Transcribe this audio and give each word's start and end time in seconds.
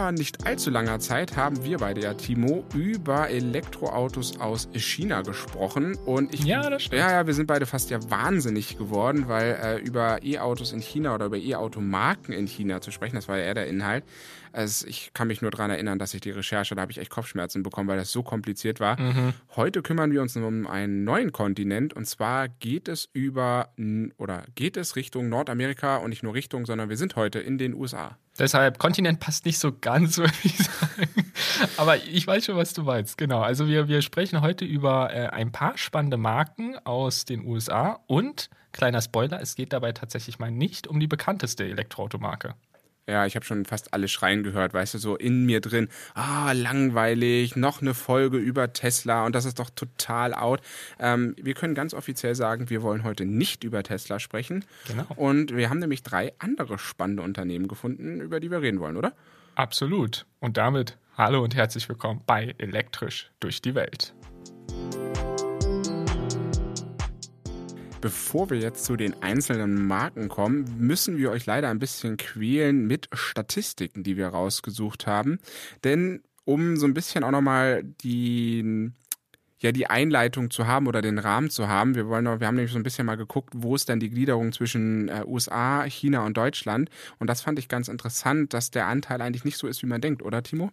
vor 0.00 0.12
nicht 0.12 0.46
allzu 0.46 0.70
langer 0.70 0.98
Zeit 0.98 1.36
haben 1.36 1.62
wir 1.62 1.76
beide 1.76 2.00
ja, 2.00 2.14
Timo, 2.14 2.64
über 2.74 3.28
Elektroautos 3.28 4.40
aus 4.40 4.70
China 4.72 5.20
gesprochen. 5.20 5.94
Und 6.06 6.32
ich, 6.32 6.42
ja, 6.44 6.70
das 6.70 6.84
stimmt. 6.84 7.00
Ja, 7.00 7.12
ja, 7.12 7.26
wir 7.26 7.34
sind 7.34 7.46
beide 7.46 7.66
fast 7.66 7.90
ja 7.90 7.98
wahnsinnig 8.08 8.78
geworden, 8.78 9.28
weil 9.28 9.58
äh, 9.62 9.78
über 9.78 10.22
E-Autos 10.22 10.72
in 10.72 10.80
China 10.80 11.14
oder 11.14 11.26
über 11.26 11.36
E-Auto-Marken 11.36 12.32
in 12.32 12.46
China 12.46 12.80
zu 12.80 12.90
sprechen, 12.92 13.16
das 13.16 13.28
war 13.28 13.36
ja 13.36 13.44
eher 13.44 13.54
der 13.54 13.66
Inhalt. 13.66 14.04
Also 14.52 14.86
ich 14.86 15.12
kann 15.12 15.28
mich 15.28 15.42
nur 15.42 15.50
daran 15.50 15.70
erinnern, 15.70 15.98
dass 15.98 16.14
ich 16.14 16.20
die 16.20 16.30
Recherche, 16.30 16.74
da 16.74 16.82
habe 16.82 16.92
ich 16.92 16.98
echt 16.98 17.10
Kopfschmerzen 17.10 17.62
bekommen, 17.62 17.88
weil 17.88 17.98
das 17.98 18.10
so 18.10 18.22
kompliziert 18.22 18.80
war. 18.80 18.98
Mhm. 18.98 19.34
Heute 19.54 19.82
kümmern 19.82 20.12
wir 20.12 20.22
uns 20.22 20.34
um 20.36 20.66
einen 20.66 21.04
neuen 21.04 21.30
Kontinent 21.30 21.92
und 21.92 22.06
zwar 22.06 22.48
geht 22.48 22.88
es 22.88 23.08
über 23.12 23.68
oder 24.16 24.44
geht 24.54 24.76
es 24.76 24.96
Richtung 24.96 25.28
Nordamerika 25.28 25.98
und 25.98 26.10
nicht 26.10 26.22
nur 26.22 26.34
Richtung, 26.34 26.66
sondern 26.66 26.88
wir 26.88 26.96
sind 26.96 27.16
heute 27.16 27.38
in 27.38 27.58
den 27.58 27.74
USA. 27.74 28.16
Deshalb, 28.40 28.78
Kontinent 28.78 29.20
passt 29.20 29.44
nicht 29.44 29.58
so 29.58 29.70
ganz, 29.70 30.16
würde 30.18 30.32
ich 30.42 30.56
sagen. 30.56 31.32
Aber 31.76 31.98
ich 31.98 32.26
weiß 32.26 32.46
schon, 32.46 32.56
was 32.56 32.72
du 32.72 32.82
meinst. 32.82 33.18
Genau. 33.18 33.42
Also 33.42 33.68
wir, 33.68 33.86
wir 33.86 34.00
sprechen 34.00 34.40
heute 34.40 34.64
über 34.64 35.12
äh, 35.12 35.28
ein 35.28 35.52
paar 35.52 35.76
spannende 35.76 36.16
Marken 36.16 36.76
aus 36.84 37.26
den 37.26 37.46
USA 37.46 38.00
und, 38.06 38.48
kleiner 38.72 39.02
Spoiler, 39.02 39.40
es 39.42 39.56
geht 39.56 39.74
dabei 39.74 39.92
tatsächlich 39.92 40.38
mal 40.38 40.50
nicht 40.50 40.86
um 40.86 40.98
die 40.98 41.06
bekannteste 41.06 41.64
Elektroautomarke. 41.64 42.54
Ja, 43.06 43.26
ich 43.26 43.34
habe 43.34 43.44
schon 43.44 43.64
fast 43.64 43.92
alle 43.92 44.08
schreien 44.08 44.42
gehört, 44.42 44.72
weißt 44.72 44.94
du, 44.94 44.98
so 44.98 45.16
in 45.16 45.44
mir 45.44 45.60
drin. 45.60 45.88
Ah, 46.14 46.52
langweilig, 46.52 47.56
noch 47.56 47.80
eine 47.80 47.94
Folge 47.94 48.36
über 48.36 48.72
Tesla 48.72 49.26
und 49.26 49.34
das 49.34 49.44
ist 49.44 49.58
doch 49.58 49.70
total 49.70 50.34
out. 50.34 50.60
Ähm, 50.98 51.34
wir 51.40 51.54
können 51.54 51.74
ganz 51.74 51.94
offiziell 51.94 52.34
sagen, 52.34 52.70
wir 52.70 52.82
wollen 52.82 53.02
heute 53.02 53.24
nicht 53.24 53.64
über 53.64 53.82
Tesla 53.82 54.20
sprechen. 54.20 54.64
Genau. 54.86 55.06
Und 55.16 55.56
wir 55.56 55.70
haben 55.70 55.80
nämlich 55.80 56.02
drei 56.02 56.32
andere 56.38 56.78
spannende 56.78 57.22
Unternehmen 57.22 57.68
gefunden, 57.68 58.20
über 58.20 58.38
die 58.38 58.50
wir 58.50 58.62
reden 58.62 58.80
wollen, 58.80 58.96
oder? 58.96 59.12
Absolut. 59.56 60.26
Und 60.38 60.56
damit 60.56 60.96
hallo 61.16 61.42
und 61.42 61.54
herzlich 61.54 61.88
willkommen 61.88 62.22
bei 62.26 62.54
Elektrisch 62.58 63.30
durch 63.40 63.60
die 63.60 63.74
Welt. 63.74 64.14
Bevor 68.00 68.48
wir 68.48 68.58
jetzt 68.58 68.84
zu 68.86 68.96
den 68.96 69.22
einzelnen 69.22 69.86
Marken 69.86 70.28
kommen, 70.28 70.64
müssen 70.78 71.18
wir 71.18 71.30
euch 71.30 71.44
leider 71.44 71.68
ein 71.68 71.78
bisschen 71.78 72.16
quälen 72.16 72.86
mit 72.86 73.08
Statistiken, 73.12 74.02
die 74.02 74.16
wir 74.16 74.28
rausgesucht 74.28 75.06
haben. 75.06 75.38
Denn 75.84 76.22
um 76.46 76.76
so 76.78 76.86
ein 76.86 76.94
bisschen 76.94 77.24
auch 77.24 77.30
nochmal 77.30 77.82
die 77.84 78.90
ja 79.58 79.72
die 79.72 79.88
Einleitung 79.88 80.50
zu 80.50 80.66
haben 80.66 80.86
oder 80.86 81.02
den 81.02 81.18
Rahmen 81.18 81.50
zu 81.50 81.68
haben. 81.68 81.94
Wir 81.94 82.08
wollen, 82.08 82.24
wir 82.24 82.46
haben 82.46 82.54
nämlich 82.54 82.72
so 82.72 82.78
ein 82.78 82.82
bisschen 82.82 83.04
mal 83.04 83.16
geguckt, 83.16 83.52
wo 83.54 83.76
ist 83.76 83.90
denn 83.90 84.00
die 84.00 84.08
Gliederung 84.08 84.52
zwischen 84.52 85.08
äh, 85.08 85.22
USA, 85.26 85.84
China 85.84 86.24
und 86.24 86.36
Deutschland. 86.36 86.88
Und 87.18 87.28
das 87.28 87.42
fand 87.42 87.58
ich 87.58 87.68
ganz 87.68 87.88
interessant, 87.88 88.54
dass 88.54 88.70
der 88.70 88.86
Anteil 88.86 89.20
eigentlich 89.20 89.44
nicht 89.44 89.58
so 89.58 89.66
ist, 89.66 89.82
wie 89.82 89.86
man 89.86 90.00
denkt, 90.00 90.22
oder 90.22 90.42
Timo? 90.42 90.70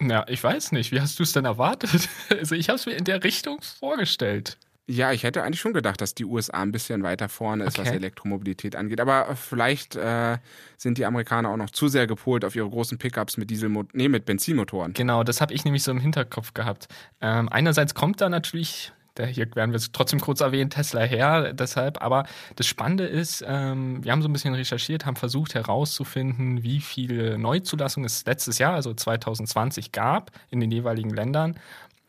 Ja, 0.00 0.24
ich 0.28 0.42
weiß 0.42 0.72
nicht. 0.72 0.90
Wie 0.90 1.00
hast 1.00 1.18
du 1.20 1.22
es 1.22 1.32
denn 1.32 1.44
erwartet? 1.44 2.08
Also 2.30 2.56
ich 2.56 2.68
habe 2.68 2.76
es 2.76 2.86
mir 2.86 2.94
in 2.94 3.04
der 3.04 3.22
Richtung 3.22 3.60
vorgestellt. 3.78 4.58
Ja, 4.86 5.12
ich 5.12 5.22
hätte 5.22 5.42
eigentlich 5.42 5.60
schon 5.60 5.72
gedacht, 5.72 6.00
dass 6.02 6.14
die 6.14 6.26
USA 6.26 6.60
ein 6.60 6.70
bisschen 6.70 7.02
weiter 7.02 7.30
vorne 7.30 7.64
ist, 7.64 7.78
okay. 7.78 7.88
was 7.88 7.94
Elektromobilität 7.94 8.76
angeht. 8.76 9.00
Aber 9.00 9.34
vielleicht 9.34 9.96
äh, 9.96 10.36
sind 10.76 10.98
die 10.98 11.06
Amerikaner 11.06 11.48
auch 11.48 11.56
noch 11.56 11.70
zu 11.70 11.88
sehr 11.88 12.06
gepolt 12.06 12.44
auf 12.44 12.54
ihre 12.54 12.68
großen 12.68 12.98
Pickups 12.98 13.38
mit 13.38 13.48
Dieselmo 13.48 13.84
nee, 13.94 14.08
mit 14.08 14.26
Benzinmotoren. 14.26 14.92
Genau, 14.92 15.24
das 15.24 15.40
habe 15.40 15.54
ich 15.54 15.64
nämlich 15.64 15.82
so 15.82 15.90
im 15.90 16.00
Hinterkopf 16.00 16.52
gehabt. 16.52 16.88
Ähm, 17.22 17.48
einerseits 17.48 17.94
kommt 17.94 18.20
da 18.20 18.28
natürlich 18.28 18.92
der 19.16 19.26
hier 19.26 19.46
werden 19.54 19.70
wir 19.70 19.76
es 19.76 19.92
trotzdem 19.92 20.20
kurz 20.20 20.40
erwähnen, 20.40 20.70
Tesla 20.70 21.02
her, 21.02 21.52
deshalb. 21.52 22.02
Aber 22.02 22.24
das 22.56 22.66
Spannende 22.66 23.04
ist, 23.04 23.44
ähm, 23.46 24.02
wir 24.02 24.12
haben 24.12 24.22
so 24.22 24.28
ein 24.28 24.32
bisschen 24.32 24.54
recherchiert, 24.54 25.06
haben 25.06 25.16
versucht 25.16 25.54
herauszufinden, 25.54 26.62
wie 26.62 26.80
viele 26.80 27.38
Neuzulassungen 27.38 28.06
es 28.06 28.24
letztes 28.26 28.58
Jahr, 28.58 28.74
also 28.74 28.92
2020, 28.92 29.92
gab 29.92 30.32
in 30.50 30.60
den 30.60 30.70
jeweiligen 30.70 31.10
Ländern. 31.10 31.56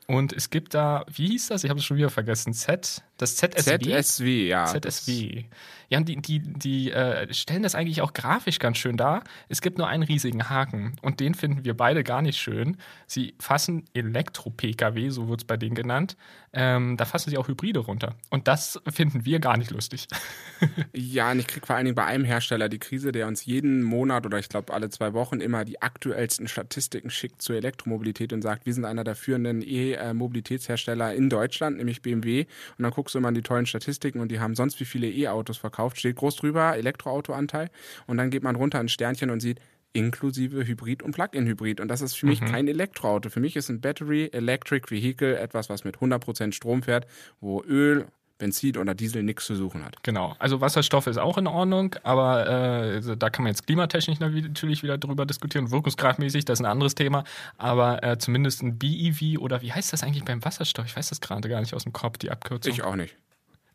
Und 0.08 0.34
es 0.34 0.50
gibt 0.50 0.74
da, 0.74 1.06
wie 1.12 1.28
hieß 1.30 1.48
das? 1.48 1.64
Ich 1.64 1.70
habe 1.70 1.80
es 1.80 1.86
schon 1.86 1.98
wieder 1.98 2.10
vergessen. 2.10 2.54
Z, 2.54 3.04
das 3.18 3.38
ZSW. 3.38 4.02
ZSW, 4.02 4.48
ja. 4.48 4.66
ZSW. 4.66 5.46
Ja, 5.90 6.00
die, 6.02 6.18
die, 6.18 6.40
die 6.40 6.92
äh, 6.92 7.32
stellen 7.34 7.64
das 7.64 7.76
eigentlich 7.76 8.02
auch 8.02 8.14
grafisch 8.14 8.60
ganz 8.60 8.78
schön 8.78 8.98
dar. 8.98 9.24
Es 9.50 9.62
gibt 9.62 9.78
nur 9.78 9.88
einen 9.88 10.04
riesigen 10.04 10.50
Haken 10.50 10.96
und 11.02 11.20
den 11.20 11.36
finden 11.36 11.64
wir 11.64 11.76
beide 11.76 12.04
gar 12.04 12.22
nicht 12.22 12.40
schön. 12.40 12.78
Sie 13.08 13.36
fassen 13.40 13.86
Elektro-Pkw, 13.94 15.10
so 15.10 15.30
wird 15.30 15.42
es 15.42 15.46
bei 15.46 15.58
denen 15.58 15.76
genannt. 15.76 16.18
Ähm, 16.54 16.96
da 16.98 17.06
fassen 17.06 17.30
sie 17.30 17.38
auch 17.38 17.48
Hybride 17.48 17.80
runter. 17.80 18.16
Und 18.30 18.48
das 18.48 18.82
finden 18.88 19.26
wir 19.26 19.40
gar 19.40 19.58
nicht 19.58 19.72
lustig. 19.72 20.08
ja, 20.94 21.32
und 21.32 21.40
ich 21.40 21.48
kriege 21.48 21.66
vor 21.66 21.76
allen 21.76 21.86
Dingen 21.86 21.96
bei 21.96 22.06
einem 22.06 22.24
Hersteller 22.24 22.70
die 22.70 22.80
Krise, 22.80 23.12
der 23.12 23.28
uns 23.28 23.46
jeden 23.46 23.84
Monat 23.84 24.26
oder 24.26 24.40
ich 24.40 24.50
glaube 24.50 24.74
alle 24.74 24.90
zwei 24.90 25.14
Wochen 25.14 25.42
immer 25.42 25.66
die 25.66 25.82
aktuellsten 25.82 26.48
Statistiken 26.48 27.10
schickt 27.10 27.42
zur 27.42 27.58
Elektromobilität 27.58 28.32
und 28.32 28.42
sagt, 28.42 28.66
wir 28.66 28.74
sind 28.74 28.86
einer 28.86 29.04
der 29.04 29.16
führenden 29.16 29.62
E-Mobilitätshersteller 29.62 31.14
in 31.14 31.30
Deutschland, 31.30 31.78
nämlich 31.78 32.02
BMW. 32.02 32.46
Und 32.78 32.84
dann 32.84 32.92
guckst 33.06 33.14
du 33.14 33.20
immer 33.20 33.28
an 33.28 33.36
die 33.36 33.44
tollen 33.44 33.68
Statistiken 33.68 34.20
und 34.20 34.32
die 34.32 34.40
haben 34.40 34.56
sonst 34.56 34.80
wie 34.80 34.86
viele 34.86 35.08
E-Autos 35.08 35.58
verkauft 35.58 36.00
steht 36.00 36.16
groß 36.16 36.38
drüber, 36.38 36.76
Elektroautoanteil. 36.76 37.70
Und 38.08 38.18
dann 38.18 38.32
geht 38.32 38.42
man 38.42 38.56
runter 38.56 38.80
ein 38.80 38.90
Sternchen 38.90 39.30
und 39.30 39.42
sieht, 39.42 39.60
inklusive 39.94 40.66
Hybrid 40.66 41.04
und 41.04 41.12
Plug-in-Hybrid. 41.12 41.80
Und 41.80 41.88
das 41.88 42.02
ist 42.02 42.16
für 42.16 42.26
mich 42.26 42.42
mhm. 42.42 42.48
kein 42.48 42.68
Elektroauto. 42.68 43.30
Für 43.30 43.40
mich 43.40 43.56
ist 43.56 43.70
ein 43.70 43.80
Battery 43.80 44.30
Electric 44.34 44.90
Vehicle 44.90 45.38
etwas, 45.38 45.70
was 45.70 45.84
mit 45.84 45.98
100% 45.98 46.52
Strom 46.52 46.82
fährt, 46.82 47.06
wo 47.40 47.64
Öl, 47.64 48.08
Benzin 48.38 48.78
oder 48.78 48.94
Diesel 48.96 49.24
nichts 49.24 49.46
zu 49.46 49.56
suchen 49.56 49.86
hat. 49.86 50.02
Genau. 50.04 50.36
Also 50.40 50.62
Wasserstoff 50.62 51.08
ist 51.08 51.18
auch 51.18 51.38
in 51.38 51.48
Ordnung, 51.48 51.96
aber 52.04 52.48
äh, 52.48 52.96
also 52.96 53.16
da 53.16 53.30
kann 53.30 53.44
man 53.44 53.52
jetzt 53.52 53.66
klimatechnisch 53.66 54.20
natürlich 54.20 54.84
wieder 54.84 54.98
drüber 54.98 55.26
diskutieren, 55.26 55.72
wirkungsgradmäßig, 55.72 56.46
das 56.46 56.60
ist 56.60 56.66
ein 56.66 56.72
anderes 56.72 56.96
Thema. 56.96 57.24
Aber 57.58 58.04
äh, 58.04 58.18
zumindest 58.18 58.62
ein 58.62 58.78
BEV 58.78 59.40
oder 59.40 59.62
wie 59.62 59.72
heißt 59.72 59.94
das 59.94 60.04
eigentlich 60.04 60.26
beim 60.26 60.44
Wasserstoff? 60.44 60.86
Ich 60.86 60.96
weiß 60.96 61.10
das 61.10 61.22
gerade 61.22 61.48
gar 61.48 61.62
nicht 61.62 61.74
aus 61.74 61.84
dem 61.84 61.94
Kopf, 61.94 62.18
die 62.18 62.32
Abkürzung. 62.32 62.74
Ich 62.74 62.84
auch 62.84 62.96
nicht. 62.96 63.16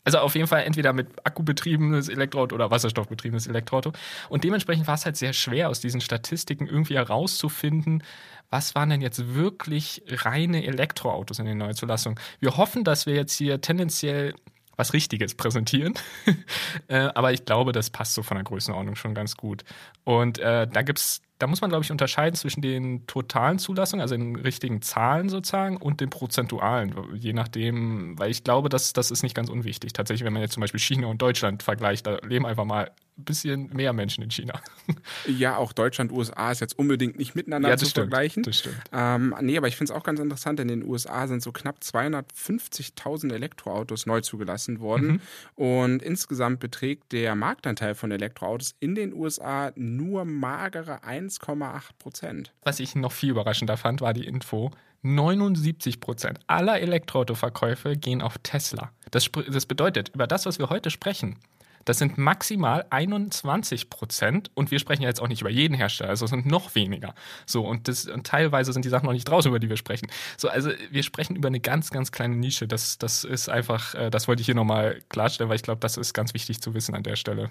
Also 0.03 0.17
auf 0.19 0.35
jeden 0.35 0.47
Fall 0.47 0.63
entweder 0.63 0.93
mit 0.93 1.07
akkubetriebenes 1.25 2.09
Elektroauto 2.09 2.55
oder 2.55 2.71
wasserstoffbetriebenes 2.71 3.47
Elektroauto. 3.47 3.93
Und 4.29 4.43
dementsprechend 4.43 4.87
war 4.87 4.95
es 4.95 5.05
halt 5.05 5.15
sehr 5.15 5.33
schwer, 5.33 5.69
aus 5.69 5.79
diesen 5.79 6.01
Statistiken 6.01 6.67
irgendwie 6.67 6.95
herauszufinden, 6.95 8.03
was 8.49 8.75
waren 8.75 8.89
denn 8.89 9.01
jetzt 9.01 9.33
wirklich 9.35 10.03
reine 10.07 10.65
Elektroautos 10.65 11.39
in 11.39 11.45
den 11.45 11.57
Neuzulassungen. 11.59 12.19
Wir 12.39 12.57
hoffen, 12.57 12.83
dass 12.83 13.05
wir 13.05 13.15
jetzt 13.15 13.37
hier 13.37 13.61
tendenziell 13.61 14.33
was 14.75 14.93
Richtiges 14.93 15.35
präsentieren. 15.35 15.93
äh, 16.87 17.09
aber 17.13 17.31
ich 17.33 17.45
glaube, 17.45 17.71
das 17.71 17.91
passt 17.91 18.15
so 18.15 18.23
von 18.23 18.35
der 18.35 18.43
Größenordnung 18.43 18.95
schon 18.95 19.13
ganz 19.13 19.37
gut. 19.37 19.63
Und 20.03 20.39
äh, 20.39 20.67
da 20.67 20.81
gibt's 20.81 21.21
da 21.41 21.47
muss 21.47 21.61
man, 21.61 21.71
glaube 21.71 21.83
ich, 21.83 21.91
unterscheiden 21.91 22.35
zwischen 22.35 22.61
den 22.61 23.07
totalen 23.07 23.57
Zulassungen, 23.57 24.01
also 24.01 24.15
den 24.15 24.35
richtigen 24.35 24.81
Zahlen 24.81 25.27
sozusagen, 25.27 25.77
und 25.77 25.99
den 25.99 26.11
prozentualen, 26.11 26.93
je 27.15 27.33
nachdem, 27.33 28.17
weil 28.19 28.29
ich 28.29 28.43
glaube, 28.43 28.69
das, 28.69 28.93
das 28.93 29.09
ist 29.09 29.23
nicht 29.23 29.35
ganz 29.35 29.49
unwichtig. 29.49 29.93
Tatsächlich, 29.93 30.23
wenn 30.23 30.33
man 30.33 30.43
jetzt 30.43 30.53
zum 30.53 30.61
Beispiel 30.61 30.79
China 30.79 31.07
und 31.07 31.21
Deutschland 31.21 31.63
vergleicht, 31.63 32.05
da 32.05 32.17
leben 32.23 32.45
einfach 32.45 32.65
mal 32.65 32.91
ein 33.17 33.25
bisschen 33.25 33.69
mehr 33.73 33.93
Menschen 33.93 34.23
in 34.23 34.31
China. 34.31 34.61
Ja, 35.25 35.57
auch 35.57 35.71
Deutschland, 35.71 36.11
USA 36.11 36.51
ist 36.51 36.59
jetzt 36.59 36.77
unbedingt 36.77 37.17
nicht 37.17 37.35
miteinander 37.35 37.69
ja, 37.69 37.77
zu 37.77 37.85
stimmt, 37.85 38.09
vergleichen. 38.09 38.43
Das 38.43 38.57
stimmt. 38.57 38.81
Ähm, 38.91 39.33
nee, 39.41 39.57
aber 39.57 39.67
ich 39.67 39.77
finde 39.77 39.93
es 39.93 39.97
auch 39.97 40.03
ganz 40.03 40.19
interessant, 40.19 40.59
in 40.59 40.67
den 40.67 40.83
USA 40.83 41.27
sind 41.27 41.41
so 41.41 41.51
knapp 41.51 41.77
250.000 41.79 43.33
Elektroautos 43.33 44.05
neu 44.05 44.21
zugelassen 44.21 44.79
worden. 44.79 45.07
Mhm. 45.07 45.21
Und 45.55 46.03
insgesamt 46.03 46.59
beträgt 46.59 47.11
der 47.11 47.35
Marktanteil 47.35 47.95
von 47.95 48.11
Elektroautos 48.11 48.75
in 48.79 48.95
den 48.95 49.13
USA 49.13 49.71
nur 49.75 50.25
magere 50.25 51.03
1,8 51.39 51.81
Prozent. 51.99 52.51
Was 52.63 52.79
ich 52.79 52.95
noch 52.95 53.11
viel 53.11 53.29
überraschender 53.29 53.77
fand, 53.77 54.01
war 54.01 54.13
die 54.13 54.25
Info, 54.25 54.71
79 55.03 55.99
Prozent 55.99 56.39
aller 56.47 56.79
Elektroautoverkäufe 56.79 57.97
gehen 57.97 58.21
auf 58.21 58.37
Tesla. 58.39 58.91
Das, 59.09 59.29
das, 59.49 59.65
bedeutet, 59.65 60.09
über 60.13 60.27
das, 60.27 60.45
was 60.45 60.59
wir 60.59 60.69
heute 60.69 60.91
sprechen, 60.91 61.37
das 61.85 61.97
sind 61.97 62.19
maximal 62.19 62.85
21 62.91 63.89
Prozent 63.89 64.51
und 64.53 64.69
wir 64.69 64.77
sprechen 64.77 65.01
ja 65.01 65.07
jetzt 65.09 65.19
auch 65.19 65.27
nicht 65.27 65.41
über 65.41 65.49
jeden 65.49 65.73
Hersteller, 65.73 66.11
also 66.11 66.25
es 66.25 66.31
sind 66.31 66.45
noch 66.45 66.75
weniger. 66.75 67.15
So 67.47 67.65
und, 67.65 67.87
das, 67.87 68.05
und 68.05 68.27
teilweise 68.27 68.71
sind 68.71 68.85
die 68.85 68.89
Sachen 68.89 69.07
noch 69.07 69.13
nicht 69.13 69.27
draußen, 69.27 69.49
über 69.49 69.57
die 69.57 69.69
wir 69.69 69.77
sprechen. 69.77 70.07
So, 70.37 70.47
also 70.47 70.69
wir 70.91 71.01
sprechen 71.01 71.35
über 71.35 71.47
eine 71.47 71.59
ganz, 71.59 71.89
ganz 71.89 72.11
kleine 72.11 72.35
Nische. 72.35 72.67
Das, 72.67 72.99
das 72.99 73.23
ist 73.23 73.49
einfach, 73.49 73.95
äh, 73.95 74.11
das 74.11 74.27
wollte 74.27 74.41
ich 74.41 74.45
hier 74.45 74.55
nochmal 74.55 75.01
klarstellen, 75.09 75.49
weil 75.49 75.55
ich 75.55 75.63
glaube, 75.63 75.79
das 75.79 75.97
ist 75.97 76.13
ganz 76.13 76.35
wichtig 76.35 76.61
zu 76.61 76.75
wissen 76.75 76.93
an 76.93 77.01
der 77.01 77.15
Stelle. 77.15 77.49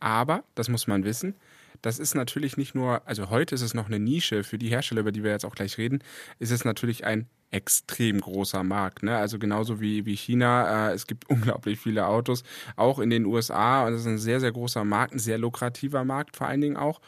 Aber, 0.00 0.42
das 0.54 0.70
muss 0.70 0.86
man 0.86 1.04
wissen, 1.04 1.34
das 1.86 2.00
ist 2.00 2.16
natürlich 2.16 2.56
nicht 2.56 2.74
nur, 2.74 3.06
also 3.06 3.30
heute 3.30 3.54
ist 3.54 3.62
es 3.62 3.72
noch 3.72 3.86
eine 3.86 4.00
Nische 4.00 4.42
für 4.42 4.58
die 4.58 4.70
Hersteller, 4.70 5.02
über 5.02 5.12
die 5.12 5.22
wir 5.22 5.30
jetzt 5.30 5.44
auch 5.44 5.54
gleich 5.54 5.78
reden, 5.78 6.00
ist 6.40 6.50
es 6.50 6.64
natürlich 6.64 7.04
ein 7.04 7.28
extrem 7.52 8.20
großer 8.20 8.64
Markt. 8.64 9.04
Ne? 9.04 9.16
Also 9.16 9.38
genauso 9.38 9.80
wie, 9.80 10.04
wie 10.04 10.16
China. 10.16 10.88
Äh, 10.88 10.94
es 10.94 11.06
gibt 11.06 11.26
unglaublich 11.30 11.78
viele 11.78 12.08
Autos, 12.08 12.42
auch 12.74 12.98
in 12.98 13.08
den 13.08 13.24
USA. 13.24 13.86
Und 13.86 13.92
es 13.92 14.00
ist 14.00 14.08
ein 14.08 14.18
sehr, 14.18 14.40
sehr 14.40 14.50
großer 14.50 14.84
Markt, 14.84 15.14
ein 15.14 15.20
sehr 15.20 15.38
lukrativer 15.38 16.04
Markt 16.04 16.36
vor 16.36 16.48
allen 16.48 16.60
Dingen 16.60 16.76
auch. 16.76 17.00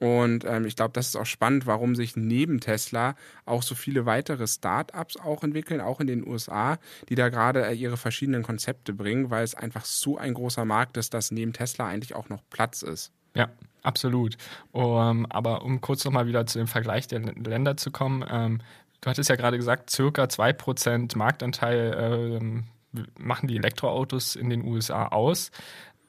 Und 0.00 0.44
ähm, 0.44 0.64
ich 0.64 0.74
glaube, 0.74 0.92
das 0.94 1.06
ist 1.06 1.16
auch 1.16 1.26
spannend, 1.26 1.66
warum 1.66 1.94
sich 1.94 2.16
neben 2.16 2.58
Tesla 2.58 3.14
auch 3.44 3.62
so 3.62 3.76
viele 3.76 4.04
weitere 4.04 4.48
Startups 4.48 5.16
auch 5.16 5.44
entwickeln, 5.44 5.80
auch 5.80 6.00
in 6.00 6.08
den 6.08 6.26
USA, 6.26 6.78
die 7.08 7.14
da 7.14 7.28
gerade 7.28 7.64
äh, 7.64 7.72
ihre 7.72 7.96
verschiedenen 7.96 8.42
Konzepte 8.42 8.92
bringen, 8.92 9.30
weil 9.30 9.44
es 9.44 9.54
einfach 9.54 9.84
so 9.84 10.18
ein 10.18 10.34
großer 10.34 10.64
Markt 10.64 10.96
ist, 10.96 11.14
dass 11.14 11.30
neben 11.30 11.52
Tesla 11.52 11.86
eigentlich 11.86 12.16
auch 12.16 12.28
noch 12.28 12.42
Platz 12.50 12.82
ist. 12.82 13.12
Ja, 13.34 13.48
Absolut. 13.84 14.38
Um, 14.72 15.26
aber 15.26 15.62
um 15.62 15.80
kurz 15.80 16.04
nochmal 16.04 16.26
wieder 16.26 16.46
zu 16.46 16.58
dem 16.58 16.66
Vergleich 16.66 17.06
der 17.06 17.20
Länder 17.20 17.76
zu 17.76 17.90
kommen, 17.90 18.24
ähm, 18.28 18.60
du 19.02 19.10
hattest 19.10 19.28
ja 19.28 19.36
gerade 19.36 19.58
gesagt, 19.58 19.90
circa 19.90 20.24
2% 20.24 21.16
Marktanteil 21.18 22.40
ähm, 22.40 22.64
machen 23.18 23.46
die 23.46 23.56
Elektroautos 23.56 24.36
in 24.36 24.48
den 24.48 24.64
USA 24.64 25.08
aus. 25.08 25.50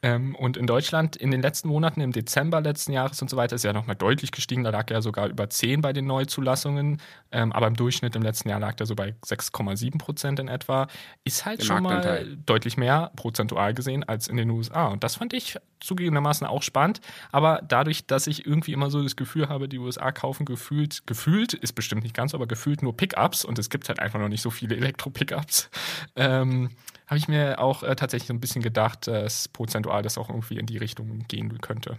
Ähm, 0.06 0.36
und 0.36 0.56
in 0.56 0.68
Deutschland 0.68 1.16
in 1.16 1.32
den 1.32 1.42
letzten 1.42 1.68
Monaten, 1.68 2.00
im 2.00 2.12
Dezember 2.12 2.62
letzten 2.62 2.94
Jahres 2.94 3.22
und 3.22 3.30
so 3.30 3.38
weiter, 3.38 3.56
ist 3.56 3.64
ja 3.64 3.74
nochmal 3.74 3.96
deutlich 3.96 4.32
gestiegen. 4.32 4.64
Da 4.64 4.70
lag 4.70 4.90
er 4.92 5.02
sogar 5.02 5.28
über 5.28 5.50
10 5.50 5.82
bei 5.82 5.92
den 5.92 6.06
Neuzulassungen. 6.06 7.02
Ähm, 7.32 7.52
aber 7.52 7.68
im 7.68 7.76
Durchschnitt 7.76 8.16
im 8.16 8.22
letzten 8.22 8.50
Jahr 8.50 8.60
lag 8.60 8.76
er 8.80 8.86
so 8.86 8.96
bei 8.96 9.16
6,7 9.26 9.98
Prozent 9.98 10.40
in 10.40 10.48
etwa. 10.48 10.88
Ist 11.24 11.46
halt 11.46 11.60
Im 11.60 11.66
schon 11.66 11.84
mal 11.84 12.38
deutlich 12.46 12.78
mehr 12.78 13.12
prozentual 13.16 13.74
gesehen 13.74 14.04
als 14.04 14.28
in 14.28 14.38
den 14.38 14.50
USA. 14.50 14.88
Und 14.88 15.04
das 15.04 15.16
fand 15.16 15.34
ich 15.34 15.58
zugegebenermaßen 15.86 16.46
auch 16.48 16.64
spannend. 16.64 17.02
Aber 17.32 17.62
dadurch, 17.68 18.06
dass 18.06 18.28
ich 18.28 18.46
irgendwie 18.46 18.74
immer 18.74 18.90
so 18.90 19.02
das 19.02 19.16
Gefühl 19.16 19.50
habe, 19.50 19.70
die 19.70 19.80
USA 19.80 20.12
kaufen 20.12 20.46
gefühlt, 20.46 21.06
gefühlt, 21.08 21.54
ist 21.54 21.74
bestimmt 21.74 22.04
nicht 22.04 22.16
ganz, 22.16 22.34
aber 22.34 22.48
gefühlt 22.48 22.84
nur 22.84 22.96
Pickups 22.96 23.46
und 23.46 23.60
es 23.60 23.70
gibt 23.70 23.88
halt 23.90 24.00
einfach 24.00 24.20
noch 24.20 24.30
nicht 24.30 24.42
so 24.42 24.50
viele 24.50 24.76
Elektro-Pickups. 24.78 25.70
Ähm, 26.16 26.70
habe 27.08 27.18
ich 27.18 27.28
mir 27.28 27.60
auch 27.60 27.84
äh, 27.84 27.96
tatsächlich 27.96 28.28
so 28.28 28.34
ein 28.34 28.40
bisschen 28.40 28.62
gedacht, 28.62 29.08
dass 29.08 29.48
prozentual 29.48 30.02
das 30.02 30.18
auch 30.18 30.30
irgendwie 30.30 30.58
in 30.58 30.66
die 30.66 30.78
Richtung 30.78 31.26
gehen 31.28 31.60
könnte. 31.62 31.98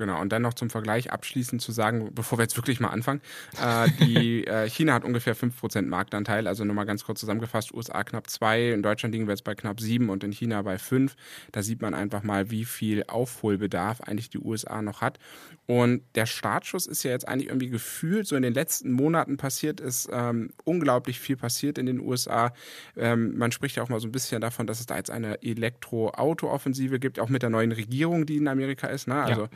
Genau, 0.00 0.18
und 0.18 0.32
dann 0.32 0.40
noch 0.40 0.54
zum 0.54 0.70
Vergleich 0.70 1.12
abschließend 1.12 1.60
zu 1.60 1.72
sagen, 1.72 2.08
bevor 2.14 2.38
wir 2.38 2.44
jetzt 2.44 2.56
wirklich 2.56 2.80
mal 2.80 2.88
anfangen, 2.88 3.20
äh, 3.62 3.86
die, 4.00 4.46
äh, 4.46 4.66
China 4.66 4.94
hat 4.94 5.04
ungefähr 5.04 5.36
5% 5.36 5.82
Marktanteil, 5.82 6.46
also 6.46 6.64
nochmal 6.64 6.86
ganz 6.86 7.04
kurz 7.04 7.20
zusammengefasst, 7.20 7.74
USA 7.74 8.02
knapp 8.02 8.30
2, 8.30 8.70
in 8.70 8.82
Deutschland 8.82 9.12
liegen 9.12 9.26
wir 9.26 9.32
jetzt 9.32 9.44
bei 9.44 9.54
knapp 9.54 9.78
7 9.78 10.08
und 10.08 10.24
in 10.24 10.32
China 10.32 10.62
bei 10.62 10.78
5. 10.78 11.16
Da 11.52 11.62
sieht 11.62 11.82
man 11.82 11.92
einfach 11.92 12.22
mal, 12.22 12.50
wie 12.50 12.64
viel 12.64 13.04
Aufholbedarf 13.08 14.00
eigentlich 14.00 14.30
die 14.30 14.38
USA 14.38 14.80
noch 14.80 15.02
hat. 15.02 15.18
Und 15.66 16.02
der 16.14 16.24
Startschuss 16.24 16.86
ist 16.86 17.02
ja 17.02 17.10
jetzt 17.10 17.28
eigentlich 17.28 17.48
irgendwie 17.48 17.68
gefühlt, 17.68 18.26
so 18.26 18.36
in 18.36 18.42
den 18.42 18.54
letzten 18.54 18.92
Monaten 18.92 19.36
passiert 19.36 19.80
ist 19.80 20.08
ähm, 20.10 20.48
unglaublich 20.64 21.20
viel 21.20 21.36
passiert 21.36 21.76
in 21.76 21.84
den 21.84 22.00
USA. 22.00 22.54
Ähm, 22.96 23.36
man 23.36 23.52
spricht 23.52 23.76
ja 23.76 23.82
auch 23.82 23.90
mal 23.90 24.00
so 24.00 24.08
ein 24.08 24.12
bisschen 24.12 24.40
davon, 24.40 24.66
dass 24.66 24.80
es 24.80 24.86
da 24.86 24.96
jetzt 24.96 25.10
eine 25.10 25.42
Elektroauto-Offensive 25.42 26.98
gibt, 26.98 27.20
auch 27.20 27.28
mit 27.28 27.42
der 27.42 27.50
neuen 27.50 27.72
Regierung, 27.72 28.24
die 28.24 28.38
in 28.38 28.48
Amerika 28.48 28.86
ist. 28.86 29.06
Ne? 29.06 29.22
Also 29.22 29.42
ja 29.42 29.50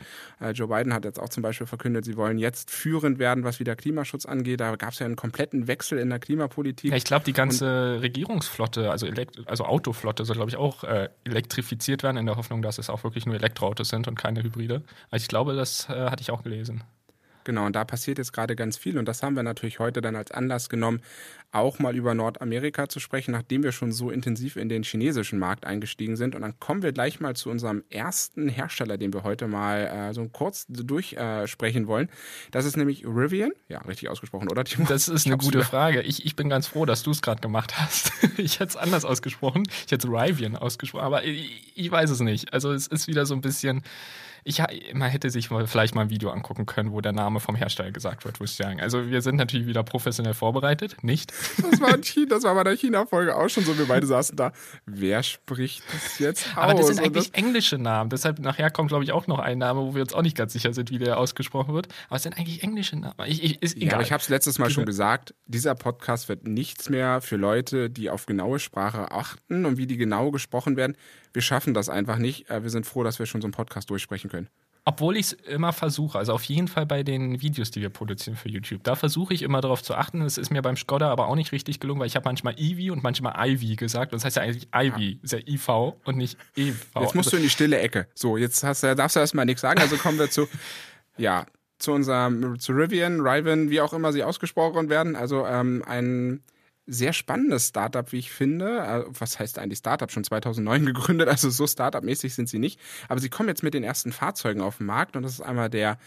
Joe 0.53 0.67
Biden 0.67 0.93
hat 0.93 1.05
jetzt 1.05 1.19
auch 1.19 1.29
zum 1.29 1.43
Beispiel 1.43 1.67
verkündet, 1.67 2.05
sie 2.05 2.17
wollen 2.17 2.37
jetzt 2.37 2.71
führend 2.71 3.19
werden, 3.19 3.43
was 3.43 3.59
wieder 3.59 3.75
Klimaschutz 3.75 4.25
angeht. 4.25 4.59
Da 4.59 4.75
gab 4.75 4.91
es 4.91 4.99
ja 4.99 5.05
einen 5.05 5.15
kompletten 5.15 5.67
Wechsel 5.67 5.97
in 5.97 6.09
der 6.09 6.19
Klimapolitik. 6.19 6.91
Ja, 6.91 6.97
ich 6.97 7.03
glaube, 7.03 7.25
die 7.25 7.33
ganze 7.33 7.95
Und 7.95 8.01
Regierungsflotte, 8.01 8.91
also, 8.91 9.07
also 9.45 9.65
Autoflotte, 9.65 10.25
soll, 10.25 10.35
glaube 10.35 10.49
ich, 10.49 10.57
auch 10.57 10.83
äh, 10.83 11.09
elektrifiziert 11.23 12.03
werden, 12.03 12.17
in 12.17 12.25
der 12.25 12.35
Hoffnung, 12.35 12.61
dass 12.61 12.77
es 12.77 12.89
auch 12.89 13.03
wirklich 13.03 13.25
nur 13.25 13.35
Elektroautos 13.35 13.89
sind 13.89 14.07
und 14.07 14.15
keine 14.15 14.43
Hybride. 14.43 14.83
Also 15.09 15.23
ich 15.23 15.27
glaube, 15.27 15.55
das 15.55 15.89
äh, 15.89 16.09
hatte 16.09 16.21
ich 16.21 16.31
auch 16.31 16.43
gelesen. 16.43 16.83
Genau, 17.45 17.67
und 17.67 17.75
da 17.75 17.85
passiert 17.85 18.17
jetzt 18.17 18.33
gerade 18.33 18.55
ganz 18.55 18.75
viel. 18.75 18.97
Und 18.97 19.07
das 19.07 19.23
haben 19.23 19.35
wir 19.35 19.43
natürlich 19.43 19.79
heute 19.79 20.01
dann 20.01 20.15
als 20.15 20.31
Anlass 20.31 20.67
genommen, 20.67 21.01
auch 21.51 21.79
mal 21.79 21.95
über 21.95 22.13
Nordamerika 22.13 22.89
zu 22.89 22.99
sprechen, 22.99 23.31
nachdem 23.31 23.63
wir 23.63 23.71
schon 23.71 23.91
so 23.91 24.09
intensiv 24.09 24.57
in 24.57 24.67
den 24.67 24.83
chinesischen 24.83 25.39
Markt 25.39 25.65
eingestiegen 25.65 26.17
sind. 26.17 26.35
Und 26.35 26.41
dann 26.41 26.59
kommen 26.59 26.81
wir 26.81 26.91
gleich 26.91 27.21
mal 27.21 27.35
zu 27.35 27.49
unserem 27.49 27.83
ersten 27.89 28.49
Hersteller, 28.49 28.97
den 28.97 29.13
wir 29.13 29.23
heute 29.23 29.47
mal 29.47 30.09
äh, 30.09 30.13
so 30.13 30.27
kurz 30.27 30.65
durchsprechen 30.67 31.83
äh, 31.83 31.87
wollen. 31.87 32.09
Das 32.51 32.65
ist 32.65 32.75
nämlich 32.75 33.05
Rivian. 33.05 33.51
Ja, 33.69 33.79
richtig 33.83 34.09
ausgesprochen, 34.09 34.49
oder 34.49 34.65
Timo? 34.65 34.87
Das 34.89 35.07
ist 35.07 35.27
eine 35.27 35.37
gute 35.37 35.63
Frage. 35.63 36.01
Ich, 36.01 36.25
ich 36.25 36.35
bin 36.35 36.49
ganz 36.49 36.67
froh, 36.67 36.85
dass 36.85 37.03
du 37.03 37.11
es 37.11 37.21
gerade 37.21 37.41
gemacht 37.41 37.79
hast. 37.79 38.11
ich 38.37 38.59
hätte 38.59 38.71
es 38.71 38.75
anders 38.75 39.05
ausgesprochen. 39.05 39.63
Ich 39.85 39.91
hätte 39.91 40.07
Rivian 40.09 40.57
ausgesprochen, 40.57 41.05
aber 41.05 41.23
ich, 41.23 41.71
ich 41.75 41.89
weiß 41.89 42.09
es 42.09 42.19
nicht. 42.19 42.53
Also 42.53 42.73
es 42.73 42.87
ist 42.87 43.07
wieder 43.07 43.25
so 43.25 43.35
ein 43.35 43.41
bisschen 43.41 43.83
ich, 44.47 44.61
man 44.93 45.09
hätte 45.09 45.31
sich 45.31 45.49
vielleicht 45.49 45.95
mal 45.95 46.03
ein 46.03 46.09
Video 46.11 46.29
angucken 46.29 46.67
können, 46.67 46.91
wo 46.91 47.01
der 47.01 47.13
Name 47.13 47.39
vom 47.39 47.55
Hersteller 47.55 47.91
gesagt 47.91 48.25
wird, 48.25 48.39
würde 48.39 48.51
ich 48.51 48.55
sagen. 48.55 48.79
Also 48.79 49.09
wir 49.09 49.23
sind 49.23 49.37
natürlich 49.37 49.65
wieder 49.65 49.83
professionell 49.83 50.35
vorbereitet, 50.35 51.03
nicht? 51.03 51.33
Das 51.57 51.81
war, 51.81 51.97
China, 51.97 52.27
das 52.29 52.43
war 52.43 52.53
bei 52.53 52.63
der 52.63 52.77
China-Folge 52.77 53.35
auch 53.35 53.49
schon 53.49 53.63
so. 53.63 53.75
Wir 53.75 53.87
beide 53.87 54.05
saßen 54.05 54.37
da. 54.37 54.51
Wer 54.85 55.23
spricht 55.23 55.81
das 55.91 56.19
jetzt 56.19 56.47
aus? 56.49 56.57
Aber 56.57 56.75
das 56.75 56.87
sind 56.87 56.99
eigentlich 56.99 57.31
das 57.31 57.43
englische 57.43 57.79
Namen. 57.79 58.11
Deshalb 58.11 58.37
nachher 58.37 58.69
kommt, 58.69 58.89
glaube 58.89 59.03
ich, 59.03 59.11
auch 59.13 59.25
noch 59.25 59.39
ein 59.39 59.57
Name, 59.57 59.81
wo 59.81 59.95
wir 59.95 60.03
uns 60.03 60.13
auch 60.13 60.21
nicht 60.21 60.37
ganz 60.37 60.53
sicher 60.53 60.73
sind, 60.73 60.91
wie 60.91 60.99
der 60.99 61.17
ausgesprochen 61.17 61.73
wird. 61.73 61.87
Aber 62.07 62.17
es 62.17 62.23
sind 62.23 62.37
eigentlich 62.37 62.61
englische 62.61 62.97
Namen. 62.99 63.15
Ich, 63.25 63.43
ich, 63.43 63.63
ist 63.63 63.75
egal. 63.75 63.87
Ja, 63.87 63.93
aber 63.95 64.03
ich 64.03 64.11
habe 64.11 64.21
es 64.21 64.29
letztes 64.29 64.59
Mal 64.59 64.69
schon 64.69 64.85
gesagt. 64.85 65.33
Dieser 65.47 65.73
Podcast 65.73 66.29
wird 66.29 66.47
nichts 66.47 66.89
mehr 66.89 67.19
für 67.19 67.37
Leute, 67.37 67.89
die 67.89 68.11
auf 68.11 68.27
genaue 68.27 68.59
Sprache 68.59 69.11
achten 69.11 69.65
und 69.65 69.77
wie 69.77 69.87
die 69.87 69.97
genau 69.97 70.29
gesprochen 70.29 70.77
werden 70.77 70.95
wir 71.35 71.41
schaffen 71.41 71.73
das 71.73 71.89
einfach 71.89 72.17
nicht. 72.17 72.49
Äh, 72.49 72.63
wir 72.63 72.69
sind 72.69 72.85
froh, 72.85 73.03
dass 73.03 73.19
wir 73.19 73.25
schon 73.25 73.41
so 73.41 73.45
einen 73.45 73.53
Podcast 73.53 73.89
durchsprechen 73.89 74.29
können. 74.29 74.49
Obwohl 74.87 75.17
ich 75.17 75.27
es 75.27 75.33
immer 75.33 75.73
versuche, 75.73 76.17
also 76.19 76.31
auf 76.33 76.43
jeden 76.43 76.67
Fall 76.67 76.85
bei 76.85 77.01
den 77.01 77.41
Videos, 77.41 77.71
die 77.71 77.81
wir 77.81 77.89
produzieren 77.89 78.37
für 78.37 78.49
YouTube, 78.49 78.83
da 78.83 78.95
versuche 78.95 79.33
ich 79.33 79.41
immer 79.41 79.59
darauf 79.59 79.81
zu 79.81 79.95
achten. 79.95 80.21
Es 80.21 80.37
ist 80.37 80.51
mir 80.51 80.61
beim 80.61 80.77
Skoda 80.77 81.09
aber 81.09 81.27
auch 81.27 81.35
nicht 81.35 81.51
richtig 81.51 81.79
gelungen, 81.79 81.99
weil 81.99 82.07
ich 82.07 82.15
habe 82.15 82.25
manchmal 82.25 82.53
Ivy 82.59 82.91
und 82.91 83.01
manchmal 83.01 83.33
Ivy 83.35 83.77
gesagt. 83.77 84.13
Und 84.13 84.17
das 84.17 84.25
heißt 84.25 84.35
ja 84.35 84.43
eigentlich 84.43 84.67
Ivy, 84.75 85.19
ist 85.23 85.33
ja 85.33 85.39
IV 85.39 85.95
und 86.05 86.17
nicht 86.17 86.37
EV. 86.55 86.75
Jetzt 87.01 87.15
musst 87.15 87.17
also, 87.17 87.29
du 87.31 87.37
in 87.37 87.43
die 87.43 87.49
stille 87.49 87.79
Ecke. 87.79 88.07
So, 88.13 88.37
jetzt 88.37 88.63
hast, 88.63 88.83
darfst 88.83 89.15
du 89.15 89.19
erstmal 89.19 89.45
nichts 89.45 89.61
sagen, 89.61 89.81
also 89.81 89.97
kommen 89.97 90.19
wir 90.19 90.29
zu, 90.29 90.47
ja, 91.17 91.47
zu 91.79 91.91
unserem, 91.91 92.59
zu 92.59 92.71
Rivian, 92.71 93.21
Riven, 93.21 93.71
wie 93.71 93.81
auch 93.81 93.91
immer 93.91 94.13
sie 94.13 94.23
ausgesprochen 94.23 94.89
werden. 94.89 95.15
Also 95.15 95.47
ähm, 95.47 95.83
ein 95.87 96.43
sehr 96.87 97.13
spannendes 97.13 97.67
Startup, 97.67 98.11
wie 98.11 98.19
ich 98.19 98.31
finde. 98.31 98.79
Äh, 98.79 99.03
was 99.07 99.39
heißt 99.39 99.59
eigentlich 99.59 99.79
Startup? 99.79 100.11
Schon 100.11 100.23
2009 100.23 100.85
gegründet, 100.85 101.27
also 101.27 101.49
so 101.49 101.67
Startup-mäßig 101.67 102.33
sind 102.33 102.49
sie 102.49 102.59
nicht. 102.59 102.79
Aber 103.09 103.19
sie 103.19 103.29
kommen 103.29 103.49
jetzt 103.49 103.63
mit 103.63 103.73
den 103.73 103.83
ersten 103.83 104.11
Fahrzeugen 104.11 104.61
auf 104.61 104.77
den 104.77 104.85
Markt 104.85 105.15
und 105.15 105.23
das 105.23 105.33
ist 105.33 105.41
einmal 105.41 105.69
der 105.69 105.97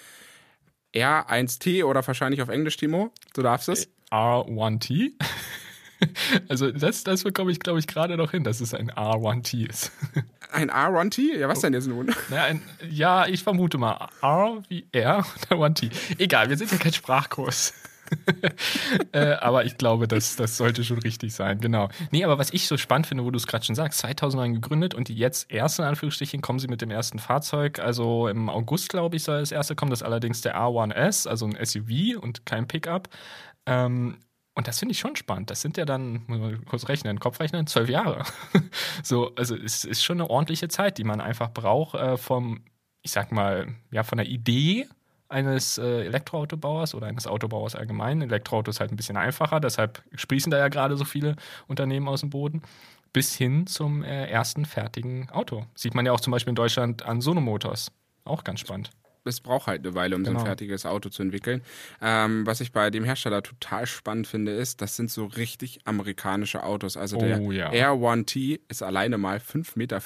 R1T 0.95 1.85
oder 1.85 2.07
wahrscheinlich 2.07 2.43
auf 2.43 2.49
Englisch, 2.49 2.77
Timo. 2.77 3.13
Du 3.35 3.43
darfst 3.43 3.69
es. 3.69 3.89
R1T? 4.11 5.13
Also 6.49 6.71
das, 6.71 7.03
das 7.03 7.25
bekomme 7.25 7.51
ich, 7.51 7.59
glaube 7.59 7.81
ich, 7.81 7.89
gerade 7.89 8.17
noch 8.17 8.31
hin, 8.31 8.45
dass 8.45 8.61
es 8.61 8.73
ein 8.73 8.91
R1T 8.93 9.69
ist. 9.69 9.91
Ein 10.53 10.71
R1T? 10.71 11.37
Ja, 11.37 11.49
was 11.49 11.61
denn 11.61 11.75
jetzt 11.75 11.89
nun? 11.89 12.15
Naja, 12.31 12.45
ein, 12.45 12.63
ja, 12.89 13.27
ich 13.27 13.43
vermute 13.43 13.77
mal 13.77 14.09
R 14.23 14.63
wie 14.69 14.87
R 14.93 15.27
und 15.51 15.77
1T. 15.77 15.91
Egal, 16.17 16.49
wir 16.49 16.57
sind 16.57 16.73
ja 16.73 16.79
kein 16.79 16.93
Sprachkurs. 16.95 17.75
äh, 19.13 19.33
aber 19.35 19.65
ich 19.65 19.77
glaube, 19.79 20.09
das, 20.09 20.37
das 20.37 20.57
sollte 20.57 20.85
schon 20.85 20.99
richtig 20.99 21.35
sein, 21.35 21.61
genau. 21.61 21.89
Nee, 22.11 22.25
aber 22.25 22.39
was 22.39 22.53
ich 22.53 22.67
so 22.67 22.77
spannend 22.77 23.07
finde, 23.07 23.25
wo 23.25 23.31
du 23.31 23.37
es 23.37 23.47
gerade 23.47 23.65
schon 23.65 23.75
sagst, 23.75 24.01
2009 24.01 24.55
gegründet 24.55 24.95
und 24.95 25.09
die 25.09 25.15
jetzt 25.15 25.51
erst 25.51 25.79
in 25.79 25.85
Anführungsstrichen 25.85 26.41
kommen 26.41 26.59
sie 26.59 26.69
mit 26.69 26.81
dem 26.81 26.91
ersten 26.91 27.19
Fahrzeug. 27.19 27.79
Also 27.79 28.29
im 28.29 28.49
August, 28.49 28.89
glaube 28.89 29.17
ich, 29.17 29.23
soll 29.23 29.41
das 29.41 29.53
erste 29.53 29.75
kommen. 29.75 29.91
Das 29.91 30.01
ist 30.01 30.07
allerdings 30.07 30.41
der 30.41 30.57
R1S, 30.57 31.29
also 31.29 31.47
ein 31.47 31.57
SUV 31.65 32.21
und 32.21 32.47
kein 32.47 32.67
Pickup. 32.67 33.09
Ähm, 33.67 34.19
und 34.55 34.67
das 34.67 34.81
finde 34.81 34.93
ich 34.93 34.99
schon 34.99 35.15
spannend. 35.15 35.51
Das 35.51 35.61
sind 35.61 35.77
ja 35.77 35.85
dann, 35.85 36.25
muss 36.27 36.41
man 36.41 36.65
kurz 36.65 36.89
rechnen, 36.89 37.21
Kopf 37.21 37.39
rechnen, 37.39 37.69
zwölf 37.69 37.89
Jahre. 37.89 38.25
so, 39.05 39.33
also 39.37 39.55
es 39.55 39.85
ist 39.85 40.03
schon 40.03 40.21
eine 40.21 40.29
ordentliche 40.29 40.67
Zeit, 40.69 40.99
die 40.99 41.05
man 41.05 41.21
einfach 41.21 41.53
braucht 41.53 41.95
äh, 41.95 42.17
vom, 42.17 42.65
ich 43.03 43.13
sag 43.13 43.31
mal, 43.31 43.69
ja, 43.93 44.03
von 44.03 44.19
der 44.19 44.27
Idee 44.27 44.89
eines 45.29 45.79
äh, 45.79 46.07
Elektroautobauers 46.07 46.95
oder 46.95 47.07
eines 47.07 47.27
Autobauers 47.27 47.75
allgemein. 47.75 48.23
Elektroauto 48.23 48.71
ist 48.71 48.81
halt 48.81 48.93
ein 48.93 48.97
bisschen 48.97 49.17
einfacher, 49.17 49.61
deshalb 49.61 50.03
sprießen 50.15 50.51
da 50.51 50.59
ja 50.59 50.69
gerade 50.69 50.97
so 50.97 51.05
viele 51.05 51.37
Unternehmen 51.67 52.09
aus 52.09 52.21
dem 52.21 52.31
Boden. 52.31 52.63
Bis 53.13 53.35
hin 53.35 53.67
zum 53.67 54.03
äh, 54.05 54.27
ersten 54.27 54.67
fertigen 54.67 55.31
Auto. 55.31 55.65
Sieht 55.75 55.95
man 55.95 56.05
ja 56.05 56.13
auch 56.13 56.21
zum 56.21 56.31
Beispiel 56.31 56.51
in 56.51 56.57
Deutschland 56.57 57.05
an 57.05 57.23
Sono 57.23 57.41
Motors. 57.41 57.91
Auch 58.25 58.45
ganz 58.45 58.61
spannend 58.61 58.91
es 59.29 59.41
braucht 59.41 59.67
halt 59.67 59.85
eine 59.85 59.95
Weile, 59.95 60.17
um 60.17 60.23
genau. 60.23 60.31
so 60.31 60.31
ein 60.31 60.37
genau. 60.39 60.47
fertiges 60.47 60.87
Auto 60.87 61.09
zu 61.09 61.23
entwickeln. 61.23 61.63
Ähm, 62.01 62.47
was 62.47 62.61
ich 62.61 62.73
bei 62.73 62.91
dem 62.91 63.05
Hersteller 63.05 63.43
total 63.43 63.87
spannend 63.87 64.27
finde, 64.27 64.53
ist, 64.53 64.81
das 64.81 64.97
sind 64.97 65.11
so 65.11 65.27
richtig 65.27 65.81
amerikanische 65.85 66.63
Autos. 66.63 66.97
Also 66.97 67.19
der 67.19 67.41
oh, 67.41 67.53
ja. 67.53 67.73
Air 67.73 67.99
One 68.01 68.25
T 68.25 68.61
ist 68.69 68.83
alleine 68.83 69.19
mal 69.19 69.39
5,15 69.39 69.73
Meter 69.77 70.01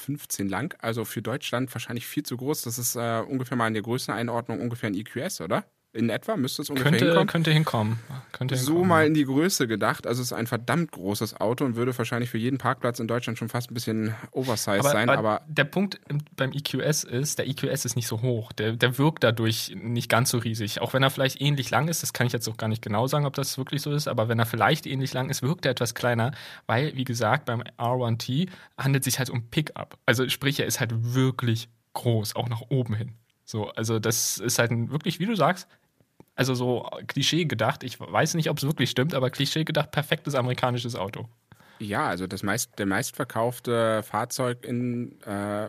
lang. 0.49 0.75
Also 0.81 1.05
für 1.05 1.23
Deutschland 1.23 1.73
wahrscheinlich 1.75 2.07
viel 2.07 2.23
zu 2.23 2.37
groß. 2.37 2.62
Das 2.62 2.79
ist 2.79 2.97
äh, 2.97 3.23
ungefähr 3.26 3.57
mal 3.57 3.69
in 3.69 3.75
der 3.75 3.83
Größeneinordnung 3.83 4.61
ungefähr 4.61 4.91
ein 4.91 4.95
EQS, 4.95 5.41
oder? 5.41 5.64
In 5.95 6.09
etwa 6.09 6.37
müsste 6.37 6.63
es 6.63 6.71
ungefähr 6.71 6.91
könnte, 6.91 7.05
hinkommen. 7.05 7.27
Könnte 7.29 7.51
hinkommen. 7.51 7.99
Könnte 8.33 8.57
so 8.57 8.73
hinkommen. 8.73 8.89
mal 8.89 9.07
in 9.07 9.15
die 9.15 9.25
Größe 9.25 9.69
gedacht. 9.69 10.07
Also 10.07 10.23
es 10.23 10.29
ist 10.29 10.33
ein 10.33 10.47
verdammt 10.47 10.93
großes 10.93 11.39
Auto 11.41 11.65
und 11.65 11.77
würde 11.77 11.97
wahrscheinlich 11.97 12.31
für 12.31 12.39
jeden 12.39 12.57
Parkplatz 12.57 12.99
in 12.99 13.07
Deutschland 13.07 13.39
schon 13.39 13.51
fast 13.51 13.71
ein 13.71 13.75
bisschen 13.75 14.15
oversized 14.31 14.81
aber, 14.81 14.91
sein. 14.91 15.09
Aber, 15.11 15.19
aber, 15.19 15.41
der 15.49 15.65
Punkt 15.65 16.01
beim 16.35 16.53
EQS 16.53 17.05
ist, 17.05 17.39
der 17.39 17.47
EQS 17.47 17.85
ist 17.85 17.97
nicht 17.97 18.07
so 18.07 18.23
hoch. 18.23 18.53
Der, 18.53 18.73
der 18.73 18.97
wirkt 18.97 19.23
dadurch 19.23 19.75
nicht 19.77 20.09
ganz 20.09 20.31
so 20.31 20.39
riesig. 20.39 20.81
Auch 20.81 20.95
wenn 20.95 21.03
er 21.03 21.11
vielleicht 21.11 21.41
ähnlich 21.43 21.71
lang 21.71 21.89
ist, 21.89 22.03
das 22.03 22.15
kann 22.15 22.27
ich 22.27 22.33
jetzt 22.33 22.49
auch 22.49 22.57
gar 22.57 22.69
nicht 22.69 22.83
genau 22.83 23.07
sagen, 23.07 23.27
ob 23.27 23.35
das 23.35 23.59
wirklich 23.59 23.83
so 23.83 23.93
ist, 23.93 24.09
aber 24.09 24.29
wenn 24.29 24.39
er 24.39 24.47
vielleicht 24.47 24.87
ähnlich 24.87 25.13
lang 25.13 25.29
ist, 25.29 25.43
wirkt 25.43 25.67
er 25.67 25.73
etwas 25.73 25.95
kleiner, 25.95 26.33
weil, 26.67 26.97
wie 26.97 27.05
gesagt, 27.05 27.45
beim 27.45 27.63
R1T 27.79 28.49
handelt 28.79 29.03
es 29.03 29.13
sich 29.13 29.19
halt 29.19 29.29
um 29.29 29.51
Pickup. 29.51 29.99
Also 30.07 30.27
sprich, 30.31 30.59
er 30.59 30.67
ist 30.67 30.81
halt 30.81 30.93
wirklich 31.15 31.69
groß, 31.93 32.35
auch 32.35 32.49
nach 32.49 32.63
oben 32.71 32.95
hin. 32.95 33.13
So, 33.45 33.69
also 33.71 33.99
das 33.99 34.39
ist 34.39 34.59
halt 34.59 34.71
ein, 34.71 34.91
wirklich, 34.91 35.19
wie 35.19 35.27
du 35.27 35.35
sagst, 35.35 35.69
also 36.35 36.55
so 36.55 36.89
Klischee 37.09 37.45
gedacht, 37.45 37.83
ich 37.83 38.01
weiß 38.01 38.35
nicht, 38.35 38.51
ob 38.51 38.59
es 38.59 38.65
wirklich 38.65 38.91
stimmt, 38.91 39.15
aber 39.15 39.31
Klischee 39.31 39.65
gedacht, 39.65 39.91
perfektes 39.91 40.35
amerikanisches 40.35 40.97
Auto. 40.97 41.29
Ja, 41.79 42.07
also 42.07 42.27
das 42.27 42.43
meist, 42.43 42.79
der 42.79 42.87
meistverkaufte 42.87 44.03
Fahrzeug 44.03 44.65
in, 44.65 45.21
äh, 45.23 45.69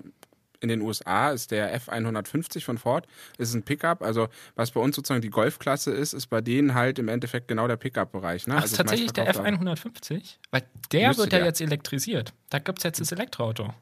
in 0.60 0.70
den 0.70 0.82
USA 0.82 1.32
ist 1.32 1.52
der 1.52 1.78
F150 1.80 2.64
von 2.64 2.78
Ford, 2.78 3.08
ist 3.38 3.54
ein 3.54 3.64
Pickup. 3.64 4.02
Also 4.02 4.30
was 4.56 4.72
bei 4.72 4.80
uns 4.80 4.96
sozusagen 4.96 5.22
die 5.22 5.30
Golfklasse 5.30 5.92
ist, 5.92 6.14
ist 6.14 6.28
bei 6.28 6.40
denen 6.40 6.74
halt 6.74 7.00
im 7.00 7.10
Endeffekt 7.10 7.48
genau 7.48 7.68
der 7.68 7.76
Pickup-Bereich. 7.76 8.48
Ne? 8.48 8.54
Ach, 8.56 8.62
also 8.62 8.74
ist 8.74 8.78
tatsächlich 8.78 9.12
der 9.12 9.34
F150? 9.34 10.38
Weil 10.52 10.64
der 10.92 11.18
wird 11.18 11.34
ja 11.34 11.40
der. 11.40 11.48
jetzt 11.48 11.62
elektrisiert. 11.62 12.34
Da 12.50 12.60
gibt 12.60 12.80
es 12.80 12.84
jetzt 12.84 13.02
das 13.02 13.12
Elektroauto. 13.12 13.74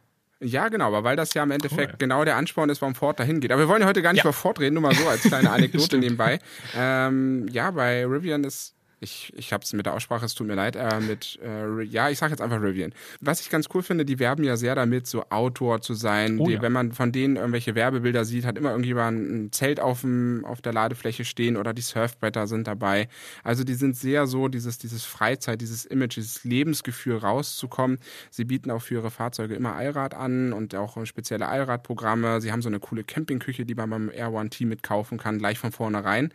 Ja, 0.43 0.69
genau, 0.69 0.87
aber 0.87 1.03
weil 1.03 1.15
das 1.15 1.33
ja 1.35 1.43
im 1.43 1.51
Endeffekt 1.51 1.91
Cool. 1.93 1.97
genau 1.99 2.25
der 2.25 2.35
Ansporn 2.35 2.69
ist, 2.69 2.81
warum 2.81 2.95
Ford 2.95 3.19
dahin 3.19 3.39
geht. 3.41 3.51
Aber 3.51 3.61
wir 3.61 3.67
wollen 3.67 3.81
ja 3.81 3.87
heute 3.87 4.01
gar 4.01 4.11
nicht 4.11 4.23
Ja. 4.23 4.29
über 4.29 4.33
Ford 4.33 4.59
reden, 4.59 4.73
nur 4.73 4.81
mal 4.81 4.95
so 4.95 5.07
als 5.07 5.21
kleine 5.21 5.51
Anekdote 5.51 5.97
nebenbei. 5.99 6.39
Ähm, 6.75 7.47
ja, 7.51 7.69
bei 7.71 8.05
Rivian 8.05 8.43
ist 8.43 8.73
ich, 9.01 9.33
ich 9.35 9.51
habe 9.51 9.63
es 9.63 9.73
mit 9.73 9.87
der 9.87 9.93
Aussprache, 9.93 10.25
es 10.25 10.35
tut 10.35 10.45
mir 10.45 10.53
leid, 10.53 10.75
äh, 10.75 10.99
mit, 10.99 11.39
äh, 11.43 11.81
ja, 11.81 12.09
ich 12.09 12.19
sage 12.19 12.31
jetzt 12.31 12.41
einfach 12.41 12.61
Rivian. 12.61 12.93
Was 13.19 13.41
ich 13.41 13.49
ganz 13.49 13.67
cool 13.73 13.81
finde, 13.81 14.05
die 14.05 14.19
werben 14.19 14.43
ja 14.43 14.55
sehr 14.57 14.75
damit, 14.75 15.07
so 15.07 15.25
Outdoor 15.29 15.81
zu 15.81 15.95
sein. 15.95 16.39
Oh 16.39 16.45
die, 16.45 16.53
ja. 16.53 16.61
Wenn 16.61 16.71
man 16.71 16.91
von 16.91 17.11
denen 17.11 17.35
irgendwelche 17.35 17.73
Werbebilder 17.73 18.25
sieht, 18.25 18.45
hat 18.45 18.57
immer 18.57 18.69
irgendjemand 18.69 19.29
ein 19.29 19.51
Zelt 19.51 19.79
auf, 19.79 20.01
dem, 20.01 20.45
auf 20.45 20.61
der 20.61 20.73
Ladefläche 20.73 21.25
stehen 21.25 21.57
oder 21.57 21.73
die 21.73 21.81
Surfbretter 21.81 22.45
sind 22.45 22.67
dabei. 22.67 23.07
Also 23.43 23.63
die 23.63 23.73
sind 23.73 23.97
sehr 23.97 24.27
so, 24.27 24.47
dieses, 24.47 24.77
dieses 24.77 25.03
Freizeit, 25.03 25.61
dieses 25.61 25.85
Image, 25.85 26.17
dieses 26.17 26.43
Lebensgefühl 26.43 27.17
rauszukommen. 27.17 27.97
Sie 28.29 28.45
bieten 28.45 28.69
auch 28.69 28.83
für 28.83 28.95
ihre 28.95 29.09
Fahrzeuge 29.09 29.55
immer 29.55 29.73
Allrad 29.73 30.13
an 30.13 30.53
und 30.53 30.75
auch 30.75 31.03
spezielle 31.05 31.47
Allradprogramme. 31.47 32.39
Sie 32.39 32.51
haben 32.51 32.61
so 32.61 32.69
eine 32.69 32.79
coole 32.79 33.03
Campingküche, 33.03 33.65
die 33.65 33.73
man 33.73 33.89
beim 33.89 34.11
Air 34.11 34.31
One 34.31 34.49
T 34.51 34.65
mitkaufen 34.65 35.17
kann, 35.17 35.39
gleich 35.39 35.57
von 35.57 35.71
vornherein. 35.71 36.31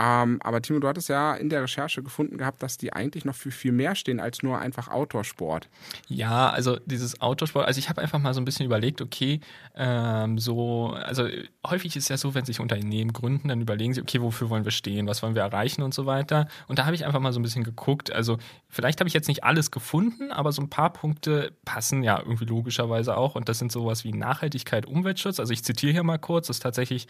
Ähm, 0.00 0.40
aber 0.42 0.62
Timo, 0.62 0.78
du 0.78 0.88
hattest 0.88 1.10
ja 1.10 1.34
in 1.34 1.50
der 1.50 1.62
Recherche 1.62 2.02
gefunden 2.02 2.38
gehabt, 2.38 2.62
dass 2.62 2.78
die 2.78 2.92
eigentlich 2.94 3.26
noch 3.26 3.34
für 3.34 3.50
viel 3.50 3.72
mehr 3.72 3.94
stehen 3.94 4.18
als 4.18 4.42
nur 4.42 4.58
einfach 4.58 4.88
Outdoor-Sport. 4.88 5.68
Ja, 6.08 6.48
also 6.48 6.78
dieses 6.86 7.20
Autosport, 7.20 7.66
also 7.66 7.78
ich 7.78 7.90
habe 7.90 8.00
einfach 8.00 8.18
mal 8.18 8.32
so 8.32 8.40
ein 8.40 8.46
bisschen 8.46 8.64
überlegt, 8.64 9.02
okay, 9.02 9.40
ähm, 9.74 10.38
so, 10.38 10.94
also 10.94 11.28
häufig 11.66 11.96
ist 11.96 12.08
ja 12.08 12.16
so, 12.16 12.34
wenn 12.34 12.46
sich 12.46 12.60
Unternehmen 12.60 13.12
gründen, 13.12 13.48
dann 13.48 13.60
überlegen 13.60 13.92
sie, 13.92 14.00
okay, 14.00 14.22
wofür 14.22 14.48
wollen 14.48 14.64
wir 14.64 14.70
stehen, 14.70 15.06
was 15.06 15.22
wollen 15.22 15.34
wir 15.34 15.42
erreichen 15.42 15.82
und 15.82 15.92
so 15.92 16.06
weiter. 16.06 16.48
Und 16.66 16.78
da 16.78 16.86
habe 16.86 16.94
ich 16.94 17.04
einfach 17.04 17.20
mal 17.20 17.34
so 17.34 17.40
ein 17.40 17.42
bisschen 17.42 17.64
geguckt. 17.64 18.10
Also 18.10 18.38
vielleicht 18.68 19.00
habe 19.00 19.08
ich 19.08 19.14
jetzt 19.14 19.28
nicht 19.28 19.44
alles 19.44 19.70
gefunden, 19.70 20.32
aber 20.32 20.52
so 20.52 20.62
ein 20.62 20.70
paar 20.70 20.94
Punkte 20.94 21.52
passen 21.66 22.02
ja 22.02 22.18
irgendwie 22.18 22.46
logischerweise 22.46 23.18
auch. 23.18 23.34
Und 23.34 23.50
das 23.50 23.58
sind 23.58 23.70
sowas 23.70 24.04
wie 24.04 24.12
Nachhaltigkeit, 24.12 24.86
Umweltschutz. 24.86 25.40
Also 25.40 25.52
ich 25.52 25.62
zitiere 25.62 25.92
hier 25.92 26.04
mal 26.04 26.18
kurz, 26.18 26.46
das 26.46 26.56
ist 26.56 26.62
tatsächlich 26.62 27.06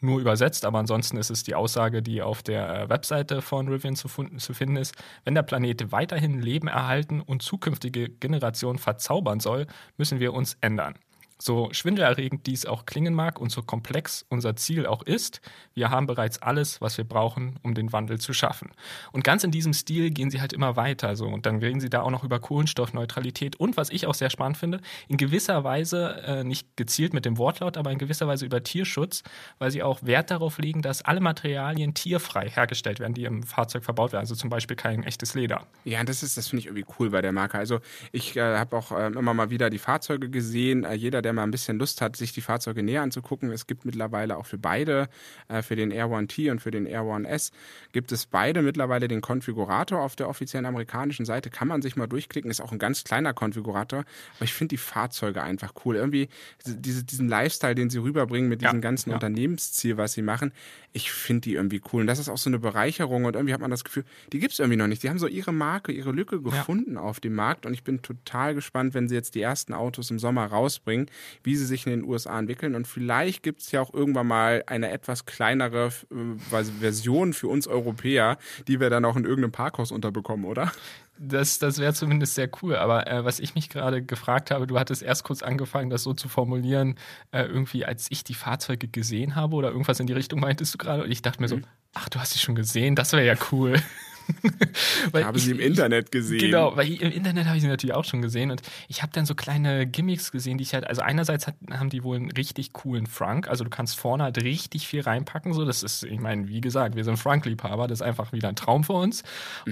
nur 0.00 0.20
übersetzt, 0.20 0.64
aber 0.64 0.78
ansonsten 0.78 1.16
ist 1.16 1.30
es 1.30 1.42
die 1.42 1.54
Aussage, 1.54 2.02
die 2.02 2.22
auf 2.22 2.42
der 2.42 2.82
äh, 2.82 2.88
Webseite 2.88 3.42
von 3.42 3.68
Rivian 3.68 3.96
zu, 3.96 4.08
zu 4.08 4.54
finden 4.54 4.76
ist. 4.76 4.94
Wenn 5.24 5.34
der 5.34 5.42
Planet 5.42 5.92
weiterhin 5.92 6.40
Leben 6.40 6.68
erhalten 6.68 7.20
und 7.20 7.42
zukünftige 7.42 8.08
Generationen 8.08 8.78
verzaubern 8.78 9.40
soll, 9.40 9.66
müssen 9.96 10.20
wir 10.20 10.34
uns 10.34 10.56
ändern. 10.60 10.94
So 11.38 11.68
schwindelerregend 11.72 12.46
dies 12.46 12.66
auch 12.66 12.86
klingen 12.86 13.14
mag 13.14 13.40
und 13.40 13.50
so 13.50 13.62
komplex 13.62 14.24
unser 14.28 14.56
Ziel 14.56 14.86
auch 14.86 15.02
ist, 15.02 15.40
wir 15.74 15.90
haben 15.90 16.06
bereits 16.06 16.40
alles, 16.40 16.80
was 16.80 16.96
wir 16.96 17.04
brauchen, 17.04 17.58
um 17.62 17.74
den 17.74 17.92
Wandel 17.92 18.18
zu 18.18 18.32
schaffen. 18.32 18.70
Und 19.12 19.24
ganz 19.24 19.44
in 19.44 19.50
diesem 19.50 19.74
Stil 19.74 20.10
gehen 20.10 20.30
sie 20.30 20.40
halt 20.40 20.52
immer 20.52 20.76
weiter. 20.76 21.16
So. 21.16 21.26
Und 21.26 21.46
dann 21.46 21.58
reden 21.58 21.80
sie 21.80 21.90
da 21.90 22.02
auch 22.02 22.10
noch 22.10 22.24
über 22.24 22.40
Kohlenstoffneutralität 22.40 23.56
und 23.56 23.76
was 23.76 23.90
ich 23.90 24.06
auch 24.06 24.14
sehr 24.14 24.30
spannend 24.30 24.56
finde, 24.56 24.80
in 25.08 25.16
gewisser 25.16 25.64
Weise, 25.64 26.22
äh, 26.26 26.44
nicht 26.44 26.76
gezielt 26.76 27.12
mit 27.12 27.24
dem 27.24 27.38
Wortlaut, 27.38 27.76
aber 27.76 27.90
in 27.90 27.98
gewisser 27.98 28.26
Weise 28.26 28.46
über 28.46 28.62
Tierschutz, 28.62 29.22
weil 29.58 29.70
sie 29.70 29.82
auch 29.82 30.02
Wert 30.02 30.30
darauf 30.30 30.58
legen, 30.58 30.82
dass 30.82 31.02
alle 31.02 31.20
Materialien 31.20 31.94
tierfrei 31.94 32.48
hergestellt 32.48 33.00
werden, 33.00 33.14
die 33.14 33.24
im 33.24 33.42
Fahrzeug 33.42 33.84
verbaut 33.84 34.12
werden. 34.12 34.22
Also 34.22 34.34
zum 34.34 34.50
Beispiel 34.50 34.76
kein 34.76 35.02
echtes 35.02 35.34
Leder. 35.34 35.66
Ja, 35.84 36.02
das 36.04 36.22
ist, 36.22 36.36
das 36.36 36.48
finde 36.48 36.60
ich 36.60 36.66
irgendwie 36.66 36.86
cool 36.98 37.10
bei 37.10 37.20
der 37.20 37.32
Marke. 37.32 37.58
Also 37.58 37.80
ich 38.12 38.36
äh, 38.36 38.56
habe 38.56 38.76
auch 38.76 38.92
ähm, 38.92 39.16
immer 39.16 39.34
mal 39.34 39.50
wieder 39.50 39.70
die 39.70 39.78
Fahrzeuge 39.78 40.30
gesehen. 40.30 40.84
Äh, 40.84 40.94
jeder, 40.94 41.22
der 41.26 41.32
mal 41.32 41.42
ein 41.42 41.50
bisschen 41.50 41.78
Lust 41.78 42.00
hat, 42.00 42.14
sich 42.14 42.32
die 42.32 42.40
Fahrzeuge 42.40 42.84
näher 42.84 43.02
anzugucken, 43.02 43.50
es 43.50 43.66
gibt 43.66 43.84
mittlerweile 43.84 44.36
auch 44.36 44.46
für 44.46 44.58
beide, 44.58 45.08
äh, 45.48 45.60
für 45.60 45.74
den 45.74 45.90
Air 45.90 46.08
One 46.08 46.28
T 46.28 46.50
und 46.50 46.60
für 46.60 46.70
den 46.70 46.86
Air 46.86 47.04
One 47.04 47.28
S, 47.28 47.50
gibt 47.90 48.12
es 48.12 48.26
beide 48.26 48.62
mittlerweile 48.62 49.08
den 49.08 49.20
Konfigurator 49.20 50.00
auf 50.00 50.14
der 50.14 50.28
offiziellen 50.28 50.66
amerikanischen 50.66 51.26
Seite. 51.26 51.50
Kann 51.50 51.66
man 51.66 51.82
sich 51.82 51.96
mal 51.96 52.06
durchklicken. 52.06 52.48
Ist 52.48 52.60
auch 52.60 52.70
ein 52.70 52.78
ganz 52.78 53.02
kleiner 53.02 53.34
Konfigurator. 53.34 54.00
Aber 54.00 54.44
ich 54.44 54.54
finde 54.54 54.74
die 54.74 54.76
Fahrzeuge 54.78 55.42
einfach 55.42 55.72
cool. 55.84 55.96
Irgendwie 55.96 56.28
diese, 56.64 57.02
diesen 57.02 57.28
Lifestyle, 57.28 57.74
den 57.74 57.90
sie 57.90 57.98
rüberbringen 57.98 58.48
mit 58.48 58.62
Ja, 58.62 58.68
diesem 58.68 58.80
ganzen 58.80 59.10
ja. 59.10 59.16
Unternehmensziel, 59.16 59.96
was 59.96 60.12
sie 60.12 60.22
machen. 60.22 60.52
Ich 60.92 61.10
finde 61.10 61.40
die 61.40 61.54
irgendwie 61.54 61.82
cool. 61.92 62.02
Und 62.02 62.06
das 62.06 62.20
ist 62.20 62.28
auch 62.28 62.38
so 62.38 62.48
eine 62.48 62.60
Bereicherung. 62.60 63.24
Und 63.24 63.34
irgendwie 63.34 63.52
hat 63.52 63.60
man 63.60 63.70
das 63.72 63.82
Gefühl, 63.82 64.04
die 64.32 64.38
gibt 64.38 64.52
es 64.52 64.60
irgendwie 64.60 64.76
noch 64.76 64.86
nicht. 64.86 65.02
Die 65.02 65.10
haben 65.10 65.18
so 65.18 65.26
ihre 65.26 65.52
Marke, 65.52 65.90
ihre 65.90 66.12
Lücke 66.12 66.40
gefunden 66.40 66.96
auf 66.96 67.18
dem 67.18 67.34
Markt. 67.34 67.66
Und 67.66 67.74
ich 67.74 67.82
bin 67.82 68.02
total 68.02 68.54
gespannt, 68.54 68.94
wenn 68.94 69.08
sie 69.08 69.14
jetzt 69.14 69.34
die 69.34 69.42
ersten 69.42 69.74
Autos 69.74 70.10
im 70.10 70.18
Sommer 70.18 70.46
rausbringen, 70.46 71.06
wie 71.42 71.56
sie 71.56 71.66
sich 71.66 71.86
in 71.86 71.92
den 71.92 72.04
USA 72.04 72.38
entwickeln. 72.38 72.74
Und 72.74 72.86
vielleicht 72.86 73.42
gibt 73.42 73.60
es 73.60 73.72
ja 73.72 73.80
auch 73.80 73.92
irgendwann 73.92 74.26
mal 74.26 74.64
eine 74.66 74.90
etwas 74.90 75.26
kleinere 75.26 75.86
äh, 75.86 76.64
Version 76.80 77.32
für 77.32 77.48
uns 77.48 77.66
Europäer, 77.66 78.38
die 78.68 78.80
wir 78.80 78.90
dann 78.90 79.04
auch 79.04 79.16
in 79.16 79.24
irgendeinem 79.24 79.52
Parkhaus 79.52 79.92
unterbekommen, 79.92 80.46
oder? 80.46 80.72
Das, 81.18 81.58
das 81.58 81.78
wäre 81.78 81.94
zumindest 81.94 82.34
sehr 82.34 82.50
cool. 82.62 82.76
Aber 82.76 83.06
äh, 83.06 83.24
was 83.24 83.40
ich 83.40 83.54
mich 83.54 83.70
gerade 83.70 84.02
gefragt 84.02 84.50
habe, 84.50 84.66
du 84.66 84.78
hattest 84.78 85.02
erst 85.02 85.24
kurz 85.24 85.42
angefangen, 85.42 85.88
das 85.88 86.02
so 86.02 86.12
zu 86.12 86.28
formulieren, 86.28 86.96
äh, 87.32 87.44
irgendwie 87.44 87.84
als 87.84 88.06
ich 88.10 88.22
die 88.24 88.34
Fahrzeuge 88.34 88.88
gesehen 88.88 89.34
habe 89.34 89.56
oder 89.56 89.70
irgendwas 89.70 90.00
in 90.00 90.06
die 90.06 90.12
Richtung 90.12 90.40
meintest 90.40 90.74
du 90.74 90.78
gerade. 90.78 91.04
Und 91.04 91.10
ich 91.10 91.22
dachte 91.22 91.40
mir 91.40 91.48
so, 91.48 91.60
ach, 91.94 92.08
du 92.08 92.18
hast 92.18 92.32
sie 92.32 92.38
schon 92.38 92.54
gesehen, 92.54 92.94
das 92.94 93.12
wäre 93.12 93.24
ja 93.24 93.34
cool. 93.50 93.80
Weil 95.12 95.22
Ich 95.22 95.26
habe 95.26 95.38
sie 95.38 95.50
im 95.52 95.60
Internet 95.60 96.10
gesehen. 96.10 96.38
Genau, 96.38 96.76
weil 96.76 96.92
im 96.92 97.12
Internet 97.12 97.46
habe 97.46 97.56
ich 97.56 97.62
sie 97.62 97.68
natürlich 97.68 97.94
auch 97.94 98.04
schon 98.04 98.22
gesehen 98.22 98.50
und 98.50 98.62
ich 98.88 99.02
habe 99.02 99.12
dann 99.12 99.26
so 99.26 99.34
kleine 99.34 99.86
Gimmicks 99.86 100.32
gesehen, 100.32 100.58
die 100.58 100.62
ich 100.62 100.74
halt, 100.74 100.86
also 100.86 101.02
einerseits 101.02 101.46
hat, 101.46 101.56
haben 101.70 101.90
die 101.90 102.02
wohl 102.02 102.16
einen 102.16 102.30
richtig 102.30 102.72
coolen 102.72 103.06
Frank, 103.06 103.48
also 103.48 103.64
du 103.64 103.70
kannst 103.70 103.98
vorne 103.98 104.24
halt 104.24 104.42
richtig 104.42 104.86
viel 104.86 105.02
reinpacken, 105.02 105.52
so, 105.52 105.64
das 105.64 105.82
ist, 105.82 106.02
ich 106.02 106.20
meine, 106.20 106.48
wie 106.48 106.60
gesagt, 106.60 106.96
wir 106.96 107.04
sind 107.04 107.18
Frank-Liebhaber, 107.18 107.86
das 107.86 108.00
ist 108.00 108.06
einfach 108.06 108.32
wieder 108.32 108.48
ein 108.48 108.56
Traum 108.56 108.84
für 108.84 108.94
uns 108.94 109.22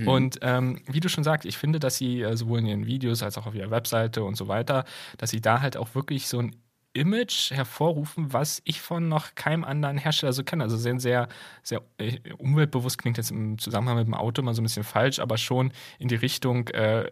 und 0.07 0.39
ähm, 0.43 0.81
wie 0.87 1.01
du 1.01 1.09
schon 1.09 1.25
sagst, 1.25 1.47
ich 1.47 1.59
finde, 1.59 1.81
dass 1.81 1.97
sie 1.97 2.23
äh, 2.23 2.37
sowohl 2.37 2.61
in 2.61 2.67
ihren 2.67 2.87
Videos 2.87 3.23
als 3.23 3.39
auch 3.39 3.47
auf 3.47 3.55
ihrer 3.55 3.71
Webseite 3.71 4.25
und 4.25 4.37
so 4.37 4.49
weiter, 4.49 4.85
dass 5.19 5.31
sie 5.31 5.41
da 5.41 5.61
halt 5.61 5.77
auch 5.77 5.95
wirklich 5.95 6.29
so 6.29 6.39
ein 6.39 6.57
Image 6.95 7.51
hervorrufen, 7.51 8.33
was 8.33 8.63
ich 8.65 8.81
von 8.81 9.09
noch 9.09 9.35
keinem 9.35 9.65
anderen 9.65 9.99
Hersteller 9.99 10.33
so 10.33 10.45
kenne. 10.45 10.65
Also 10.65 10.77
sehr, 10.77 10.99
sehr, 11.01 11.29
sehr 11.63 11.83
äh, 11.99 12.19
umweltbewusst 12.39 12.99
klingt 12.99 13.17
jetzt 13.17 13.31
im 13.31 13.59
Zusammenhang 13.59 13.99
mit 13.99 14.07
dem 14.07 14.15
Auto 14.15 14.43
mal 14.43 14.55
so 14.55 14.63
ein 14.63 14.65
bisschen 14.65 14.85
falsch, 14.85 15.19
aber 15.19 15.37
schon 15.37 15.73
in 15.99 16.09
die 16.09 16.15
Richtung 16.15 16.69
äh, 16.69 17.11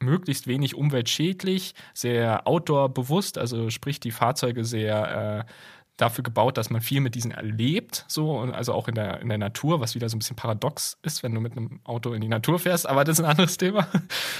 möglichst 0.00 0.46
wenig 0.46 0.74
umweltschädlich, 0.74 1.74
sehr 1.94 2.46
outdoor-bewusst, 2.46 3.38
also 3.38 3.70
sprich 3.70 4.00
die 4.00 4.12
Fahrzeuge 4.12 4.64
sehr 4.64 5.46
äh, 5.46 5.52
dafür 5.98 6.22
gebaut, 6.22 6.56
dass 6.56 6.70
man 6.70 6.80
viel 6.80 7.00
mit 7.00 7.14
diesen 7.14 7.32
erlebt, 7.32 8.04
so, 8.08 8.38
und 8.38 8.54
also 8.54 8.72
auch 8.72 8.88
in 8.88 8.94
der, 8.94 9.20
in 9.20 9.28
der 9.28 9.36
Natur, 9.36 9.80
was 9.80 9.94
wieder 9.94 10.08
so 10.08 10.16
ein 10.16 10.20
bisschen 10.20 10.36
paradox 10.36 10.96
ist, 11.02 11.22
wenn 11.22 11.34
du 11.34 11.40
mit 11.40 11.52
einem 11.52 11.80
Auto 11.84 12.12
in 12.12 12.20
die 12.20 12.28
Natur 12.28 12.58
fährst, 12.58 12.88
aber 12.88 13.04
das 13.04 13.18
ist 13.18 13.24
ein 13.24 13.30
anderes 13.30 13.58
Thema. 13.58 13.86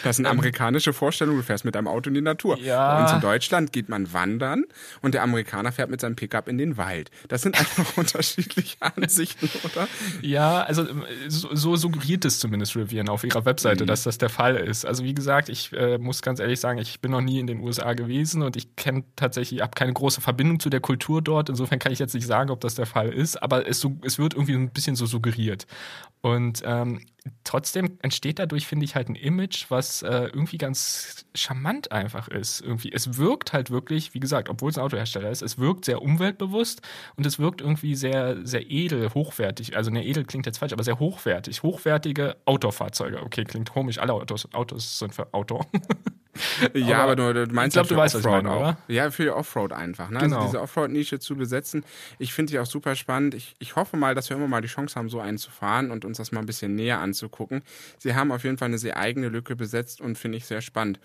Das 0.05 0.17
ist 0.17 0.21
eine 0.21 0.31
amerikanische 0.31 0.93
Vorstellung, 0.93 1.37
du 1.37 1.43
fährst 1.43 1.65
mit 1.65 1.75
deinem 1.75 1.89
Auto 1.89 2.09
in 2.09 2.15
die 2.15 2.21
Natur. 2.21 2.59
Ja. 2.59 2.95
Bei 2.95 3.03
uns 3.03 3.13
in 3.13 3.21
Deutschland 3.21 3.73
geht 3.73 3.89
man 3.89 4.13
wandern 4.13 4.65
und 5.03 5.15
der 5.15 5.23
Amerikaner 5.23 5.73
fährt 5.73 5.91
mit 5.91 6.01
seinem 6.01 6.15
Pickup 6.15 6.49
in 6.49 6.59
den 6.59 6.77
Wald. 6.77 7.11
Das 7.27 7.43
sind 7.43 7.59
einfach 7.59 7.97
unterschiedliche 7.97 8.77
Ansichten, 8.81 9.51
oder? 9.65 9.89
Ja, 10.23 10.63
also 10.63 10.89
ähm, 10.89 11.05
so, 11.27 11.55
so 11.55 11.75
suggeriert 11.77 12.25
es 12.25 12.39
zumindest 12.39 12.77
Rivian 12.77 13.09
auf 13.09 13.25
ihrer 13.25 13.45
Webseite, 13.45 13.85
dass 13.85 14.05
das 14.05 14.19
der 14.19 14.29
Fall 14.29 14.57
ist. 14.57 14.87
Also 14.87 15.03
wie 15.03 15.15
gesagt, 15.15 15.49
ich 15.49 15.73
äh, 15.73 15.99
muss 15.99 16.23
ganz 16.23 16.39
ehrlich 16.39 16.61
sagen, 16.61 16.79
ich 16.79 17.01
bin 17.01 17.11
noch 17.11 17.21
nie 17.21 17.41
in 17.41 17.49
den 17.49 17.61
USA 17.61 17.95
gewesen 17.95 18.43
und 18.43 18.57
ich 18.57 18.77
kenne 18.77 19.05
tatsächlich, 19.17 19.61
habe 19.61 19.73
keine 19.75 19.93
große 19.93 20.21
Verbindung 20.21 20.61
zu 20.61 20.71
der 20.71 20.81
Kultur 20.81 21.21
dort. 21.21 21.48
Insofern 21.49 21.79
kann 21.79 21.93
ich 21.93 21.99
jetzt 21.99 22.15
nicht 22.15 22.27
sagen, 22.27 22.51
ob 22.51 22.61
das 22.61 22.75
der 22.75 22.87
Fall 22.87 23.09
ist, 23.11 23.43
aber 23.43 23.67
es, 23.69 23.81
su- 23.81 23.99
es 24.03 24.19
wird 24.19 24.35
irgendwie 24.35 24.55
ein 24.55 24.71
bisschen 24.71 24.97
so 24.97 25.07
suggeriert. 25.07 25.67
Und 26.21 26.63
ähm, 26.65 27.01
trotzdem 27.45 27.99
entsteht 28.03 28.39
dadurch, 28.39 28.67
finde 28.67 28.85
ich, 28.85 28.95
halt 28.95 29.09
ein 29.09 29.15
Image, 29.15 29.67
was 29.71 30.03
äh, 30.03 30.25
irgendwie 30.27 30.59
ganz 30.59 31.27
charmant 31.35 31.93
einfach 31.93 32.29
ist. 32.29 32.61
Irgendwie, 32.61 32.93
es 32.93 33.17
wirkt 33.17 33.53
halt 33.53 33.71
wirklich, 33.71 34.15
wie 34.15 34.21
gesagt, 34.21 34.49
obwohl 34.49 34.71
es 34.71 34.79
ein 34.79 34.85
Autohersteller 34.85 35.31
ist, 35.31 35.43
es 35.43 35.59
wirkt 35.59 35.85
sehr 35.85 36.03
umweltbewusst 36.03 36.83
und 37.17 37.27
es 37.27 37.39
wirkt 37.39 37.61
irgendwie 37.61 37.95
sehr, 37.95 38.45
sehr 38.47 38.71
edel, 38.71 39.13
hochwertig. 39.15 39.77
Also, 39.77 39.91
ne, 39.91 40.05
edel 40.07 40.25
klingt 40.25 40.47
jetzt 40.47 40.59
falsch, 40.59 40.73
aber 40.73 40.85
sehr 40.85 40.99
hochwertig. 40.99 41.63
Hochwertige 41.63 42.37
Outdoor-Fahrzeuge. 42.45 43.23
Okay, 43.23 43.45
klingt 43.45 43.71
komisch, 43.71 43.99
alle 43.99 44.13
Autos, 44.13 44.53
Autos 44.53 44.99
sind 44.99 45.15
für 45.15 45.33
Outdoor. 45.33 45.67
Ja, 46.75 47.03
Aber 47.03 47.13
aber, 47.13 47.35
du, 47.35 47.47
du 47.47 47.55
meinst 47.55 47.77
ich 47.77 47.81
glaub, 47.83 47.89
du 47.89 47.97
weißt, 47.97 48.15
was 48.15 48.21
ich 48.21 48.27
Offroad 48.27 48.45
meine, 48.45 48.57
oder? 48.57 48.79
Ja, 48.89 49.11
für 49.11 49.35
Offroad 49.35 49.73
einfach. 49.73 50.11
Ne? 50.11 50.19
Genau. 50.21 50.37
Also 50.37 50.47
diese 50.49 50.63
Offroad-Nische 50.63 51.19
zu 51.19 51.37
besetzen. 51.37 51.85
Ich 52.19 52.33
finde 52.33 52.53
die 52.53 52.59
auch 52.59 52.67
super 52.67 52.95
spannend. 52.95 53.35
Ich, 53.35 53.55
ich 53.59 53.77
hoffe 53.77 53.97
mal, 53.97 54.15
dass 54.15 54.31
wir 54.31 54.37
immer 54.37 54.49
mal 54.49 54.61
die 54.61 54.69
Chance 54.69 54.97
haben, 54.97 55.09
so 55.09 55.21
einen 55.21 55.39
zu 55.39 55.51
fahren 55.51 55.91
und 55.91 56.05
uns 56.05 56.19
das 56.19 56.33
mal 56.33 56.41
ein 56.41 56.47
bisschen 56.47 56.75
näher 56.75 57.01
anzugucken. 57.19 57.63
Sie 57.99 58.15
haben 58.15 58.33
auf 58.33 58.45
jeden 58.45 58.59
Fall 58.59 58.67
eine 58.67 58.79
sehr 58.79 58.97
eigene 58.97 59.29
Lücke 59.29 59.57
besetzt 59.57 60.01
und 60.01 60.17
finde 60.17 60.39
ich 60.39 60.47
sehr 60.47 60.61
spannend. 60.61 61.01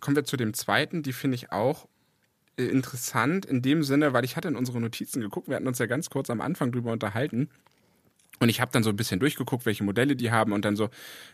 Kommen 0.00 0.16
wir 0.16 0.24
zu 0.24 0.36
dem 0.36 0.54
zweiten, 0.54 1.02
die 1.02 1.12
finde 1.12 1.34
ich 1.36 1.52
auch 1.52 1.88
äh, 2.56 2.64
interessant 2.64 3.44
in 3.44 3.62
dem 3.62 3.82
Sinne, 3.82 4.12
weil 4.12 4.24
ich 4.24 4.36
hatte 4.36 4.48
in 4.48 4.56
unsere 4.56 4.80
Notizen 4.80 5.20
geguckt, 5.20 5.48
wir 5.48 5.56
hatten 5.56 5.68
uns 5.68 5.78
ja 5.78 5.86
ganz 5.86 6.10
kurz 6.10 6.30
am 6.30 6.40
Anfang 6.40 6.72
drüber 6.72 6.92
unterhalten. 6.92 7.50
Und 8.42 8.48
ich 8.48 8.62
habe 8.62 8.70
dann 8.72 8.82
so 8.82 8.88
ein 8.88 8.96
bisschen 8.96 9.20
durchgeguckt, 9.20 9.66
welche 9.66 9.84
Modelle 9.84 10.16
die 10.16 10.30
haben 10.30 10.52
und 10.52 10.64
dann 10.64 10.74
so, 10.74 10.88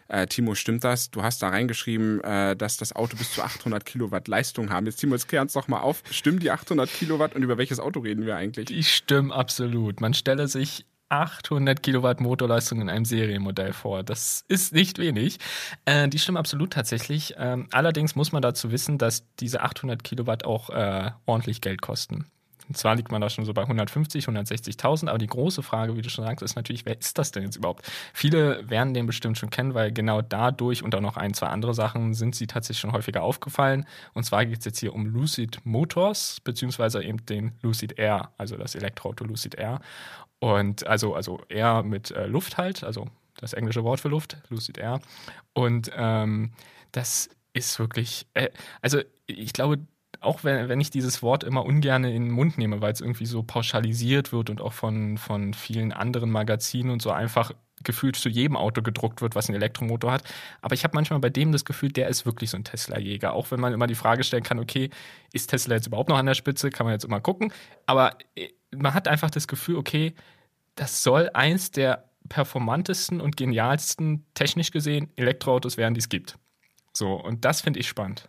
äh, 0.08 0.26
Timo, 0.26 0.56
stimmt 0.56 0.82
das? 0.82 1.12
Du 1.12 1.22
hast 1.22 1.40
da 1.40 1.50
reingeschrieben, 1.50 2.20
äh, 2.24 2.56
dass 2.56 2.78
das 2.78 2.96
Auto 2.96 3.16
bis 3.16 3.32
zu 3.32 3.42
800 3.42 3.84
Kilowatt 3.84 4.26
Leistung 4.26 4.70
haben. 4.70 4.86
Jetzt 4.86 4.96
Timo, 4.96 5.14
jetzt 5.14 5.28
klär 5.28 5.42
uns 5.42 5.52
doch 5.52 5.68
mal 5.68 5.78
auf. 5.78 6.02
Stimmen 6.10 6.40
die 6.40 6.50
800 6.50 6.92
Kilowatt 6.92 7.36
und 7.36 7.44
über 7.44 7.58
welches 7.58 7.78
Auto 7.78 8.00
reden 8.00 8.26
wir 8.26 8.34
eigentlich? 8.34 8.66
Die 8.66 8.82
stimmen 8.82 9.30
absolut. 9.30 10.00
Man 10.00 10.14
stelle 10.14 10.48
sich 10.48 10.84
800 11.08 11.82
Kilowatt 11.82 12.20
Motorleistung 12.20 12.80
in 12.80 12.88
einem 12.88 13.04
Serienmodell 13.04 13.72
vor. 13.72 14.02
Das 14.02 14.44
ist 14.48 14.72
nicht 14.72 14.98
wenig. 14.98 15.38
Äh, 15.84 16.08
die 16.08 16.18
stimmen 16.18 16.38
absolut 16.38 16.72
tatsächlich. 16.72 17.34
Ähm, 17.38 17.68
allerdings 17.72 18.16
muss 18.16 18.32
man 18.32 18.42
dazu 18.42 18.72
wissen, 18.72 18.98
dass 18.98 19.24
diese 19.36 19.62
800 19.62 20.02
Kilowatt 20.02 20.44
auch 20.44 20.70
äh, 20.70 21.10
ordentlich 21.26 21.60
Geld 21.60 21.80
kosten. 21.82 22.26
Und 22.68 22.76
zwar 22.76 22.96
liegt 22.96 23.10
man 23.12 23.20
da 23.20 23.30
schon 23.30 23.44
so 23.44 23.52
bei 23.54 23.62
150, 23.62 24.26
160.000, 24.26 25.08
aber 25.08 25.18
die 25.18 25.26
große 25.26 25.62
Frage, 25.62 25.96
wie 25.96 26.02
du 26.02 26.10
schon 26.10 26.24
sagst, 26.24 26.42
ist 26.42 26.56
natürlich, 26.56 26.84
wer 26.84 26.98
ist 26.98 27.18
das 27.18 27.30
denn 27.30 27.44
jetzt 27.44 27.56
überhaupt? 27.56 27.90
Viele 28.12 28.68
werden 28.68 28.94
den 28.94 29.06
bestimmt 29.06 29.38
schon 29.38 29.50
kennen, 29.50 29.74
weil 29.74 29.92
genau 29.92 30.22
dadurch 30.22 30.82
und 30.82 30.94
auch 30.94 31.00
noch 31.00 31.16
ein, 31.16 31.34
zwei 31.34 31.46
andere 31.48 31.74
Sachen 31.74 32.14
sind 32.14 32.34
sie 32.34 32.46
tatsächlich 32.46 32.80
schon 32.80 32.92
häufiger 32.92 33.22
aufgefallen. 33.22 33.86
Und 34.14 34.24
zwar 34.24 34.44
geht 34.46 34.58
es 34.60 34.64
jetzt 34.64 34.80
hier 34.80 34.94
um 34.94 35.06
Lucid 35.06 35.60
Motors, 35.64 36.40
beziehungsweise 36.42 37.02
eben 37.02 37.24
den 37.26 37.52
Lucid 37.62 37.98
Air, 37.98 38.30
also 38.38 38.56
das 38.56 38.74
Elektroauto 38.74 39.24
Lucid 39.24 39.54
Air. 39.54 39.80
Und 40.38 40.86
also, 40.86 41.14
also 41.14 41.40
Air 41.48 41.82
mit 41.82 42.10
äh, 42.10 42.26
Luft 42.26 42.58
halt, 42.58 42.84
also 42.84 43.06
das 43.38 43.52
englische 43.52 43.84
Wort 43.84 44.00
für 44.00 44.08
Luft, 44.08 44.36
Lucid 44.48 44.78
Air. 44.78 45.00
Und 45.52 45.90
ähm, 45.94 46.52
das 46.92 47.28
ist 47.52 47.78
wirklich, 47.78 48.26
äh, 48.34 48.50
also 48.82 49.00
ich 49.26 49.52
glaube, 49.52 49.78
auch 50.26 50.44
wenn, 50.44 50.68
wenn 50.68 50.80
ich 50.80 50.90
dieses 50.90 51.22
Wort 51.22 51.44
immer 51.44 51.64
ungern 51.64 52.04
in 52.04 52.24
den 52.24 52.30
Mund 52.30 52.58
nehme, 52.58 52.80
weil 52.80 52.92
es 52.92 53.00
irgendwie 53.00 53.26
so 53.26 53.42
pauschalisiert 53.42 54.32
wird 54.32 54.50
und 54.50 54.60
auch 54.60 54.72
von, 54.72 55.16
von 55.18 55.54
vielen 55.54 55.92
anderen 55.92 56.30
Magazinen 56.30 56.90
und 56.90 57.00
so 57.00 57.10
einfach 57.10 57.52
gefühlt 57.82 58.16
zu 58.16 58.28
jedem 58.28 58.56
Auto 58.56 58.82
gedruckt 58.82 59.22
wird, 59.22 59.34
was 59.34 59.48
einen 59.48 59.56
Elektromotor 59.56 60.12
hat. 60.12 60.24
Aber 60.60 60.74
ich 60.74 60.84
habe 60.84 60.94
manchmal 60.94 61.20
bei 61.20 61.30
dem 61.30 61.52
das 61.52 61.64
Gefühl, 61.64 61.90
der 61.90 62.08
ist 62.08 62.26
wirklich 62.26 62.50
so 62.50 62.56
ein 62.56 62.64
Tesla-Jäger. 62.64 63.32
Auch 63.32 63.50
wenn 63.50 63.60
man 63.60 63.72
immer 63.72 63.86
die 63.86 63.94
Frage 63.94 64.24
stellen 64.24 64.42
kann, 64.42 64.58
okay, 64.58 64.90
ist 65.32 65.48
Tesla 65.48 65.76
jetzt 65.76 65.86
überhaupt 65.86 66.08
noch 66.08 66.18
an 66.18 66.26
der 66.26 66.34
Spitze? 66.34 66.70
Kann 66.70 66.86
man 66.86 66.94
jetzt 66.94 67.04
immer 67.04 67.20
gucken. 67.20 67.52
Aber 67.86 68.16
äh, 68.34 68.48
man 68.74 68.94
hat 68.94 69.08
einfach 69.08 69.30
das 69.30 69.46
Gefühl, 69.46 69.76
okay, 69.76 70.14
das 70.74 71.02
soll 71.02 71.30
eins 71.32 71.70
der 71.70 72.10
performantesten 72.28 73.20
und 73.20 73.36
genialsten, 73.36 74.26
technisch 74.34 74.70
gesehen, 74.70 75.12
Elektroautos 75.16 75.76
werden, 75.76 75.94
die 75.94 76.00
es 76.00 76.08
gibt. 76.08 76.38
So, 76.92 77.14
und 77.14 77.44
das 77.44 77.60
finde 77.60 77.78
ich 77.78 77.88
spannend. 77.88 78.28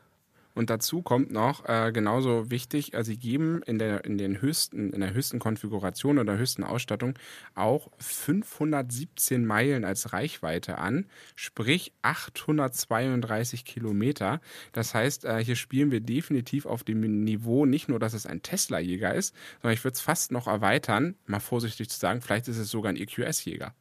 Und 0.57 0.71
dazu 0.71 1.03
kommt 1.03 1.31
noch 1.31 1.69
äh, 1.69 1.91
genauso 1.91 2.49
wichtig, 2.49 2.95
also 2.95 3.11
sie 3.11 3.19
geben 3.19 3.61
in 3.67 3.77
der, 3.77 4.05
in 4.05 4.17
den 4.17 4.41
höchsten, 4.41 4.91
in 4.91 5.01
der 5.01 5.13
höchsten 5.13 5.37
Konfiguration 5.37 6.17
oder 6.17 6.35
höchsten 6.35 6.63
Ausstattung 6.63 7.13
auch 7.53 7.91
517 7.99 9.45
Meilen 9.45 9.85
als 9.85 10.13
Reichweite 10.13 10.79
an, 10.79 11.05
sprich 11.35 11.93
832 12.01 13.65
Kilometer. 13.65 14.41
Das 14.71 14.95
heißt, 14.95 15.25
äh, 15.25 15.43
hier 15.43 15.55
spielen 15.55 15.91
wir 15.91 16.01
definitiv 16.01 16.65
auf 16.65 16.83
dem 16.83 17.01
Niveau 17.01 17.67
nicht 17.67 17.87
nur, 17.87 17.99
dass 17.99 18.15
es 18.15 18.25
ein 18.25 18.41
Tesla-Jäger 18.41 19.13
ist, 19.13 19.35
sondern 19.61 19.75
ich 19.75 19.83
würde 19.83 19.93
es 19.93 20.01
fast 20.01 20.31
noch 20.31 20.47
erweitern, 20.47 21.13
mal 21.27 21.39
vorsichtig 21.39 21.91
zu 21.91 21.99
sagen, 21.99 22.21
vielleicht 22.21 22.47
ist 22.47 22.57
es 22.57 22.71
sogar 22.71 22.91
ein 22.91 22.97
EQS-Jäger. 22.97 23.75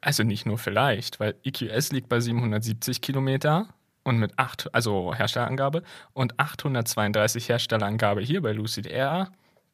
Also 0.00 0.22
nicht 0.22 0.46
nur 0.46 0.58
vielleicht, 0.58 1.18
weil 1.18 1.34
EQS 1.42 1.90
liegt 1.90 2.08
bei 2.08 2.20
770 2.20 3.00
Kilometer 3.00 3.74
und 4.02 4.18
mit 4.18 4.38
8, 4.38 4.74
also 4.74 5.14
Herstellerangabe 5.14 5.82
und 6.12 6.38
832 6.38 7.48
Herstellerangabe 7.48 8.20
hier 8.22 8.42
bei 8.42 8.52
Lucid 8.52 8.86
Air 8.86 9.30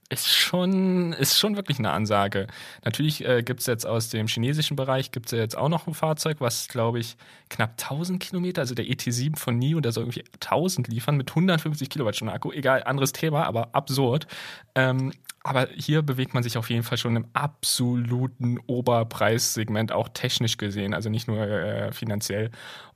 ist 0.09 0.28
schon, 0.28 1.12
ist 1.14 1.38
schon 1.38 1.56
wirklich 1.56 1.78
eine 1.78 1.90
Ansage. 1.90 2.47
Natürlich 2.85 3.25
äh, 3.25 3.42
gibt 3.42 3.61
es 3.61 3.66
jetzt 3.66 3.87
aus 3.87 4.09
dem 4.09 4.28
chinesischen 4.28 4.76
Bereich 4.76 5.11
gibt 5.11 5.26
es 5.26 5.33
ja 5.33 5.38
jetzt 5.38 5.56
auch 5.56 5.68
noch 5.68 5.87
ein 5.87 5.95
Fahrzeug, 5.95 6.37
was 6.40 6.68
glaube 6.68 7.00
ich 7.00 7.16
knapp 7.49 7.73
1000 7.73 8.23
Kilometer, 8.23 8.61
also 8.61 8.75
der 8.75 8.85
ET7 8.85 9.37
von 9.37 9.59
NIO, 9.59 9.80
der 9.80 9.92
soll 9.92 10.04
irgendwie 10.04 10.25
1000 10.35 10.88
liefern 10.88 11.16
mit 11.16 11.30
150 11.30 11.90
Kilowattstunden 11.90 12.35
Akku. 12.35 12.52
Egal, 12.52 12.85
anderes 12.85 13.12
Thema, 13.12 13.45
aber 13.47 13.75
absurd. 13.75 14.26
Ähm, 14.75 15.12
aber 15.42 15.68
hier 15.76 16.02
bewegt 16.02 16.35
man 16.35 16.42
sich 16.42 16.59
auf 16.59 16.71
jeden 16.71 16.83
Fall 16.83 16.99
schon 16.99 17.14
im 17.14 17.26
absoluten 17.33 18.58
Oberpreissegment, 18.67 19.93
auch 19.93 20.08
technisch 20.08 20.56
gesehen, 20.56 20.93
also 20.93 21.08
nicht 21.08 21.28
nur 21.28 21.41
äh, 21.41 21.93
finanziell. 21.93 22.50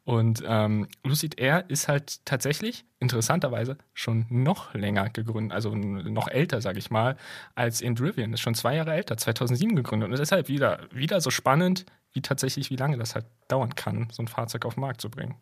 Und 0.05 0.43
ähm, 0.47 0.89
Lucid 1.05 1.39
Air 1.39 1.65
ist 1.69 1.89
halt 1.89 2.25
tatsächlich 2.25 2.85
interessanterweise 2.99 3.77
schon 3.95 4.27
noch 4.29 4.75
länger 4.75 5.11
gegründet, 5.11 5.55
also 5.55 5.75
noch 5.75 6.29
älter, 6.29 6.61
sage 6.61 6.79
ich 6.79 6.91
mal, 6.91 7.17
als 7.55 7.81
Indrivian. 7.81 8.33
Ist 8.33 8.41
schon 8.41 8.55
zwei 8.55 8.77
Jahre 8.77 8.93
älter, 8.93 9.17
2007 9.17 9.77
gegründet. 9.77 10.11
Und 10.11 10.19
deshalb 10.19 10.49
wieder, 10.49 10.81
wieder 10.91 11.21
so 11.21 11.31
spannend, 11.31 11.87
wie 12.13 12.23
tatsächlich, 12.23 12.71
wie 12.71 12.77
lange 12.77 12.97
das 12.97 13.15
halt 13.15 13.27
dauern 13.49 13.75
kann, 13.75 14.09
so 14.11 14.23
ein 14.23 14.29
Fahrzeug 14.29 14.65
auf 14.65 14.75
den 14.75 14.81
Markt 14.81 15.01
zu 15.01 15.11
bringen. 15.11 15.37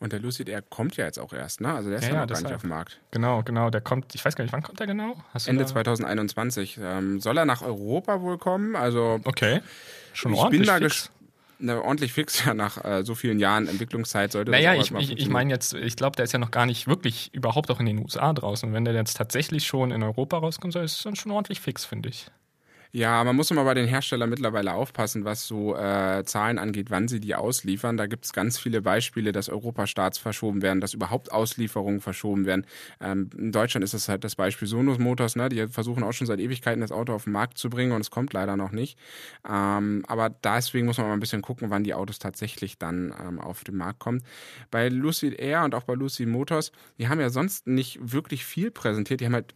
Und 0.00 0.12
der 0.12 0.20
Lucid 0.20 0.48
Air 0.48 0.62
kommt 0.62 0.96
ja 0.96 1.06
jetzt 1.06 1.18
auch 1.18 1.32
erst, 1.32 1.60
ne? 1.60 1.74
Also 1.74 1.88
der 1.90 1.98
ist 1.98 2.04
ja, 2.04 2.14
ja 2.14 2.20
noch 2.20 2.28
gar 2.28 2.40
nicht 2.40 2.54
auf 2.54 2.60
dem 2.60 2.70
Markt. 2.70 3.00
Genau, 3.10 3.42
genau. 3.42 3.68
Der 3.70 3.80
kommt, 3.80 4.14
ich 4.14 4.24
weiß 4.24 4.36
gar 4.36 4.44
nicht, 4.44 4.52
wann 4.52 4.62
kommt 4.62 4.78
der 4.78 4.86
genau? 4.86 5.16
Ende 5.46 5.66
2021. 5.66 6.78
Ähm, 6.80 7.18
soll 7.20 7.36
er 7.36 7.44
nach 7.44 7.62
Europa 7.62 8.20
wohl 8.20 8.38
kommen? 8.38 8.76
Also. 8.76 9.20
Okay. 9.24 9.60
Schon 10.12 10.32
ich 10.32 10.38
ordentlich. 10.38 10.68
Bin 10.68 10.68
da 10.68 10.78
fix. 10.78 11.10
Na, 11.60 11.80
ordentlich 11.80 12.12
fix, 12.12 12.44
ja, 12.44 12.54
nach 12.54 12.84
äh, 12.84 13.04
so 13.04 13.14
vielen 13.14 13.40
Jahren 13.40 13.66
Entwicklungszeit 13.66 14.30
sollte 14.30 14.50
naja, 14.50 14.76
das 14.76 14.90
Naja, 14.90 15.02
ich, 15.02 15.12
ich, 15.12 15.18
ich 15.18 15.28
meine 15.28 15.52
jetzt, 15.52 15.74
ich 15.74 15.96
glaube, 15.96 16.14
der 16.14 16.24
ist 16.24 16.32
ja 16.32 16.38
noch 16.38 16.52
gar 16.52 16.66
nicht 16.66 16.86
wirklich 16.86 17.34
überhaupt 17.34 17.70
auch 17.70 17.80
in 17.80 17.86
den 17.86 17.98
USA 17.98 18.32
draußen. 18.32 18.68
Und 18.68 18.74
wenn 18.74 18.84
der 18.84 18.94
jetzt 18.94 19.16
tatsächlich 19.16 19.66
schon 19.66 19.90
in 19.90 20.02
Europa 20.02 20.38
rauskommt, 20.38 20.76
ist 20.76 20.98
es 20.98 21.02
dann 21.02 21.16
schon 21.16 21.32
ordentlich 21.32 21.60
fix, 21.60 21.84
finde 21.84 22.10
ich. 22.10 22.26
Ja, 22.92 23.22
man 23.22 23.36
muss 23.36 23.50
immer 23.50 23.64
bei 23.64 23.74
den 23.74 23.86
Herstellern 23.86 24.30
mittlerweile 24.30 24.72
aufpassen, 24.72 25.24
was 25.26 25.46
so 25.46 25.76
äh, 25.76 26.24
Zahlen 26.24 26.58
angeht, 26.58 26.90
wann 26.90 27.06
sie 27.06 27.20
die 27.20 27.34
ausliefern. 27.34 27.98
Da 27.98 28.06
gibt 28.06 28.24
es 28.24 28.32
ganz 28.32 28.58
viele 28.58 28.80
Beispiele, 28.80 29.32
dass 29.32 29.50
Europastarts 29.50 30.16
verschoben 30.18 30.62
werden, 30.62 30.80
dass 30.80 30.94
überhaupt 30.94 31.30
Auslieferungen 31.30 32.00
verschoben 32.00 32.46
werden. 32.46 32.66
Ähm, 33.00 33.28
in 33.36 33.52
Deutschland 33.52 33.84
ist 33.84 33.92
es 33.92 34.08
halt 34.08 34.24
das 34.24 34.36
Beispiel 34.36 34.66
Sonos 34.66 34.98
Motors, 34.98 35.36
ne? 35.36 35.50
die 35.50 35.68
versuchen 35.68 36.02
auch 36.02 36.12
schon 36.12 36.26
seit 36.26 36.40
Ewigkeiten 36.40 36.80
das 36.80 36.90
Auto 36.92 37.12
auf 37.12 37.24
den 37.24 37.32
Markt 37.34 37.58
zu 37.58 37.68
bringen 37.68 37.92
und 37.92 38.00
es 38.00 38.10
kommt 38.10 38.32
leider 38.32 38.56
noch 38.56 38.72
nicht. 38.72 38.98
Ähm, 39.48 40.04
aber 40.08 40.30
deswegen 40.30 40.86
muss 40.86 40.96
man 40.96 41.08
mal 41.08 41.12
ein 41.12 41.20
bisschen 41.20 41.42
gucken, 41.42 41.68
wann 41.70 41.84
die 41.84 41.92
Autos 41.94 42.18
tatsächlich 42.18 42.78
dann 42.78 43.14
ähm, 43.22 43.38
auf 43.38 43.64
den 43.64 43.76
Markt 43.76 43.98
kommen. 43.98 44.22
Bei 44.70 44.88
Lucid 44.88 45.38
Air 45.38 45.64
und 45.64 45.74
auch 45.74 45.84
bei 45.84 45.94
Lucid 45.94 46.28
Motors, 46.28 46.72
die 46.98 47.08
haben 47.08 47.20
ja 47.20 47.28
sonst 47.28 47.66
nicht 47.66 47.98
wirklich 48.00 48.46
viel 48.46 48.70
präsentiert. 48.70 49.20
Die 49.20 49.26
haben 49.26 49.34
halt 49.34 49.54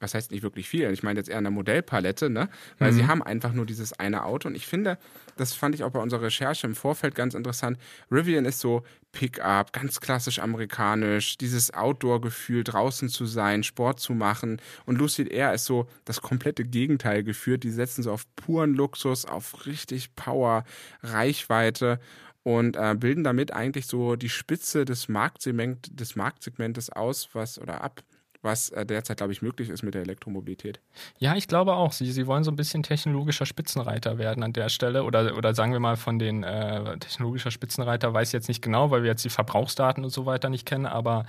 was 0.00 0.14
heißt 0.14 0.30
nicht 0.30 0.42
wirklich 0.42 0.68
viel, 0.68 0.90
ich 0.90 1.02
meine 1.02 1.20
jetzt 1.20 1.28
eher 1.28 1.38
eine 1.38 1.50
Modellpalette, 1.50 2.30
ne? 2.30 2.48
Weil 2.78 2.92
mhm. 2.92 2.96
sie 2.96 3.06
haben 3.06 3.22
einfach 3.22 3.52
nur 3.52 3.66
dieses 3.66 3.92
eine 3.92 4.24
Auto. 4.24 4.48
Und 4.48 4.54
ich 4.54 4.66
finde, 4.66 4.98
das 5.36 5.52
fand 5.52 5.74
ich 5.74 5.84
auch 5.84 5.90
bei 5.90 6.00
unserer 6.00 6.22
Recherche 6.22 6.66
im 6.66 6.74
Vorfeld 6.74 7.14
ganz 7.14 7.34
interessant. 7.34 7.78
Rivian 8.10 8.44
ist 8.44 8.60
so 8.60 8.82
Pickup, 9.12 9.72
ganz 9.72 10.00
klassisch 10.00 10.38
amerikanisch, 10.38 11.38
dieses 11.38 11.74
Outdoor-Gefühl, 11.74 12.64
draußen 12.64 13.08
zu 13.08 13.26
sein, 13.26 13.62
Sport 13.62 14.00
zu 14.00 14.14
machen. 14.14 14.60
Und 14.86 14.98
Lucid 14.98 15.28
Air 15.28 15.52
ist 15.54 15.66
so 15.66 15.88
das 16.04 16.22
komplette 16.22 16.64
Gegenteil 16.64 17.22
geführt. 17.22 17.62
Die 17.62 17.70
setzen 17.70 18.02
so 18.02 18.12
auf 18.12 18.24
puren 18.36 18.74
Luxus, 18.74 19.24
auf 19.24 19.66
richtig 19.66 20.14
Power, 20.14 20.64
Reichweite 21.02 22.00
und 22.42 22.76
äh, 22.76 22.94
bilden 22.94 23.24
damit 23.24 23.52
eigentlich 23.52 23.86
so 23.86 24.16
die 24.16 24.30
Spitze 24.30 24.86
des, 24.86 25.08
Marktsegment, 25.08 26.00
des 26.00 26.16
Marktsegmentes 26.16 26.88
aus, 26.88 27.28
was 27.34 27.58
oder 27.58 27.82
ab, 27.82 28.02
was 28.42 28.70
äh, 28.70 28.86
derzeit, 28.86 29.16
glaube 29.16 29.32
ich, 29.32 29.42
möglich 29.42 29.68
ist 29.68 29.82
mit 29.82 29.94
der 29.94 30.02
Elektromobilität. 30.02 30.80
Ja, 31.18 31.34
ich 31.34 31.48
glaube 31.48 31.74
auch. 31.74 31.92
Sie, 31.92 32.10
sie 32.12 32.26
wollen 32.26 32.44
so 32.44 32.50
ein 32.50 32.56
bisschen 32.56 32.82
technologischer 32.82 33.46
Spitzenreiter 33.46 34.18
werden 34.18 34.42
an 34.42 34.52
der 34.52 34.68
Stelle. 34.68 35.04
Oder, 35.04 35.36
oder 35.36 35.54
sagen 35.54 35.72
wir 35.72 35.80
mal 35.80 35.96
von 35.96 36.18
den 36.18 36.44
äh, 36.44 36.98
technologischer 36.98 37.50
Spitzenreiter, 37.50 38.14
weiß 38.14 38.28
ich 38.28 38.32
jetzt 38.32 38.48
nicht 38.48 38.62
genau, 38.62 38.90
weil 38.90 39.02
wir 39.02 39.10
jetzt 39.10 39.24
die 39.24 39.30
Verbrauchsdaten 39.30 40.04
und 40.04 40.10
so 40.10 40.26
weiter 40.26 40.50
nicht 40.50 40.66
kennen, 40.66 40.86
aber 40.86 41.24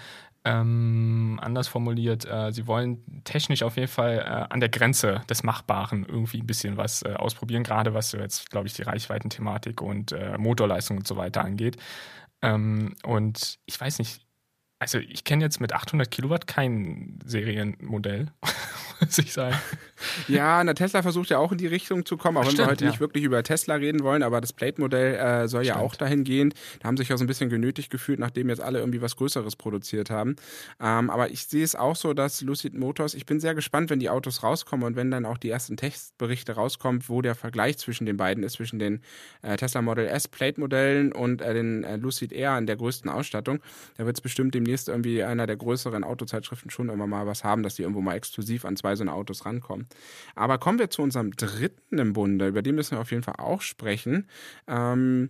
ähm, 0.45 1.37
anders 1.41 1.67
formuliert, 1.67 2.25
äh, 2.25 2.51
sie 2.51 2.65
wollen 2.65 3.23
technisch 3.25 3.61
auf 3.61 3.75
jeden 3.75 3.89
Fall 3.89 4.19
äh, 4.19 4.53
an 4.53 4.61
der 4.61 4.69
Grenze 4.69 5.21
des 5.29 5.43
Machbaren 5.43 6.05
irgendwie 6.07 6.39
ein 6.39 6.47
bisschen 6.47 6.77
was 6.77 7.01
äh, 7.01 7.13
ausprobieren, 7.13 7.63
gerade 7.63 7.93
was 7.93 8.13
jetzt, 8.13 8.49
glaube 8.49 8.67
ich, 8.67 8.73
die 8.73 8.83
Reichweitenthematik 8.83 9.81
und 9.81 10.13
äh, 10.13 10.37
Motorleistung 10.37 10.97
und 10.97 11.07
so 11.07 11.17
weiter 11.17 11.43
angeht. 11.43 11.77
Ähm, 12.41 12.95
und 13.03 13.59
ich 13.65 13.79
weiß 13.79 13.99
nicht, 13.99 14.25
also 14.79 14.97
ich 14.97 15.25
kenne 15.25 15.43
jetzt 15.43 15.59
mit 15.59 15.73
800 15.73 16.09
Kilowatt 16.09 16.47
kein 16.47 17.19
Serienmodell, 17.25 18.31
muss 18.99 19.17
ich 19.17 19.33
sagen. 19.33 19.57
Ja, 20.27 20.63
na 20.63 20.73
Tesla 20.73 21.01
versucht 21.01 21.29
ja 21.29 21.39
auch 21.39 21.51
in 21.51 21.57
die 21.57 21.67
Richtung 21.67 22.05
zu 22.05 22.15
kommen, 22.17 22.37
auch 22.37 22.41
Ach, 22.41 22.45
wenn 22.45 22.51
stimmt, 22.53 22.67
wir 22.67 22.71
heute 22.71 22.85
ja. 22.85 22.91
nicht 22.91 22.99
wirklich 22.99 23.23
über 23.23 23.43
Tesla 23.43 23.75
reden 23.75 24.03
wollen, 24.03 24.23
aber 24.23 24.39
das 24.39 24.53
Plate-Modell 24.53 25.15
äh, 25.15 25.47
soll 25.47 25.63
stimmt. 25.63 25.77
ja 25.77 25.83
auch 25.83 25.95
dahin 25.95 26.23
gehen. 26.23 26.53
Da 26.79 26.87
haben 26.87 26.97
sich 26.97 27.09
ja 27.09 27.17
so 27.17 27.23
ein 27.23 27.27
bisschen 27.27 27.49
genötigt 27.49 27.89
gefühlt, 27.89 28.19
nachdem 28.19 28.49
jetzt 28.49 28.61
alle 28.61 28.79
irgendwie 28.79 29.01
was 29.01 29.15
Größeres 29.15 29.55
produziert 29.55 30.09
haben. 30.09 30.35
Ähm, 30.79 31.09
aber 31.09 31.31
ich 31.31 31.45
sehe 31.45 31.63
es 31.63 31.75
auch 31.75 31.95
so, 31.95 32.13
dass 32.13 32.41
Lucid 32.41 32.73
Motors, 32.73 33.13
ich 33.13 33.25
bin 33.25 33.39
sehr 33.39 33.55
gespannt, 33.55 33.89
wenn 33.89 33.99
die 33.99 34.09
Autos 34.09 34.43
rauskommen 34.43 34.85
und 34.85 34.95
wenn 34.95 35.11
dann 35.11 35.25
auch 35.25 35.37
die 35.37 35.49
ersten 35.49 35.75
Testberichte 35.75 36.53
rauskommen, 36.53 37.03
wo 37.07 37.21
der 37.21 37.35
Vergleich 37.35 37.77
zwischen 37.77 38.05
den 38.05 38.17
beiden 38.17 38.43
ist, 38.43 38.53
zwischen 38.53 38.79
den 38.79 39.01
äh, 39.41 39.57
Tesla 39.57 39.81
Model 39.81 40.07
S 40.07 40.27
Plate-Modellen 40.27 41.11
und 41.11 41.41
äh, 41.41 41.53
den 41.53 41.83
äh, 41.83 41.97
Lucid 41.97 42.31
Air 42.31 42.57
in 42.57 42.65
der 42.65 42.77
größten 42.77 43.09
Ausstattung. 43.09 43.59
Da 43.97 44.05
wird 44.05 44.17
es 44.17 44.21
bestimmt 44.21 44.53
dem 44.55 44.63
demnächst 44.69 44.87
irgendwie 44.87 45.23
einer 45.23 45.47
der 45.47 45.57
größeren 45.57 46.03
Autozeitschriften 46.03 46.69
schon 46.69 46.89
immer 46.89 47.07
mal 47.07 47.25
was 47.25 47.43
haben, 47.43 47.63
dass 47.63 47.75
die 47.75 47.81
irgendwo 47.81 48.01
mal 48.01 48.15
exklusiv 48.15 48.65
an 48.65 48.75
zwei 48.75 48.95
so 48.95 49.03
eine 49.03 49.13
Autos 49.13 49.45
rankommen. 49.45 49.87
Aber 50.35 50.57
kommen 50.57 50.79
wir 50.79 50.89
zu 50.89 51.01
unserem 51.01 51.31
dritten 51.31 51.97
im 51.97 52.13
Bunde, 52.13 52.47
über 52.47 52.61
den 52.61 52.75
müssen 52.75 52.91
wir 52.91 53.01
auf 53.01 53.11
jeden 53.11 53.23
Fall 53.23 53.35
auch 53.37 53.61
sprechen. 53.61 54.27
Ähm, 54.67 55.29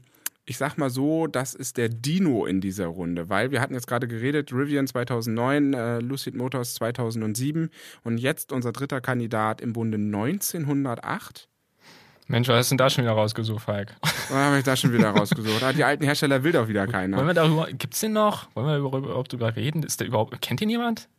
ich 0.49 0.57
sag 0.57 0.77
mal 0.77 0.89
so, 0.89 1.27
das 1.27 1.53
ist 1.53 1.77
der 1.77 1.89
Dino 1.89 2.45
in 2.47 2.59
dieser 2.59 2.87
Runde, 2.87 3.29
weil 3.29 3.51
wir 3.51 3.61
hatten 3.61 3.75
jetzt 3.75 3.85
gerade 3.85 4.07
geredet, 4.07 4.51
Rivian 4.51 4.87
2009, 4.87 5.73
äh, 5.73 5.99
Lucid 5.99 6.33
Motors 6.33 6.73
2007 6.73 7.69
und 8.03 8.17
jetzt 8.17 8.51
unser 8.51 8.71
dritter 8.71 8.99
Kandidat 8.99 9.61
im 9.61 9.73
Bunde 9.73 9.97
1908. 9.97 11.47
Mensch, 12.25 12.47
was 12.47 12.57
hast 12.57 12.69
du 12.69 12.73
denn 12.73 12.77
da 12.79 12.89
schon 12.89 13.03
wieder 13.03 13.13
rausgesucht, 13.13 13.63
Falk? 13.63 13.95
Was 14.01 14.31
habe 14.31 14.57
ich 14.59 14.63
da 14.63 14.75
schon 14.75 14.93
wieder 14.93 15.09
rausgesucht? 15.09 15.63
Ah, 15.63 15.73
die 15.73 15.83
alten 15.83 16.03
Hersteller 16.03 16.43
will 16.43 16.51
doch 16.51 16.67
wieder 16.67 16.85
keiner. 16.87 17.17
Wollen 17.17 17.27
wir 17.27 17.33
darüber, 17.33 17.67
gibt's 17.71 17.99
den 17.99 18.13
noch? 18.13 18.47
Wollen 18.55 18.67
wir 18.67 18.77
überhaupt 18.77 19.33
drüber 19.33 19.55
reden? 19.55 19.83
Ist 19.83 19.99
der 19.99 20.07
überhaupt, 20.07 20.39
kennt 20.41 20.61
ihn 20.61 20.69
jemand? 20.69 21.09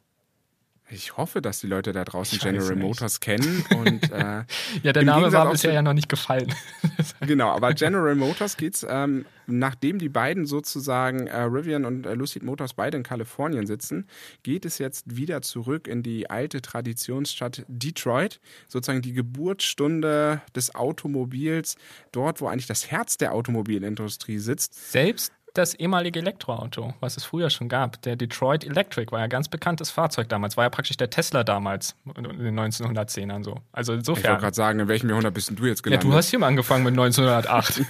Ich 0.92 1.16
hoffe, 1.16 1.40
dass 1.40 1.60
die 1.60 1.66
Leute 1.66 1.92
da 1.92 2.04
draußen 2.04 2.38
General 2.38 2.74
Motors 2.74 3.20
kennen. 3.20 3.64
Und, 3.76 4.10
äh, 4.10 4.44
ja, 4.82 4.92
der 4.92 5.04
Name 5.04 5.32
war 5.32 5.50
bisher 5.50 5.72
ja 5.72 5.82
noch 5.82 5.92
nicht 5.92 6.08
gefallen. 6.08 6.52
genau, 7.20 7.50
aber 7.50 7.74
General 7.74 8.14
Motors 8.14 8.56
geht's, 8.56 8.84
ähm, 8.88 9.24
nachdem 9.46 9.98
die 9.98 10.08
beiden 10.08 10.46
sozusagen, 10.46 11.28
äh, 11.28 11.42
Rivian 11.42 11.84
und 11.84 12.06
äh, 12.06 12.14
Lucid 12.14 12.42
Motors 12.42 12.74
beide 12.74 12.96
in 12.96 13.02
Kalifornien 13.02 13.66
sitzen, 13.66 14.08
geht 14.42 14.64
es 14.64 14.78
jetzt 14.78 15.16
wieder 15.16 15.42
zurück 15.42 15.86
in 15.86 16.02
die 16.02 16.28
alte 16.28 16.60
Traditionsstadt 16.60 17.64
Detroit, 17.68 18.40
sozusagen 18.66 19.02
die 19.02 19.12
Geburtsstunde 19.12 20.42
des 20.54 20.74
Automobils, 20.74 21.76
dort, 22.10 22.40
wo 22.40 22.48
eigentlich 22.48 22.66
das 22.66 22.90
Herz 22.90 23.16
der 23.16 23.32
Automobilindustrie 23.32 24.38
sitzt. 24.38 24.90
Selbst 24.90 25.32
das 25.54 25.74
ehemalige 25.74 26.20
Elektroauto, 26.20 26.94
was 27.00 27.16
es 27.16 27.24
früher 27.24 27.50
schon 27.50 27.68
gab. 27.68 28.00
Der 28.02 28.16
Detroit 28.16 28.64
Electric 28.64 29.10
war 29.10 29.20
ja 29.20 29.24
ein 29.24 29.30
ganz 29.30 29.48
bekanntes 29.48 29.90
Fahrzeug 29.90 30.28
damals. 30.28 30.56
War 30.56 30.64
ja 30.64 30.70
praktisch 30.70 30.96
der 30.96 31.10
Tesla 31.10 31.44
damals 31.44 31.96
in 32.16 32.24
den 32.24 32.58
1910ern 32.58 33.44
so. 33.44 33.56
Also 33.72 33.92
insofern. 33.92 34.22
Ich 34.22 34.28
wollte 34.30 34.40
gerade 34.42 34.56
sagen, 34.56 34.80
in 34.80 34.88
welchem 34.88 35.08
Jahrhundert 35.08 35.34
bist 35.34 35.52
du 35.54 35.66
jetzt 35.66 35.82
gelandet? 35.82 36.04
Ja, 36.04 36.10
du 36.10 36.16
hast 36.16 36.30
hier 36.30 36.38
mal 36.38 36.46
angefangen 36.46 36.84
mit 36.84 36.92
1908. 36.92 37.82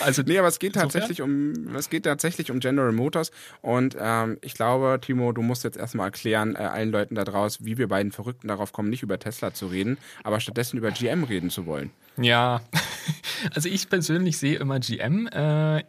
also 0.00 0.22
nee, 0.22 0.38
aber 0.38 0.48
es 0.48 0.58
geht 0.58 0.74
tatsächlich 0.74 1.22
um, 1.22 1.74
es 1.74 1.88
geht 1.90 2.04
tatsächlich 2.04 2.50
um 2.50 2.60
General 2.60 2.92
Motors 2.92 3.30
und 3.62 3.96
ähm, 3.98 4.38
ich 4.42 4.54
glaube, 4.54 4.98
Timo, 5.00 5.32
du 5.32 5.42
musst 5.42 5.64
jetzt 5.64 5.76
erstmal 5.76 6.06
erklären 6.06 6.54
äh, 6.54 6.58
allen 6.58 6.90
Leuten 6.90 7.14
da 7.14 7.24
draußen, 7.24 7.64
wie 7.64 7.78
wir 7.78 7.88
beiden 7.88 8.12
Verrückten 8.12 8.48
darauf 8.48 8.72
kommen, 8.72 8.90
nicht 8.90 9.02
über 9.02 9.18
Tesla 9.18 9.54
zu 9.54 9.66
reden, 9.66 9.98
aber 10.22 10.40
stattdessen 10.40 10.76
über 10.76 10.90
GM 10.90 11.24
reden 11.24 11.50
zu 11.50 11.66
wollen. 11.66 11.90
Ja, 12.16 12.60
also 13.54 13.68
ich 13.68 13.88
persönlich 13.88 14.38
sehe 14.38 14.58
immer 14.58 14.80
GM 14.80 15.26
äh, 15.28 15.82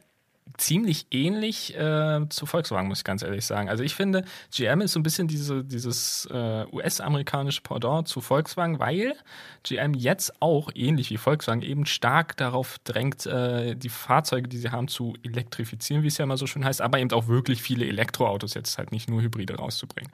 ziemlich 0.57 1.07
ähnlich 1.11 1.75
äh, 1.75 2.27
zu 2.29 2.45
Volkswagen, 2.45 2.87
muss 2.87 2.99
ich 2.99 3.03
ganz 3.03 3.21
ehrlich 3.21 3.45
sagen. 3.45 3.69
Also 3.69 3.83
ich 3.83 3.95
finde, 3.95 4.23
GM 4.55 4.81
ist 4.81 4.93
so 4.93 4.99
ein 4.99 5.03
bisschen 5.03 5.27
diese, 5.27 5.63
dieses 5.63 6.27
äh, 6.31 6.65
US-amerikanische 6.71 7.61
Pendant 7.61 8.07
zu 8.07 8.21
Volkswagen, 8.21 8.79
weil 8.79 9.15
GM 9.63 9.93
jetzt 9.93 10.41
auch, 10.41 10.71
ähnlich 10.73 11.09
wie 11.09 11.17
Volkswagen, 11.17 11.61
eben 11.61 11.85
stark 11.85 12.37
darauf 12.37 12.77
drängt, 12.83 13.25
äh, 13.25 13.75
die 13.75 13.89
Fahrzeuge, 13.89 14.47
die 14.47 14.57
sie 14.57 14.71
haben, 14.71 14.87
zu 14.87 15.15
elektrifizieren, 15.23 16.03
wie 16.03 16.07
es 16.07 16.17
ja 16.17 16.23
immer 16.23 16.37
so 16.37 16.47
schön 16.47 16.65
heißt, 16.65 16.81
aber 16.81 16.99
eben 16.99 17.11
auch 17.11 17.27
wirklich 17.27 17.61
viele 17.61 17.85
Elektroautos 17.85 18.53
jetzt 18.53 18.77
halt 18.77 18.91
nicht 18.91 19.09
nur 19.09 19.21
Hybride 19.21 19.55
rauszubringen. 19.55 20.11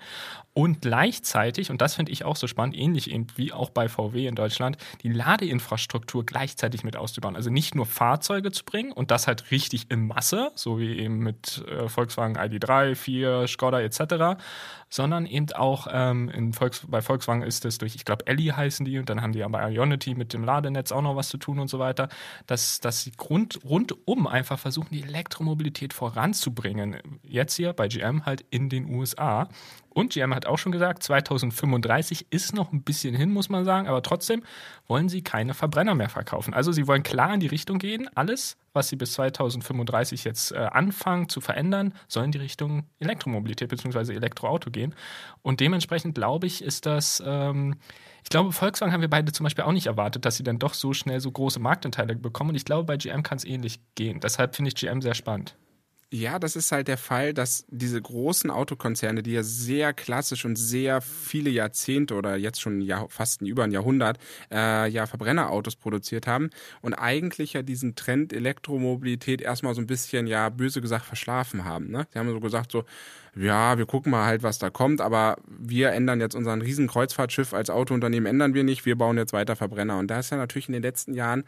Und 0.54 0.82
gleichzeitig, 0.82 1.70
und 1.70 1.82
das 1.82 1.96
finde 1.96 2.12
ich 2.12 2.26
auch 2.26 2.36
so 2.36 2.48
spannend, 2.48 2.76
ähnlich 2.76 3.12
eben 3.12 3.28
wie 3.36 3.54
auch 3.54 3.70
bei 3.70 3.88
VW 3.88 4.28
in 4.28 4.36
Deutschland, 4.36 4.78
die 5.04 5.10
Ladeinfrastruktur 5.10 6.26
gleichzeitig 6.26 6.84
mit 6.84 6.96
auszubauen. 6.96 7.36
Also 7.36 7.50
nicht 7.50 7.76
nur 7.76 7.86
Fahrzeuge 7.86 8.52
zu 8.52 8.66
bringen 8.66 8.92
und 8.92 9.12
das 9.12 9.28
halt 9.28 9.52
richtig 9.52 9.86
im 9.90 10.08
Masse 10.08 10.27
Klasse, 10.28 10.52
so 10.56 10.80
wie 10.80 11.00
eben 11.00 11.20
mit 11.20 11.64
äh, 11.68 11.88
Volkswagen 11.88 12.38
ID3, 12.38 12.96
4, 12.96 13.48
Skoda 13.48 13.82
etc., 13.82 14.40
sondern 14.90 15.26
eben 15.26 15.52
auch 15.54 15.88
ähm, 15.92 16.54
Volks 16.54 16.86
bei 16.88 17.02
Volkswagen 17.02 17.44
ist 17.44 17.66
es 17.66 17.78
durch, 17.78 17.96
ich 17.96 18.06
glaube, 18.06 18.26
Elli 18.28 18.46
heißen 18.46 18.86
die 18.86 19.00
und 19.00 19.10
dann 19.10 19.22
haben 19.22 19.34
die 19.34 19.40
ja 19.40 19.48
bei 19.48 19.72
Ionity 19.72 20.16
mit 20.16 20.34
dem 20.34 20.44
Ladenetz 20.44 20.92
auch 20.92 21.02
noch 21.02 21.16
was 21.16 21.30
zu 21.30 21.38
tun 21.38 21.60
und 21.60 21.68
so 21.68 21.80
weiter, 21.80 22.10
dass, 22.46 22.80
dass 22.80 23.04
sie 23.04 23.12
rund, 23.30 23.60
rundum 23.64 24.28
einfach 24.28 24.60
versuchen, 24.60 24.90
die 24.92 25.04
Elektromobilität 25.04 25.94
voranzubringen. 25.94 26.98
Jetzt 27.24 27.56
hier 27.56 27.74
bei 27.74 27.88
GM 27.88 28.26
halt 28.26 28.46
in 28.50 28.70
den 28.70 28.94
USA. 28.94 29.50
Und 29.98 30.14
GM 30.14 30.36
hat 30.36 30.46
auch 30.46 30.60
schon 30.60 30.72
gesagt, 30.72 31.02
2035 31.02 32.28
ist 32.30 32.54
noch 32.54 32.72
ein 32.72 32.84
bisschen 32.84 33.16
hin, 33.16 33.32
muss 33.32 33.50
man 33.50 33.66
sagen, 33.66 33.88
aber 33.88 34.04
trotzdem 34.04 34.44
wollen 34.86 35.10
sie 35.10 35.24
keine 35.24 35.56
Verbrenner 35.56 35.96
mehr 35.96 36.10
verkaufen. 36.10 36.54
Also 36.54 36.72
sie 36.72 36.86
wollen 36.86 37.02
klar 37.02 37.34
in 37.34 37.40
die 37.40 37.48
Richtung 37.48 37.80
gehen. 37.80 38.08
Alles, 38.14 38.58
was 38.74 38.90
sie 38.90 38.96
bis 38.96 39.14
2035 39.14 40.24
jetzt 40.24 40.52
äh, 40.52 40.58
anfangen 40.58 41.30
zu 41.30 41.42
verändern, 41.42 41.96
soll 42.08 42.26
in 42.26 42.32
die 42.32 42.38
Richtung 42.38 42.84
Elektromobilität 43.00 43.70
bzw. 43.70 44.14
Elektroauto 44.14 44.70
gehen. 44.70 44.77
Und 45.42 45.60
dementsprechend 45.60 46.16
glaube 46.16 46.48
ich, 46.48 46.64
ist 46.64 46.86
das. 46.86 47.22
Ähm, 47.26 47.76
ich 48.24 48.30
glaube, 48.30 48.52
Volkswagen 48.52 48.92
haben 48.92 49.00
wir 49.02 49.10
beide 49.10 49.32
zum 49.32 49.46
Beispiel 49.46 49.64
auch 49.64 49.72
nicht 49.72 49.88
erwartet, 49.88 50.26
dass 50.26 50.36
sie 50.36 50.44
dann 50.44 50.60
doch 50.60 50.74
so 50.74 50.92
schnell 50.94 51.22
so 51.22 51.32
große 51.32 51.62
Marktanteile 51.62 52.14
bekommen. 52.16 52.50
Und 52.50 52.56
ich 52.56 52.66
glaube, 52.66 52.84
bei 52.84 52.98
GM 52.98 53.24
kann 53.24 53.38
es 53.38 53.46
ähnlich 53.46 53.80
gehen. 53.96 54.20
Deshalb 54.20 54.56
finde 54.56 54.68
ich 54.70 54.76
GM 54.76 55.02
sehr 55.02 55.14
spannend. 55.14 55.56
Ja, 56.10 56.40
das 56.40 56.56
ist 56.56 56.72
halt 56.72 56.88
der 56.88 56.98
Fall, 56.98 57.34
dass 57.34 57.66
diese 57.68 58.02
großen 58.02 58.50
Autokonzerne, 58.50 59.24
die 59.24 59.34
ja 59.34 59.44
sehr 59.44 59.94
klassisch 59.94 60.46
und 60.46 60.56
sehr 60.56 61.02
viele 61.02 61.50
Jahrzehnte 61.50 62.16
oder 62.16 62.38
jetzt 62.38 62.62
schon 62.62 62.80
Jahr, 62.80 63.10
fast 63.10 63.42
über 63.42 63.66
ein 63.66 63.74
Jahrhundert 63.74 64.18
äh, 64.50 64.90
ja 64.90 65.06
Verbrennerautos 65.06 65.76
produziert 65.76 66.26
haben 66.26 66.50
und 66.82 66.94
eigentlich 66.94 67.54
ja 67.54 67.62
diesen 67.62 67.96
Trend 67.96 68.32
Elektromobilität 68.32 69.42
erstmal 69.42 69.76
so 69.76 69.82
ein 69.82 69.88
bisschen 69.88 70.28
ja 70.28 70.48
böse 70.48 70.80
gesagt 70.80 71.04
verschlafen 71.04 71.66
haben. 71.66 71.92
Ne? 71.92 72.08
Sie 72.14 72.20
haben 72.20 72.30
so 72.30 72.40
gesagt 72.40 72.72
so, 72.72 72.86
ja, 73.38 73.78
wir 73.78 73.86
gucken 73.86 74.12
mal 74.12 74.26
halt, 74.26 74.44
was 74.44 74.58
da 74.58 74.70
kommt, 74.70 75.00
aber 75.02 75.38
wir 75.48 75.92
ändern 75.92 76.20
jetzt 76.20 76.36
unseren 76.36 76.62
riesen 76.62 76.88
Kreuzfahrtschiff 76.88 77.54
als 77.54 77.70
Autounternehmen 77.70 78.26
ändern 78.26 78.54
wir 78.54 78.64
nicht, 78.64 78.86
wir 78.86 78.98
bauen 78.98 79.18
jetzt 79.18 79.34
weiter 79.34 79.56
Verbrenner. 79.56 79.98
Und 80.00 80.08
da 80.08 80.20
ist 80.20 80.32
ja 80.32 80.38
natürlich 80.38 80.68
in 80.68 80.74
den 80.74 80.82
letzten 80.82 81.14
Jahren 81.14 81.44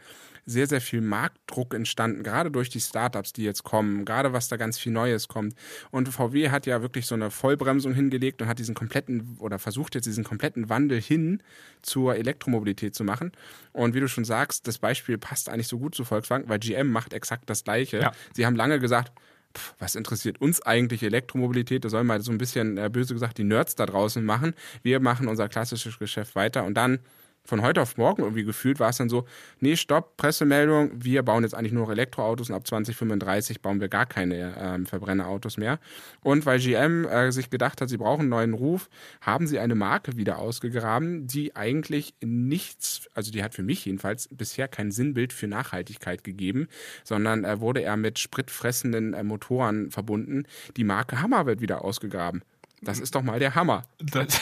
sehr, 0.46 0.66
sehr 0.66 0.80
viel 0.80 1.00
Marktdruck 1.00 1.74
entstanden, 1.74 2.22
gerade 2.22 2.50
durch 2.50 2.70
die 2.70 2.80
Startups, 2.80 3.32
die 3.32 3.44
jetzt 3.44 3.64
kommen, 3.64 4.04
gerade 4.04 4.32
was 4.32 4.48
da 4.48 4.56
ganz 4.56 4.78
viel 4.78 4.92
Neues 4.92 5.28
kommt. 5.28 5.54
Und 5.90 6.08
VW 6.08 6.50
hat 6.50 6.66
ja 6.66 6.82
wirklich 6.82 7.06
so 7.06 7.14
eine 7.14 7.30
Vollbremsung 7.30 7.92
hingelegt 7.92 8.40
und 8.40 8.48
hat 8.48 8.58
diesen 8.58 8.74
kompletten 8.74 9.36
oder 9.38 9.58
versucht 9.58 9.94
jetzt 9.94 10.06
diesen 10.06 10.24
kompletten 10.24 10.68
Wandel 10.68 11.00
hin 11.00 11.42
zur 11.82 12.16
Elektromobilität 12.16 12.94
zu 12.94 13.04
machen. 13.04 13.32
Und 13.72 13.94
wie 13.94 14.00
du 14.00 14.08
schon 14.08 14.24
sagst, 14.24 14.66
das 14.66 14.78
Beispiel 14.78 15.18
passt 15.18 15.48
eigentlich 15.48 15.68
so 15.68 15.78
gut 15.78 15.94
zu 15.94 16.04
Volkswagen, 16.04 16.48
weil 16.48 16.58
GM 16.58 16.90
macht 16.90 17.12
exakt 17.12 17.50
das 17.50 17.64
Gleiche. 17.64 17.98
Ja. 17.98 18.12
Sie 18.32 18.46
haben 18.46 18.56
lange 18.56 18.78
gesagt, 18.78 19.12
pff, 19.56 19.74
was 19.78 19.94
interessiert 19.94 20.40
uns 20.40 20.62
eigentlich 20.62 21.02
Elektromobilität? 21.02 21.84
Da 21.84 21.88
sollen 21.88 22.06
mal 22.06 22.20
so 22.20 22.32
ein 22.32 22.38
bisschen, 22.38 22.78
äh, 22.78 22.88
böse 22.90 23.14
gesagt, 23.14 23.38
die 23.38 23.44
Nerds 23.44 23.74
da 23.74 23.86
draußen 23.86 24.24
machen. 24.24 24.54
Wir 24.82 25.00
machen 25.00 25.28
unser 25.28 25.48
klassisches 25.48 25.98
Geschäft 25.98 26.34
weiter 26.34 26.64
und 26.64 26.74
dann 26.74 27.00
von 27.44 27.62
heute 27.62 27.82
auf 27.82 27.96
morgen 27.96 28.22
irgendwie 28.22 28.44
gefühlt 28.44 28.78
war 28.80 28.90
es 28.90 28.98
dann 28.98 29.08
so, 29.08 29.24
nee, 29.58 29.76
stopp, 29.76 30.16
Pressemeldung, 30.16 30.90
wir 30.94 31.22
bauen 31.22 31.42
jetzt 31.42 31.54
eigentlich 31.54 31.72
nur 31.72 31.84
noch 31.84 31.92
Elektroautos 31.92 32.50
und 32.50 32.54
ab 32.54 32.66
2035 32.66 33.60
bauen 33.60 33.80
wir 33.80 33.88
gar 33.88 34.06
keine 34.06 34.54
ähm, 34.58 34.86
Verbrennerautos 34.86 35.56
mehr. 35.56 35.78
Und 36.22 36.46
weil 36.46 36.60
GM 36.60 37.06
äh, 37.06 37.32
sich 37.32 37.50
gedacht 37.50 37.80
hat, 37.80 37.88
sie 37.88 37.96
brauchen 37.96 38.22
einen 38.22 38.30
neuen 38.30 38.54
Ruf, 38.54 38.88
haben 39.20 39.46
sie 39.46 39.58
eine 39.58 39.74
Marke 39.74 40.16
wieder 40.16 40.38
ausgegraben, 40.38 41.26
die 41.26 41.56
eigentlich 41.56 42.14
nichts, 42.20 43.08
also 43.14 43.32
die 43.32 43.42
hat 43.42 43.54
für 43.54 43.62
mich 43.62 43.84
jedenfalls 43.84 44.28
bisher 44.28 44.68
kein 44.68 44.92
Sinnbild 44.92 45.32
für 45.32 45.48
Nachhaltigkeit 45.48 46.24
gegeben, 46.24 46.68
sondern 47.04 47.44
äh, 47.44 47.60
wurde 47.60 47.82
er 47.82 47.96
mit 47.96 48.18
spritfressenden 48.18 49.14
äh, 49.14 49.24
Motoren 49.24 49.90
verbunden. 49.90 50.44
Die 50.76 50.84
Marke 50.84 51.20
Hammer 51.20 51.46
wird 51.46 51.60
wieder 51.60 51.84
ausgegraben. 51.84 52.42
Das 52.82 52.98
ist 52.98 53.14
doch 53.14 53.22
mal 53.22 53.38
der 53.38 53.54
Hammer. 53.54 53.84
Das, 53.98 54.40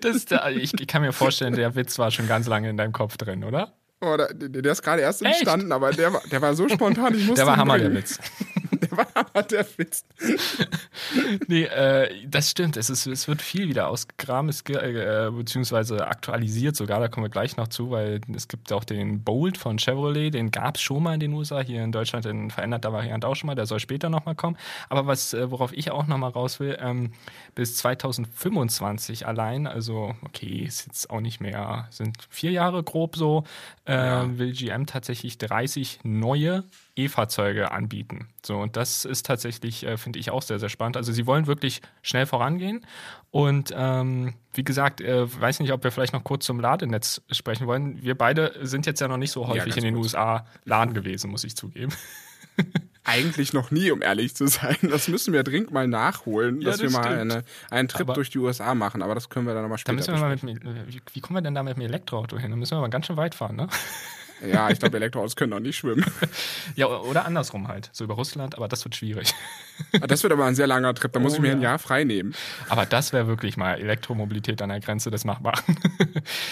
das 0.00 0.24
der, 0.26 0.46
ich, 0.50 0.72
ich, 0.72 0.86
kann 0.86 1.02
mir 1.02 1.12
vorstellen, 1.12 1.54
der 1.54 1.74
Witz 1.74 1.98
war 1.98 2.10
schon 2.10 2.28
ganz 2.28 2.46
lange 2.46 2.70
in 2.70 2.76
deinem 2.76 2.92
Kopf 2.92 3.16
drin, 3.16 3.44
oder? 3.44 3.72
Oh, 4.00 4.16
der, 4.16 4.32
der 4.32 4.72
ist 4.72 4.82
gerade 4.82 5.02
erst 5.02 5.22
entstanden, 5.22 5.66
Echt? 5.66 5.72
aber 5.72 5.90
der 5.90 6.12
war, 6.12 6.22
der 6.30 6.40
war 6.40 6.54
so 6.54 6.68
spontan, 6.68 7.14
ich 7.14 7.26
musste 7.26 7.40
Der 7.40 7.46
war 7.46 7.56
Hammer, 7.56 7.74
bringen. 7.74 7.94
der 7.94 8.02
Witz. 8.02 8.18
war 9.32 9.42
der 9.42 9.66
Witz. 9.76 10.04
nee, 11.46 11.64
äh, 11.64 12.26
das 12.26 12.50
stimmt. 12.50 12.76
Es, 12.76 12.90
ist, 12.90 13.06
es 13.06 13.28
wird 13.28 13.42
viel 13.42 13.68
wieder 13.68 13.88
ausgegraben, 13.88 14.48
es, 14.48 14.62
äh, 14.62 15.30
beziehungsweise 15.30 16.06
aktualisiert 16.06 16.76
sogar. 16.76 17.00
Da 17.00 17.08
kommen 17.08 17.24
wir 17.24 17.30
gleich 17.30 17.56
noch 17.56 17.68
zu, 17.68 17.90
weil 17.90 18.20
es 18.34 18.48
gibt 18.48 18.72
auch 18.72 18.84
den 18.84 19.22
Bolt 19.22 19.56
von 19.58 19.78
Chevrolet, 19.78 20.30
den 20.30 20.50
gab 20.50 20.76
es 20.76 20.82
schon 20.82 21.02
mal 21.02 21.14
in 21.14 21.20
den 21.20 21.32
USA, 21.32 21.60
hier 21.60 21.82
in 21.82 21.92
Deutschland 21.92 22.26
in 22.26 22.50
veränderter 22.50 22.92
Variante 22.92 23.28
auch 23.28 23.36
schon 23.36 23.46
mal. 23.46 23.54
Der 23.54 23.66
soll 23.66 23.80
später 23.80 24.08
nochmal 24.08 24.34
kommen. 24.34 24.56
Aber 24.88 25.06
was, 25.06 25.34
äh, 25.34 25.50
worauf 25.50 25.72
ich 25.72 25.90
auch 25.90 26.06
nochmal 26.06 26.30
raus 26.30 26.60
will, 26.60 26.76
ähm, 26.80 27.12
bis 27.54 27.76
2025 27.76 29.26
allein, 29.26 29.66
also 29.66 30.14
okay, 30.24 30.64
ist 30.66 30.86
jetzt 30.86 31.10
auch 31.10 31.20
nicht 31.20 31.40
mehr, 31.40 31.86
sind 31.90 32.16
vier 32.28 32.50
Jahre 32.50 32.82
grob 32.82 33.16
so, 33.16 33.44
äh, 33.86 33.94
ja. 33.94 34.38
will 34.38 34.52
GM 34.52 34.86
tatsächlich 34.86 35.38
30 35.38 36.00
neue 36.02 36.64
E-Fahrzeuge 36.98 37.70
anbieten. 37.70 38.28
So, 38.44 38.58
und 38.58 38.76
das 38.76 39.04
ist 39.04 39.24
tatsächlich, 39.26 39.84
äh, 39.86 39.96
finde 39.96 40.18
ich, 40.18 40.30
auch 40.30 40.42
sehr, 40.42 40.58
sehr 40.58 40.68
spannend. 40.68 40.96
Also 40.96 41.12
sie 41.12 41.26
wollen 41.26 41.46
wirklich 41.46 41.80
schnell 42.02 42.26
vorangehen. 42.26 42.84
Und 43.30 43.72
ähm, 43.76 44.34
wie 44.52 44.64
gesagt, 44.64 45.00
äh, 45.00 45.26
weiß 45.40 45.60
nicht, 45.60 45.72
ob 45.72 45.84
wir 45.84 45.92
vielleicht 45.92 46.12
noch 46.12 46.24
kurz 46.24 46.44
zum 46.44 46.60
Ladenetz 46.60 47.22
sprechen 47.30 47.66
wollen. 47.66 48.02
Wir 48.02 48.16
beide 48.16 48.54
sind 48.62 48.86
jetzt 48.86 49.00
ja 49.00 49.08
noch 49.08 49.16
nicht 49.16 49.30
so 49.30 49.46
häufig 49.46 49.74
ja, 49.74 49.78
in 49.78 49.84
den 49.84 49.94
kurz. 49.94 50.06
USA 50.14 50.44
Laden 50.64 50.94
gewesen, 50.94 51.30
muss 51.30 51.44
ich 51.44 51.56
zugeben. 51.56 51.92
Eigentlich 53.04 53.54
noch 53.54 53.70
nie, 53.70 53.90
um 53.90 54.02
ehrlich 54.02 54.34
zu 54.34 54.46
sein. 54.48 54.76
Das 54.82 55.08
müssen 55.08 55.32
wir 55.32 55.42
dringend 55.42 55.70
mal 55.70 55.88
nachholen, 55.88 56.60
Ja, 56.60 56.70
dass 56.70 56.78
das 56.80 56.92
wir 56.92 56.98
mal 56.98 57.18
eine, 57.18 57.44
einen 57.70 57.88
Trip 57.88 58.02
Aber- 58.02 58.14
durch 58.14 58.28
die 58.28 58.38
USA 58.38 58.74
machen. 58.74 59.00
Aber 59.02 59.14
das 59.14 59.30
können 59.30 59.46
wir 59.46 59.54
dann 59.54 59.62
nochmal 59.62 59.76
Da 59.76 59.80
später 59.80 59.94
müssen 59.96 60.14
wir 60.14 60.20
mal 60.20 60.30
mit, 60.30 60.92
wie, 60.92 61.00
wie 61.14 61.20
kommen 61.20 61.36
wir 61.36 61.40
denn 61.40 61.54
da 61.54 61.62
mit 61.62 61.76
dem 61.76 61.82
Elektroauto 61.82 62.38
hin? 62.38 62.50
Da 62.50 62.56
müssen 62.56 62.76
wir 62.76 62.80
mal 62.80 62.88
ganz 62.90 63.06
schön 63.06 63.16
weit 63.16 63.34
fahren, 63.34 63.56
ne? 63.56 63.68
Ja, 64.46 64.70
ich 64.70 64.78
glaube, 64.78 64.96
Elektroautos 64.96 65.36
können 65.36 65.52
auch 65.52 65.60
nicht 65.60 65.76
schwimmen. 65.76 66.04
Ja, 66.76 66.86
oder 66.86 67.24
andersrum 67.24 67.66
halt. 67.66 67.90
So 67.92 68.04
über 68.04 68.14
Russland, 68.14 68.54
aber 68.54 68.68
das 68.68 68.84
wird 68.84 68.94
schwierig. 68.94 69.34
Das 70.06 70.22
wird 70.22 70.32
aber 70.32 70.44
ein 70.44 70.54
sehr 70.54 70.66
langer 70.68 70.94
Trip. 70.94 71.10
Da 71.12 71.18
muss 71.18 71.32
Oh, 71.32 71.36
ich 71.36 71.40
mir 71.42 71.52
ein 71.52 71.60
ja. 71.60 71.70
Jahr 71.70 71.78
frei 71.80 72.04
nehmen. 72.04 72.34
Aber 72.68 72.86
das 72.86 73.12
wäre 73.12 73.26
wirklich 73.26 73.56
mal 73.56 73.74
Elektromobilität 73.80 74.60
an 74.62 74.68
der 74.68 74.78
Grenze 74.80 75.10
des 75.10 75.24
Machbaren. 75.24 75.58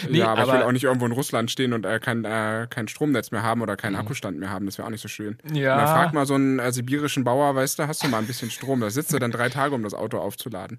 Nee, 0.08 0.18
ja, 0.18 0.28
aber, 0.28 0.42
ich 0.42 0.46
will 0.48 0.54
aber- 0.56 0.66
auch 0.66 0.72
nicht 0.72 0.84
irgendwo 0.84 1.06
in 1.06 1.12
Russland 1.12 1.50
stehen 1.50 1.72
und 1.72 1.84
äh, 1.84 1.98
kein, 2.00 2.24
äh, 2.24 2.66
kein 2.70 2.88
Stromnetz 2.88 3.30
mehr 3.30 3.42
haben 3.42 3.60
oder 3.62 3.76
keinen 3.76 3.96
Akkustand 3.96 4.38
mehr 4.38 4.48
haben. 4.50 4.66
Das 4.66 4.78
wäre 4.78 4.86
auch 4.86 4.90
nicht 4.90 5.00
so 5.02 5.08
schön. 5.08 5.38
Mhm. 5.44 5.54
Ja. 5.56 5.76
Man 5.76 5.86
fragt 5.86 6.14
mal 6.14 6.26
so 6.26 6.34
einen 6.34 6.58
äh, 6.58 6.72
sibirischen 6.72 7.24
Bauer, 7.24 7.54
weißt 7.54 7.78
du, 7.78 7.86
hast 7.88 8.02
du 8.02 8.08
mal 8.08 8.18
ein 8.18 8.26
bisschen 8.26 8.50
Strom? 8.50 8.80
Da 8.80 8.90
sitzt 8.90 9.12
er 9.12 9.20
dann 9.20 9.32
drei 9.32 9.48
Tage, 9.48 9.74
um 9.74 9.82
das 9.82 9.92
Auto 9.94 10.18
aufzuladen. 10.18 10.78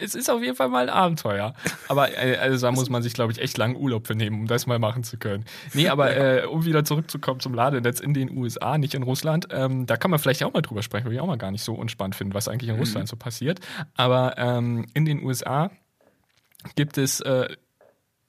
Es 0.00 0.14
ist 0.14 0.30
auf 0.30 0.42
jeden 0.42 0.56
Fall 0.56 0.68
mal 0.68 0.88
ein 0.88 0.94
Abenteuer. 0.94 1.54
Aber 1.88 2.16
äh, 2.16 2.36
also 2.36 2.66
da 2.66 2.72
muss 2.72 2.90
man 2.90 3.02
sich, 3.02 3.14
glaube 3.14 3.32
ich, 3.32 3.40
echt 3.40 3.56
langen 3.58 3.76
Urlaub 3.76 4.06
für 4.06 4.14
nehmen, 4.14 4.40
um 4.40 4.46
das 4.46 4.66
mal 4.66 4.78
machen 4.78 5.04
zu 5.04 5.16
können. 5.16 5.44
Nee, 5.72 5.88
aber 5.88 6.16
äh, 6.16 6.46
um 6.46 6.64
wieder 6.64 6.84
zurückzukommen 6.84 7.40
zum 7.40 7.54
Ladenetz 7.54 8.00
in 8.00 8.14
den 8.14 8.36
USA, 8.36 8.78
nicht 8.78 8.94
in 8.94 9.02
Russland, 9.02 9.48
ähm, 9.50 9.86
da 9.86 9.96
kann 9.96 10.10
man 10.10 10.20
vielleicht 10.20 10.42
auch 10.44 10.52
mal 10.52 10.62
drüber 10.62 10.82
sprechen, 10.82 11.06
weil 11.06 11.14
ich 11.14 11.20
auch 11.20 11.26
mal 11.26 11.38
gar 11.38 11.50
nicht 11.50 11.64
so 11.64 11.74
unspannend 11.74 12.14
finde, 12.14 12.34
was 12.34 12.48
eigentlich 12.48 12.70
in 12.70 12.76
Russland 12.76 13.08
so 13.08 13.16
passiert. 13.16 13.60
Aber 13.94 14.36
ähm, 14.38 14.86
in 14.94 15.04
den 15.04 15.22
USA 15.24 15.70
gibt 16.76 16.98
es, 16.98 17.20
äh, 17.20 17.48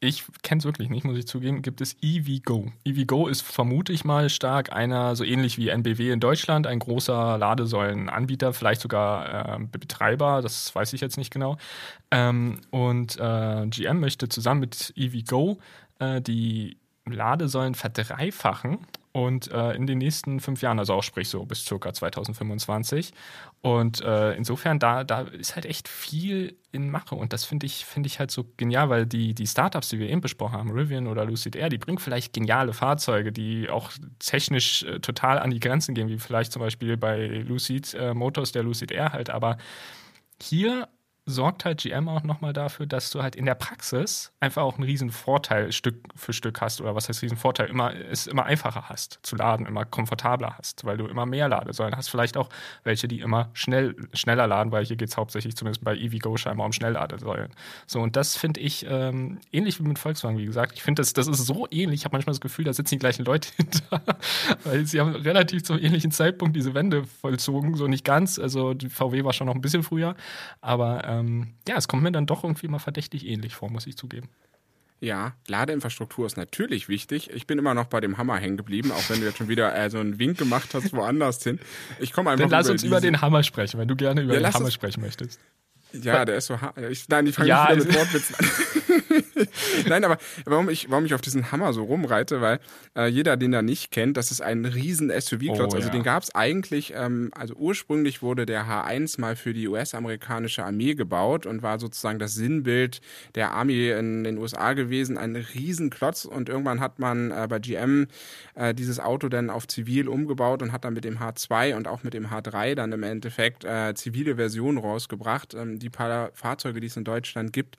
ich 0.06 0.24
kenne 0.44 0.60
es 0.60 0.66
wirklich 0.66 0.90
nicht, 0.90 1.04
muss 1.04 1.18
ich 1.18 1.28
zugeben, 1.28 1.62
gibt 1.62 1.82
es 1.82 1.98
EVgo. 2.02 2.72
EVgo 2.84 3.28
ist, 3.28 3.42
vermute 3.42 3.94
ich 3.94 4.06
mal, 4.06 4.30
stark 4.30 4.72
einer, 4.72 5.16
so 5.16 5.24
ähnlich 5.24 5.58
wie 5.58 5.70
NBW 5.70 6.12
in 6.12 6.20
Deutschland, 6.20 6.68
ein 6.68 6.80
großer 6.80 7.38
Ladesäulenanbieter, 7.38 8.54
vielleicht 8.54 8.82
sogar 8.82 9.56
äh, 9.56 9.66
Betreiber, 9.66 10.42
das 10.42 10.74
weiß 10.74 10.94
ich 10.94 11.02
jetzt 11.02 11.18
nicht 11.18 11.32
genau. 11.32 11.58
Ähm, 12.12 12.62
und 12.72 13.18
äh, 13.20 13.68
GM 13.68 14.00
möchte 14.00 14.30
zusammen 14.30 14.62
mit 14.62 14.94
EVgo 14.96 15.58
äh, 16.00 16.22
die 16.22 16.78
Ladesäulen 17.06 17.76
verdreifachen 17.76 18.80
und 19.16 19.50
äh, 19.50 19.72
in 19.72 19.88
den 19.88 20.00
nächsten 20.00 20.42
fünf 20.42 20.62
Jahren, 20.62 20.78
also 20.78 20.94
auch 20.94 21.02
sprich 21.02 21.30
so 21.30 21.46
bis 21.46 21.64
circa 21.64 21.94
2025. 21.94 23.14
Und 23.62 24.02
äh, 24.02 24.34
insofern, 24.34 24.78
da, 24.78 25.06
da 25.06 25.22
ist 25.22 25.56
halt 25.56 25.66
echt 25.66 25.88
viel 25.88 26.58
in 26.74 26.92
Mache 26.92 27.16
und 27.16 27.32
das 27.32 27.46
finde 27.46 27.66
ich, 27.66 27.86
finde 27.86 28.08
ich 28.08 28.20
halt 28.20 28.30
so 28.30 28.46
genial, 28.58 28.90
weil 28.90 29.06
die, 29.06 29.34
die 29.34 29.48
Startups, 29.48 29.88
die 29.88 30.00
wir 30.00 30.10
eben 30.10 30.20
besprochen 30.20 30.58
haben, 30.58 30.70
Rivian 30.70 31.08
oder 31.08 31.24
Lucid 31.24 31.56
Air, 31.56 31.70
die 31.70 31.78
bringen 31.78 31.98
vielleicht 31.98 32.34
geniale 32.34 32.74
Fahrzeuge, 32.74 33.32
die 33.32 33.70
auch 33.70 33.90
technisch 34.20 34.84
äh, 34.84 35.00
total 35.00 35.40
an 35.40 35.50
die 35.50 35.62
Grenzen 35.62 35.96
gehen, 35.96 36.10
wie 36.10 36.20
vielleicht 36.20 36.52
zum 36.52 36.60
Beispiel 36.60 36.98
bei 36.98 37.26
Lucid 37.26 37.94
äh, 37.94 38.14
Motors, 38.14 38.52
der 38.52 38.64
Lucid 38.64 38.92
Air 38.92 39.14
halt, 39.14 39.30
aber 39.30 39.56
hier 40.44 40.90
sorgt 41.26 41.66
halt 41.66 41.82
GM 41.82 42.08
auch 42.08 42.22
nochmal 42.24 42.54
dafür, 42.54 42.86
dass 42.86 43.10
du 43.10 43.24
halt 43.24 43.36
in 43.36 43.46
der 43.46 43.56
Praxis 43.56 44.32
einfach 44.40 44.62
auch 44.62 44.76
einen 44.76 44.84
riesen 44.84 45.10
Vorteil 45.10 45.72
Stück 45.72 45.96
für 46.16 46.34
Stück 46.34 46.62
hast 46.62 46.82
oder 46.82 46.94
was 46.94 47.10
heißt 47.10 47.24
riesen 47.24 47.38
Vorteil, 47.38 47.68
immer, 47.68 47.96
es 47.96 48.28
immer 48.28 48.46
einfacher 48.46 48.90
hast 48.90 49.20
zu 49.24 49.36
laden, 49.36 49.66
immer 49.66 49.86
komfortabler 49.86 50.56
hast, 50.58 50.86
weil 50.86 50.98
du 50.98 51.08
immer 51.08 51.26
mehr 51.26 51.50
Ladesäulen 51.50 51.96
hast. 51.96 52.10
Vielleicht 52.10 52.38
auch 52.38 52.50
welche, 52.84 53.08
die 53.08 53.22
immer 53.22 53.50
schnell, 53.54 53.96
schneller 54.14 54.46
laden, 54.46 54.72
weil 54.72 54.86
hier 54.86 54.98
geht 54.98 55.10
es 55.10 55.18
hauptsächlich 55.18 55.56
zumindest 55.56 55.84
bei 55.84 55.96
EVgo 55.96 56.38
scheinbar 56.38 56.68
um 56.68 56.74
Schnellladesäulen. 56.74 57.50
So, 57.88 58.02
und 58.02 58.16
das 58.16 58.38
finde 58.38 58.60
ich 58.60 58.86
ähm, 58.88 59.40
ähnlich 59.52 59.80
wie 59.80 59.88
mit 59.88 59.98
Volkswagen, 59.98 60.38
wie 60.38 60.46
gesagt. 60.46 60.74
Ich 60.76 60.84
finde, 60.84 61.02
das, 61.02 61.14
das 61.14 61.28
ist 61.28 61.44
so 61.44 61.68
ähnlich. 61.72 62.02
Ich 62.02 62.06
habe 62.06 62.16
manchmal 62.16 62.34
das 62.34 62.42
Gefühl, 62.42 62.66
da 62.66 62.74
sitzen 62.74 62.96
die 62.96 63.00
gleichen 63.00 63.26
Leute 63.26 63.50
hinter, 63.58 64.04
weil 64.64 64.86
sie 64.86 65.00
haben 65.00 65.16
relativ 65.16 65.64
zum 65.64 65.80
ähnlichen 65.80 66.12
Zeitpunkt 66.12 66.56
diese 66.56 66.76
Wende 66.76 67.04
vollzogen, 67.04 67.76
so 67.76 67.88
nicht 67.88 68.06
ganz. 68.06 68.38
Also 68.38 68.76
die 68.76 68.90
VW 68.90 69.24
war 69.24 69.34
schon 69.34 69.48
noch 69.48 69.56
ein 69.56 69.62
bisschen 69.62 69.82
früher, 69.82 70.16
aber 70.62 71.04
ähm, 71.06 71.15
ja, 71.68 71.78
es 71.78 71.88
kommt 71.88 72.04
mir 72.04 72.12
dann 72.12 72.26
doch 72.26 72.44
irgendwie 72.44 72.68
mal 72.68 72.80
verdächtig 72.80 73.26
ähnlich 73.26 73.56
vor, 73.56 73.70
muss 73.70 73.88
ich 73.88 73.98
zugeben. 73.98 74.30
Ja, 75.02 75.34
Ladeinfrastruktur 75.48 76.26
ist 76.26 76.38
natürlich 76.38 76.88
wichtig. 76.88 77.30
Ich 77.32 77.46
bin 77.48 77.60
immer 77.60 77.74
noch 77.74 77.86
bei 77.88 78.00
dem 78.00 78.18
Hammer 78.18 78.38
hängen 78.38 78.56
geblieben, 78.58 78.92
auch 78.92 79.10
wenn 79.10 79.20
du 79.20 79.26
jetzt 79.26 79.38
schon 79.38 79.50
wieder 79.50 79.76
äh, 79.76 79.90
so 79.90 80.00
einen 80.00 80.20
Wink 80.20 80.38
gemacht 80.38 80.74
hast, 80.74 80.94
woanders 80.94 81.44
hin. 81.44 81.60
Ich 82.00 82.14
komme 82.14 82.30
einfach 82.32 82.44
Dann 82.46 82.52
lass 82.52 82.68
über 82.68 82.72
uns 82.74 82.84
über 82.84 83.02
den 83.02 83.22
Hammer 83.22 83.44
sprechen, 83.44 83.78
wenn 83.80 83.88
du 83.90 83.96
gerne 83.96 84.22
über 84.22 84.34
Ja, 84.36 84.40
den 84.40 84.54
Hammer 84.54 84.72
sprechen 84.72 85.02
möchtest. 85.02 85.40
Ja, 85.92 86.26
der 86.26 86.38
ist 86.38 86.48
so. 86.48 86.60
ha- 86.62 86.74
Ich, 86.90 87.08
nein, 87.10 87.28
ich 87.28 87.36
fange 87.36 87.50
Ja, 87.50 87.74
nicht 87.76 87.88
wieder 87.88 88.00
also- 88.00 88.00
mit 88.00 88.14
Wortwitzen 88.14 88.36
an. 88.40 88.46
nein, 89.88 90.04
aber 90.04 90.18
warum 90.46 90.70
ich, 90.70 90.90
warum 90.90 91.06
ich 91.06 91.14
auf 91.14 91.22
diesen 91.22 91.52
Hammer 91.52 91.74
so 91.74 91.84
rumreite, 91.84 92.42
weil 92.42 92.60
äh, 92.96 93.08
jeder, 93.08 93.38
den 93.38 93.54
er 93.54 93.62
nicht 93.62 93.92
kennt, 93.92 94.18
das 94.18 94.32
ist 94.32 94.42
ein 94.42 94.66
riesen 94.66 95.10
SUV-Klotz. 95.10 95.74
Oh, 95.74 95.78
also 95.78 95.88
ja. 95.88 95.94
den 95.94 96.04
gab 96.04 96.24
es 96.24 96.34
eigentlich, 96.34 96.94
ähm, 96.96 97.32
also 97.34 97.56
ursprünglich 97.56 98.22
wurde 98.22 98.46
der 98.46 98.66
H1 98.66 99.20
mal 99.20 99.36
für 99.36 99.54
die 99.54 99.68
US-amerikanische 99.68 100.64
Armee 100.64 100.96
gebaut 100.96 101.46
und 101.46 101.64
war 101.64 101.80
sozusagen 101.80 102.20
das 102.20 102.34
Sinnbild 102.34 103.02
der 103.36 103.52
Armee 103.52 103.92
in 103.92 104.24
den 104.24 104.38
USA 104.38 104.74
gewesen. 104.74 105.18
Ein 105.18 105.36
riesen 105.36 105.90
Klotz 105.90 106.26
und 106.26 106.50
irgendwann 106.50 106.80
hat 106.80 107.00
man 107.00 107.32
äh, 107.32 107.48
bei 107.50 107.60
GM 107.60 108.08
äh, 108.56 108.74
dieses 108.74 109.00
Auto 109.00 109.30
dann 109.30 109.50
auf 109.50 109.68
zivil 109.68 110.08
umgebaut 110.08 110.62
und 110.62 110.72
hat 110.72 110.86
dann 110.86 110.94
mit 110.94 111.04
dem 111.04 111.20
H2 111.20 111.76
und 111.76 111.88
auch 111.88 112.04
mit 112.04 112.14
dem 112.14 112.28
H3 112.28 112.76
dann 112.76 112.92
im 112.92 113.04
Endeffekt 113.04 113.64
äh, 113.64 113.94
zivile 113.96 114.36
Versionen 114.36 114.78
rausgebracht. 114.78 115.54
Ähm, 115.54 115.80
die 115.80 115.90
paar 115.90 116.32
Fahrzeuge, 116.34 116.80
die 116.80 116.88
es 116.88 116.98
in 116.98 117.04
Deutschland 117.04 117.54
gibt, 117.54 117.78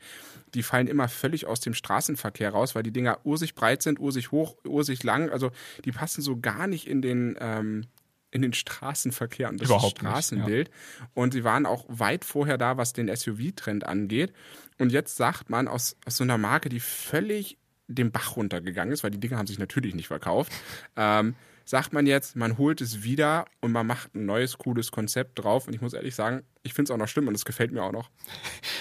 die 0.54 0.62
fallen 0.62 0.86
immer 0.86 1.08
völlig 1.08 1.25
aus 1.46 1.60
dem 1.60 1.74
Straßenverkehr 1.74 2.50
raus, 2.50 2.74
weil 2.74 2.82
die 2.82 2.92
Dinger 2.92 3.18
ursig 3.24 3.54
breit 3.54 3.82
sind, 3.82 3.98
ursig 3.98 4.30
hoch, 4.30 4.56
ursig 4.66 5.02
lang. 5.02 5.30
Also 5.30 5.50
die 5.84 5.92
passen 5.92 6.22
so 6.22 6.38
gar 6.38 6.66
nicht 6.66 6.86
in 6.86 7.02
den 7.02 7.36
ähm, 7.40 7.86
in 8.30 8.42
den 8.42 8.52
Straßenverkehr 8.52 9.48
und 9.48 9.60
das 9.60 9.68
Überhaupt 9.68 10.02
nicht, 10.02 10.10
Straßenbild. 10.10 10.70
Und 11.14 11.32
sie 11.32 11.44
waren 11.44 11.64
auch 11.64 11.84
weit 11.88 12.24
vorher 12.24 12.58
da, 12.58 12.76
was 12.76 12.92
den 12.92 13.14
SUV-Trend 13.14 13.84
angeht. 13.84 14.32
Und 14.78 14.92
jetzt 14.92 15.16
sagt 15.16 15.48
man 15.48 15.68
aus, 15.68 15.96
aus 16.04 16.16
so 16.16 16.24
einer 16.24 16.36
Marke, 16.36 16.68
die 16.68 16.80
völlig 16.80 17.56
den 17.88 18.10
Bach 18.10 18.36
runtergegangen 18.36 18.92
ist, 18.92 19.04
weil 19.04 19.10
die 19.10 19.20
Dinger 19.20 19.38
haben 19.38 19.46
sich 19.46 19.58
natürlich 19.58 19.94
nicht 19.94 20.08
verkauft, 20.08 20.52
ähm, 20.96 21.34
sagt 21.68 21.92
man 21.92 22.06
jetzt, 22.06 22.36
man 22.36 22.58
holt 22.58 22.80
es 22.80 23.02
wieder 23.02 23.44
und 23.60 23.72
man 23.72 23.86
macht 23.86 24.14
ein 24.14 24.24
neues, 24.24 24.56
cooles 24.56 24.92
Konzept 24.92 25.40
drauf. 25.42 25.66
Und 25.66 25.74
ich 25.74 25.80
muss 25.80 25.94
ehrlich 25.94 26.14
sagen, 26.14 26.44
ich 26.62 26.74
finde 26.74 26.90
es 26.90 26.94
auch 26.94 26.96
noch 26.98 27.08
schlimm 27.08 27.26
und 27.26 27.34
es 27.34 27.44
gefällt 27.44 27.72
mir 27.72 27.82
auch 27.82 27.90
noch. 27.90 28.08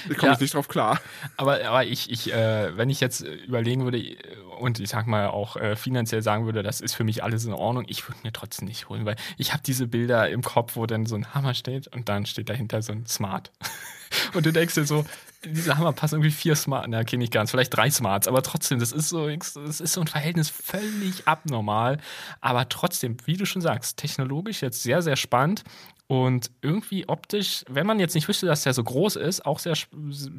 Ich 0.08 0.18
komme 0.18 0.28
Ja. 0.28 0.32
jetzt 0.34 0.42
nicht 0.42 0.54
drauf 0.54 0.68
klar. 0.68 1.02
Aber, 1.36 1.66
aber 1.66 1.84
ich, 1.84 2.12
ich 2.12 2.32
äh, 2.32 2.78
wenn 2.78 2.92
ich 2.92 3.00
jetzt 3.02 3.22
überlegen 3.22 3.84
würde 3.86 4.16
und 4.60 4.80
ich 4.80 4.90
sag 4.90 5.08
mal 5.08 5.28
auch 5.28 5.56
äh, 5.58 5.76
finanziell 5.76 6.22
sagen 6.22 6.46
würde, 6.46 6.62
das 6.62 6.80
ist 6.80 6.94
für 6.94 7.04
mich 7.04 7.24
alles 7.24 7.44
in 7.46 7.54
Ordnung, 7.54 7.86
ich 7.88 8.08
würde 8.08 8.20
mir 8.24 8.32
trotzdem 8.32 8.68
nicht 8.68 8.88
holen, 8.88 9.04
weil 9.06 9.16
ich 9.38 9.52
habe 9.52 9.64
diese 9.66 9.88
Bilder 9.88 10.30
im 10.30 10.44
Kopf, 10.44 10.76
wo 10.76 10.86
dann 10.86 11.08
so 11.08 11.16
ein 11.16 11.34
Hammer 11.34 11.56
steht 11.56 11.88
und 11.88 12.08
dann 12.08 12.28
steht 12.28 12.50
dahinter 12.50 12.84
so 12.84 12.92
ein 12.94 13.06
Smart. 13.08 13.52
Und 14.34 14.46
du 14.46 14.54
denkst 14.54 14.76
dir 14.76 14.86
so, 14.86 15.04
dieser 15.46 15.78
Hammer 15.78 15.94
passt 15.94 16.14
irgendwie 16.14 16.32
vier 16.32 16.56
Smart, 16.56 16.88
na, 16.88 17.00
okay, 17.00 17.18
nicht 17.18 17.32
ganz, 17.32 17.52
vielleicht 17.52 17.76
drei 17.76 17.90
Smarts, 17.90 18.28
aber 18.28 18.42
trotzdem, 18.42 18.80
das 18.80 18.92
ist 18.92 19.10
so, 19.10 19.30
das 19.30 19.56
ist 19.80 19.94
so 19.94 20.02
ein 20.02 20.08
Verhältnis 20.08 20.50
völlig 20.50 21.28
abnormal. 21.28 21.98
Aber 22.42 22.68
trotzdem, 22.70 23.18
wie 23.26 23.38
du 23.38 23.46
schon 23.46 23.62
sagst, 23.62 23.98
technologisch 23.98 24.62
jetzt 24.62 24.84
sehr, 24.84 25.02
sehr 25.02 25.16
spannend. 25.16 25.64
Und 26.08 26.52
irgendwie 26.62 27.10
optisch, 27.10 27.66
wenn 27.68 27.88
man 27.88 28.00
jetzt 28.00 28.14
nicht 28.14 28.28
wüsste, 28.28 28.46
dass 28.46 28.62
der 28.62 28.74
so 28.74 28.84
groß 28.84 29.16
ist, 29.16 29.46
auch 29.46 29.58
sehr, 29.58 29.76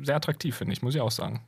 sehr 0.03 0.17
attraktiv, 0.17 0.57
finde 0.57 0.73
ich, 0.73 0.83
muss 0.83 0.95
ich 0.95 1.01
auch 1.01 1.11
sagen. 1.11 1.43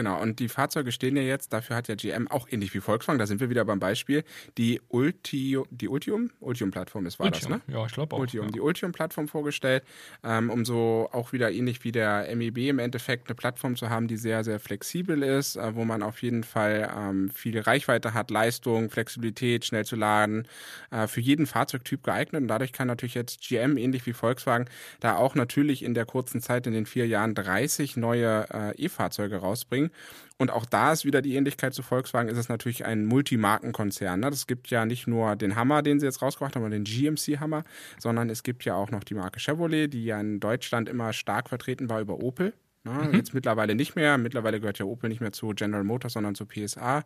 Genau, 0.00 0.18
und 0.18 0.38
die 0.38 0.48
Fahrzeuge 0.48 0.92
stehen 0.92 1.14
ja 1.18 1.22
jetzt, 1.22 1.52
dafür 1.52 1.76
hat 1.76 1.86
ja 1.88 1.94
GM 1.94 2.26
auch 2.26 2.48
ähnlich 2.50 2.72
wie 2.72 2.80
Volkswagen, 2.80 3.18
da 3.18 3.26
sind 3.26 3.38
wir 3.38 3.50
wieder 3.50 3.66
beim 3.66 3.80
Beispiel, 3.80 4.24
die, 4.56 4.80
Ulti, 4.88 5.58
die 5.68 5.88
Ultium, 5.90 6.30
Ultium-Plattform 6.40 7.04
ist, 7.04 7.18
war 7.18 7.26
Ultium. 7.26 7.52
das, 7.52 7.68
ne? 7.68 7.74
Ja, 7.74 7.84
ich 7.84 7.92
glaube 7.92 8.16
auch. 8.16 8.20
Ultium, 8.20 8.46
ja. 8.46 8.50
die 8.50 8.60
Ultium-Plattform 8.60 9.28
vorgestellt, 9.28 9.84
ähm, 10.24 10.48
um 10.48 10.64
so 10.64 11.10
auch 11.12 11.34
wieder 11.34 11.52
ähnlich 11.52 11.84
wie 11.84 11.92
der 11.92 12.34
MEB 12.34 12.70
im 12.70 12.78
Endeffekt 12.78 13.28
eine 13.28 13.34
Plattform 13.34 13.76
zu 13.76 13.90
haben, 13.90 14.08
die 14.08 14.16
sehr, 14.16 14.42
sehr 14.42 14.58
flexibel 14.58 15.22
ist, 15.22 15.56
äh, 15.56 15.74
wo 15.74 15.84
man 15.84 16.02
auf 16.02 16.22
jeden 16.22 16.44
Fall 16.44 16.90
ähm, 16.96 17.28
viel 17.28 17.60
Reichweite 17.60 18.14
hat, 18.14 18.30
Leistung, 18.30 18.88
Flexibilität, 18.88 19.66
schnell 19.66 19.84
zu 19.84 19.96
laden, 19.96 20.48
äh, 20.90 21.08
für 21.08 21.20
jeden 21.20 21.44
Fahrzeugtyp 21.44 22.02
geeignet 22.04 22.40
und 22.40 22.48
dadurch 22.48 22.72
kann 22.72 22.88
natürlich 22.88 23.16
jetzt 23.16 23.46
GM 23.46 23.76
ähnlich 23.76 24.06
wie 24.06 24.14
Volkswagen 24.14 24.64
da 25.00 25.16
auch 25.16 25.34
natürlich 25.34 25.84
in 25.84 25.92
der 25.92 26.06
kurzen 26.06 26.40
Zeit 26.40 26.66
in 26.66 26.72
den 26.72 26.86
vier 26.86 27.06
Jahren 27.06 27.34
30 27.34 27.98
neue 27.98 28.46
äh, 28.50 28.82
E-Fahrzeuge 28.82 29.36
rausbringen. 29.36 29.89
Und 30.38 30.50
auch 30.50 30.64
da 30.64 30.92
ist 30.92 31.04
wieder 31.04 31.20
die 31.20 31.34
Ähnlichkeit 31.34 31.74
zu 31.74 31.82
Volkswagen, 31.82 32.30
ist 32.30 32.38
es 32.38 32.48
natürlich 32.48 32.86
ein 32.86 33.04
Multimarkenkonzern. 33.04 34.20
Ne? 34.20 34.30
Das 34.30 34.46
gibt 34.46 34.70
ja 34.70 34.86
nicht 34.86 35.06
nur 35.06 35.36
den 35.36 35.54
Hammer, 35.54 35.82
den 35.82 36.00
sie 36.00 36.06
jetzt 36.06 36.22
rausgebracht 36.22 36.56
haben, 36.56 36.70
den 36.70 36.84
GMC-Hammer, 36.84 37.64
sondern 37.98 38.30
es 38.30 38.42
gibt 38.42 38.64
ja 38.64 38.74
auch 38.74 38.90
noch 38.90 39.04
die 39.04 39.14
Marke 39.14 39.38
Chevrolet, 39.38 39.88
die 39.88 40.04
ja 40.04 40.18
in 40.18 40.40
Deutschland 40.40 40.88
immer 40.88 41.12
stark 41.12 41.50
vertreten 41.50 41.90
war 41.90 42.00
über 42.00 42.22
Opel. 42.22 42.54
Ne? 42.84 43.10
Jetzt 43.12 43.34
mittlerweile 43.34 43.74
nicht 43.74 43.96
mehr. 43.96 44.16
Mittlerweile 44.16 44.60
gehört 44.60 44.78
ja 44.78 44.86
Opel 44.86 45.10
nicht 45.10 45.20
mehr 45.20 45.32
zu 45.32 45.48
General 45.50 45.84
Motors, 45.84 46.14
sondern 46.14 46.34
zu 46.34 46.46
PSA. 46.46 47.04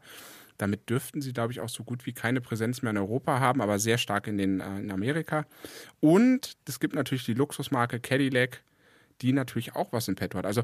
Damit 0.56 0.88
dürften 0.88 1.20
sie, 1.20 1.32
glaube 1.32 1.52
ich, 1.52 1.60
auch 1.60 1.68
so 1.68 1.82
gut 1.82 2.06
wie 2.06 2.12
keine 2.12 2.40
Präsenz 2.40 2.82
mehr 2.82 2.90
in 2.90 2.98
Europa 2.98 3.40
haben, 3.40 3.60
aber 3.60 3.78
sehr 3.80 3.98
stark 3.98 4.28
in, 4.28 4.38
den, 4.38 4.60
äh, 4.60 4.78
in 4.78 4.92
Amerika. 4.92 5.46
Und 6.00 6.56
es 6.68 6.78
gibt 6.78 6.94
natürlich 6.94 7.24
die 7.24 7.34
Luxusmarke 7.34 7.98
Cadillac, 7.98 8.62
die 9.20 9.32
natürlich 9.32 9.74
auch 9.74 9.92
was 9.92 10.06
im 10.06 10.14
Petto 10.14 10.38
hat. 10.38 10.46
Also 10.46 10.62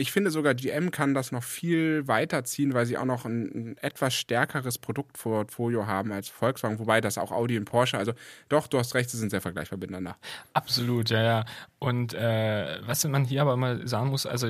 ich 0.00 0.12
finde 0.12 0.30
sogar 0.30 0.54
GM 0.54 0.92
kann 0.92 1.12
das 1.12 1.32
noch 1.32 1.42
viel 1.42 2.06
weiter 2.06 2.44
ziehen, 2.44 2.72
weil 2.72 2.86
sie 2.86 2.96
auch 2.96 3.04
noch 3.04 3.24
ein, 3.24 3.42
ein, 3.52 3.76
etwas 3.78 4.14
stärkeres 4.14 4.78
Produktportfolio 4.78 5.86
haben 5.86 6.12
als 6.12 6.28
Volkswagen, 6.28 6.78
wobei 6.78 7.00
das 7.00 7.18
auch 7.18 7.32
Audi 7.32 7.58
und 7.58 7.64
Porsche, 7.64 7.98
also 7.98 8.12
doch, 8.48 8.68
du 8.68 8.78
hast 8.78 8.94
recht, 8.94 9.10
sie 9.10 9.18
sind 9.18 9.30
sehr 9.30 9.40
vergleichbar 9.40 9.78
miteinander. 9.78 10.16
Absolut, 10.52 11.10
ja, 11.10 11.22
ja. 11.22 11.44
Und 11.80 12.14
äh, 12.14 12.78
was 12.86 13.04
man 13.04 13.24
hier 13.24 13.42
aber 13.42 13.54
immer 13.54 13.86
sagen 13.88 14.10
muss, 14.10 14.24
also 14.24 14.48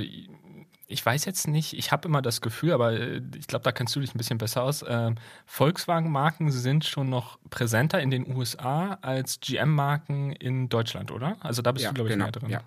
ich 0.91 1.05
weiß 1.05 1.25
jetzt 1.25 1.49
nicht, 1.49 1.73
ich 1.73 1.93
habe 1.93 2.09
immer 2.09 2.21
das 2.21 2.43
Gefühl, 2.43 2.73
aber 2.73 2.93
äh, 2.93 3.23
ich 3.39 3.47
glaube, 3.47 3.63
da 3.63 3.73
kennst 3.73 3.97
du 3.97 4.01
dich 4.01 4.15
ein 4.15 4.19
bisschen 4.19 4.39
besser 4.39 4.63
aus. 4.63 4.83
Äh, 4.83 5.15
Volkswagen-Marken 5.47 6.51
sind 6.51 6.85
schon 6.85 7.09
noch 7.09 7.39
präsenter 7.49 8.01
in 8.03 8.11
den 8.11 8.37
USA 8.37 8.99
als 9.01 9.41
GM-Marken 9.41 10.33
in 10.33 10.69
Deutschland, 10.69 11.11
oder? 11.11 11.37
Also 11.41 11.63
da 11.63 11.73
bist 11.73 11.85
ja, 11.85 11.91
du, 11.91 11.95
glaube 11.95 12.09
ich, 12.11 12.15
genau, 12.15 12.27
mehr 12.27 12.33
drin. 12.33 12.51
Ja. 12.51 12.63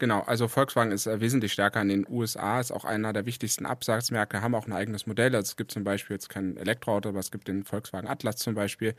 Genau, 0.00 0.20
also 0.20 0.48
Volkswagen 0.48 0.92
ist 0.92 1.06
äh, 1.06 1.20
wesentlich 1.20 1.52
stärker 1.52 1.82
in 1.82 1.90
den 1.90 2.06
USA, 2.08 2.58
ist 2.58 2.72
auch 2.72 2.86
einer 2.86 3.12
der 3.12 3.26
wichtigsten 3.26 3.66
Absatzmärkte, 3.66 4.40
haben 4.40 4.54
auch 4.54 4.66
ein 4.66 4.72
eigenes 4.72 5.06
Modell. 5.06 5.36
Also 5.36 5.50
es 5.50 5.56
gibt 5.56 5.70
zum 5.72 5.84
Beispiel 5.84 6.14
jetzt 6.14 6.30
kein 6.30 6.56
Elektroauto, 6.56 7.10
aber 7.10 7.18
es 7.18 7.30
gibt 7.30 7.48
den 7.48 7.64
Volkswagen 7.64 8.08
Atlas 8.08 8.36
zum 8.36 8.54
Beispiel, 8.54 8.94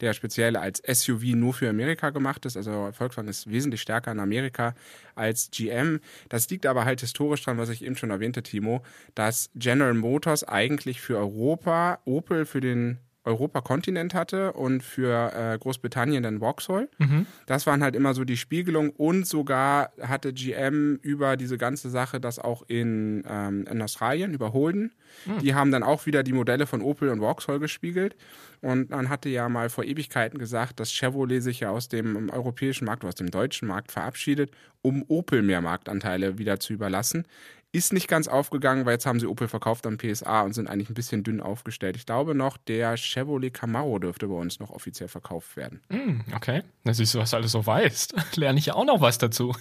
der 0.00 0.12
speziell 0.12 0.56
als 0.56 0.80
SUV 0.86 1.34
nur 1.34 1.54
für 1.54 1.68
Amerika 1.68 2.10
gemacht 2.10 2.46
ist. 2.46 2.56
Also 2.56 2.90
Volkswagen 2.92 3.26
ist 3.26 3.50
wesentlich 3.50 3.82
stärker 3.82 4.12
in 4.12 4.20
Amerika 4.20 4.76
als 5.16 5.50
GM. 5.50 5.98
Das 6.28 6.48
liegt 6.48 6.66
aber 6.66 6.84
halt 6.84 7.00
historisch 7.00 7.42
dran, 7.42 7.58
was 7.58 7.68
ich 7.68 7.84
eben 7.84 7.96
schon 7.96 8.10
erwähnte, 8.10 8.44
Timo, 8.44 8.84
dass 9.16 9.50
General 9.56 9.94
Motors 9.94 10.44
eigentlich 10.44 11.00
für 11.00 11.18
Europa, 11.18 11.98
Opel 12.04 12.46
für 12.46 12.60
den 12.60 12.98
Europa-Kontinent 13.24 14.14
hatte 14.14 14.52
und 14.52 14.82
für 14.82 15.32
äh, 15.34 15.58
Großbritannien 15.58 16.22
dann 16.22 16.40
Vauxhall. 16.40 16.88
Mhm. 16.98 17.26
Das 17.46 17.66
waren 17.66 17.82
halt 17.82 17.96
immer 17.96 18.14
so 18.14 18.24
die 18.24 18.36
Spiegelung 18.36 18.90
und 18.90 19.26
sogar 19.26 19.92
hatte 20.00 20.32
GM 20.32 20.98
über 21.02 21.36
diese 21.36 21.56
ganze 21.56 21.90
Sache 21.90 22.20
das 22.20 22.38
auch 22.38 22.62
in, 22.68 23.24
ähm, 23.28 23.66
in 23.70 23.80
Australien 23.80 24.34
über 24.34 24.52
Holden. 24.52 24.92
Mhm. 25.26 25.38
Die 25.38 25.54
haben 25.54 25.70
dann 25.70 25.82
auch 25.82 26.06
wieder 26.06 26.22
die 26.22 26.32
Modelle 26.32 26.66
von 26.66 26.82
Opel 26.82 27.08
und 27.08 27.20
Vauxhall 27.20 27.58
gespiegelt. 27.58 28.16
Und 28.60 28.90
man 28.90 29.08
hatte 29.08 29.28
ja 29.28 29.48
mal 29.48 29.68
vor 29.68 29.84
Ewigkeiten 29.84 30.38
gesagt, 30.38 30.80
dass 30.80 30.92
Chevrolet 30.92 31.40
sich 31.40 31.60
ja 31.60 31.70
aus 31.70 31.88
dem 31.88 32.30
europäischen 32.30 32.86
Markt, 32.86 33.04
aus 33.04 33.14
dem 33.14 33.30
deutschen 33.30 33.68
Markt 33.68 33.92
verabschiedet, 33.92 34.50
um 34.80 35.04
Opel 35.08 35.42
mehr 35.42 35.60
Marktanteile 35.60 36.38
wieder 36.38 36.60
zu 36.60 36.72
überlassen. 36.72 37.26
Ist 37.74 37.92
nicht 37.92 38.06
ganz 38.06 38.28
aufgegangen, 38.28 38.86
weil 38.86 38.92
jetzt 38.92 39.04
haben 39.04 39.18
sie 39.18 39.26
Opel 39.26 39.48
verkauft 39.48 39.84
am 39.88 39.98
PSA 39.98 40.42
und 40.42 40.52
sind 40.52 40.68
eigentlich 40.68 40.90
ein 40.90 40.94
bisschen 40.94 41.24
dünn 41.24 41.40
aufgestellt. 41.40 41.96
Ich 41.96 42.06
glaube 42.06 42.32
noch, 42.32 42.56
der 42.56 42.96
Chevrolet 42.96 43.50
Camaro 43.50 43.98
dürfte 43.98 44.28
bei 44.28 44.36
uns 44.36 44.60
noch 44.60 44.70
offiziell 44.70 45.08
verkauft 45.08 45.56
werden. 45.56 45.80
Mm, 45.88 46.20
okay. 46.36 46.62
Na 46.84 46.94
siehst 46.94 47.14
du, 47.14 47.18
was 47.18 47.30
du 47.30 47.36
alles 47.36 47.50
so 47.50 47.66
weißt. 47.66 48.14
Lerne 48.36 48.60
ich 48.60 48.66
ja 48.66 48.74
auch 48.74 48.84
noch 48.84 49.00
was 49.00 49.18
dazu. 49.18 49.56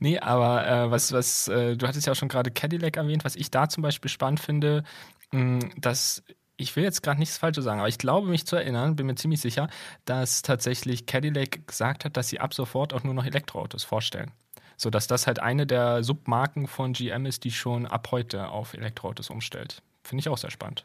nee, 0.00 0.18
aber 0.18 0.66
äh, 0.66 0.90
was, 0.90 1.12
was, 1.12 1.46
äh, 1.46 1.76
du 1.76 1.86
hattest 1.86 2.08
ja 2.08 2.12
auch 2.12 2.16
schon 2.16 2.28
gerade 2.28 2.50
Cadillac 2.50 2.96
erwähnt, 2.96 3.24
was 3.24 3.36
ich 3.36 3.52
da 3.52 3.68
zum 3.68 3.84
Beispiel 3.84 4.10
spannend 4.10 4.40
finde, 4.40 4.82
mh, 5.30 5.40
mm, 5.40 5.70
dass 5.80 6.24
ich 6.56 6.74
will 6.74 6.82
jetzt 6.82 7.04
gerade 7.04 7.20
nichts 7.20 7.38
Falsches 7.38 7.62
sagen, 7.62 7.78
aber 7.78 7.88
ich 7.88 7.98
glaube 7.98 8.28
mich 8.28 8.48
zu 8.48 8.56
erinnern, 8.56 8.96
bin 8.96 9.06
mir 9.06 9.14
ziemlich 9.14 9.40
sicher, 9.40 9.68
dass 10.06 10.42
tatsächlich 10.42 11.06
Cadillac 11.06 11.68
gesagt 11.68 12.04
hat, 12.04 12.16
dass 12.16 12.30
sie 12.30 12.40
ab 12.40 12.52
sofort 12.52 12.92
auch 12.92 13.04
nur 13.04 13.14
noch 13.14 13.24
Elektroautos 13.24 13.84
vorstellen 13.84 14.32
sodass 14.76 15.06
das 15.06 15.26
halt 15.26 15.38
eine 15.40 15.66
der 15.66 16.02
Submarken 16.02 16.66
von 16.66 16.92
GM 16.92 17.26
ist, 17.26 17.44
die 17.44 17.50
schon 17.50 17.86
ab 17.86 18.08
heute 18.10 18.48
auf 18.48 18.74
Elektroautos 18.74 19.30
umstellt. 19.30 19.82
Finde 20.02 20.20
ich 20.20 20.28
auch 20.28 20.38
sehr 20.38 20.50
spannend. 20.50 20.84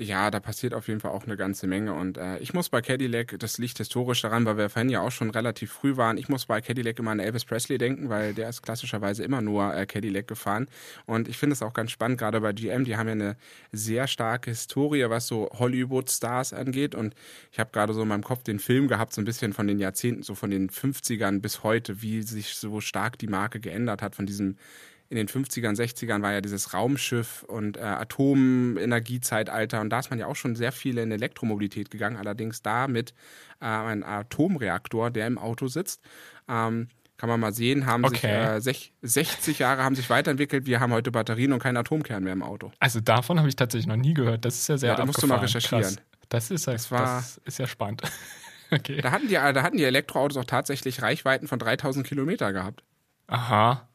Ja, 0.00 0.30
da 0.30 0.38
passiert 0.38 0.74
auf 0.74 0.86
jeden 0.86 1.00
Fall 1.00 1.10
auch 1.10 1.24
eine 1.24 1.36
ganze 1.36 1.66
Menge. 1.66 1.92
Und 1.92 2.18
äh, 2.18 2.38
ich 2.38 2.54
muss 2.54 2.68
bei 2.68 2.80
Cadillac, 2.80 3.36
das 3.40 3.58
liegt 3.58 3.78
historisch 3.78 4.22
daran, 4.22 4.46
weil 4.46 4.56
wir 4.56 4.70
vorhin 4.70 4.90
ja 4.90 5.00
auch 5.00 5.10
schon 5.10 5.30
relativ 5.30 5.72
früh 5.72 5.96
waren, 5.96 6.18
ich 6.18 6.28
muss 6.28 6.46
bei 6.46 6.60
Cadillac 6.60 7.00
immer 7.00 7.10
an 7.10 7.18
Elvis 7.18 7.44
Presley 7.44 7.78
denken, 7.78 8.08
weil 8.08 8.32
der 8.32 8.48
ist 8.48 8.62
klassischerweise 8.62 9.24
immer 9.24 9.40
nur 9.40 9.74
äh, 9.74 9.86
Cadillac 9.86 10.28
gefahren. 10.28 10.68
Und 11.06 11.26
ich 11.26 11.36
finde 11.36 11.54
es 11.54 11.62
auch 11.62 11.72
ganz 11.72 11.90
spannend, 11.90 12.18
gerade 12.18 12.40
bei 12.40 12.52
GM, 12.52 12.84
die 12.84 12.96
haben 12.96 13.08
ja 13.08 13.12
eine 13.14 13.36
sehr 13.72 14.06
starke 14.06 14.50
Historie, 14.50 15.04
was 15.08 15.26
so 15.26 15.50
Hollywood-Stars 15.58 16.52
angeht. 16.52 16.94
Und 16.94 17.14
ich 17.50 17.58
habe 17.58 17.70
gerade 17.72 17.92
so 17.92 18.02
in 18.02 18.08
meinem 18.08 18.22
Kopf 18.22 18.44
den 18.44 18.60
Film 18.60 18.86
gehabt, 18.86 19.12
so 19.12 19.20
ein 19.20 19.24
bisschen 19.24 19.52
von 19.52 19.66
den 19.66 19.80
Jahrzehnten, 19.80 20.22
so 20.22 20.36
von 20.36 20.50
den 20.50 20.70
50ern 20.70 21.40
bis 21.40 21.64
heute, 21.64 22.02
wie 22.02 22.22
sich 22.22 22.54
so 22.54 22.80
stark 22.80 23.18
die 23.18 23.26
Marke 23.26 23.58
geändert 23.58 24.00
hat 24.00 24.14
von 24.14 24.26
diesem 24.26 24.58
in 25.10 25.16
den 25.16 25.28
50ern, 25.28 25.74
60ern 25.74 26.22
war 26.22 26.32
ja 26.32 26.40
dieses 26.40 26.74
Raumschiff 26.74 27.42
und 27.44 27.76
äh, 27.76 27.80
Atomenergiezeitalter 27.80 29.80
und 29.80 29.90
da 29.90 30.00
ist 30.00 30.10
man 30.10 30.18
ja 30.18 30.26
auch 30.26 30.36
schon 30.36 30.54
sehr 30.54 30.72
viel 30.72 30.98
in 30.98 31.10
Elektromobilität 31.10 31.90
gegangen, 31.90 32.16
allerdings 32.16 32.62
da 32.62 32.88
mit 32.88 33.14
äh, 33.60 33.64
einem 33.64 34.02
Atomreaktor, 34.02 35.10
der 35.10 35.26
im 35.26 35.38
Auto 35.38 35.68
sitzt. 35.68 36.02
Ähm, 36.48 36.88
kann 37.16 37.28
man 37.28 37.40
mal 37.40 37.52
sehen, 37.52 37.86
haben 37.86 38.04
okay. 38.04 38.60
sich 38.60 38.92
äh, 39.02 39.08
60 39.08 39.58
Jahre 39.58 39.82
haben 39.82 39.96
sich 39.96 40.08
weiterentwickelt. 40.08 40.66
Wir 40.66 40.78
haben 40.78 40.92
heute 40.92 41.10
Batterien 41.10 41.52
und 41.52 41.60
keinen 41.60 41.76
Atomkern 41.76 42.22
mehr 42.22 42.32
im 42.32 42.44
Auto. 42.44 42.70
Also 42.78 43.00
davon 43.00 43.40
habe 43.40 43.48
ich 43.48 43.56
tatsächlich 43.56 43.88
noch 43.88 43.96
nie 43.96 44.14
gehört. 44.14 44.44
Das 44.44 44.54
ist 44.54 44.68
ja 44.68 44.78
sehr 44.78 44.90
ja, 44.90 44.96
da 44.96 45.04
musst 45.04 45.20
du 45.20 45.26
mal 45.26 45.38
recherchieren. 45.38 45.82
Krass. 45.82 45.96
Das 46.28 46.52
ist 46.52 46.66
ja, 46.66 46.74
das, 46.74 46.92
war, 46.92 47.16
das 47.16 47.40
ist 47.44 47.58
ja 47.58 47.66
spannend. 47.66 48.02
okay. 48.70 49.00
Da 49.00 49.10
hatten 49.10 49.26
die, 49.26 49.34
da 49.34 49.62
hatten 49.62 49.78
die 49.78 49.84
Elektroautos 49.84 50.36
auch 50.36 50.44
tatsächlich 50.44 51.02
Reichweiten 51.02 51.48
von 51.48 51.58
3000 51.58 52.06
Kilometer 52.06 52.52
gehabt. 52.52 52.84
Aha. 53.26 53.87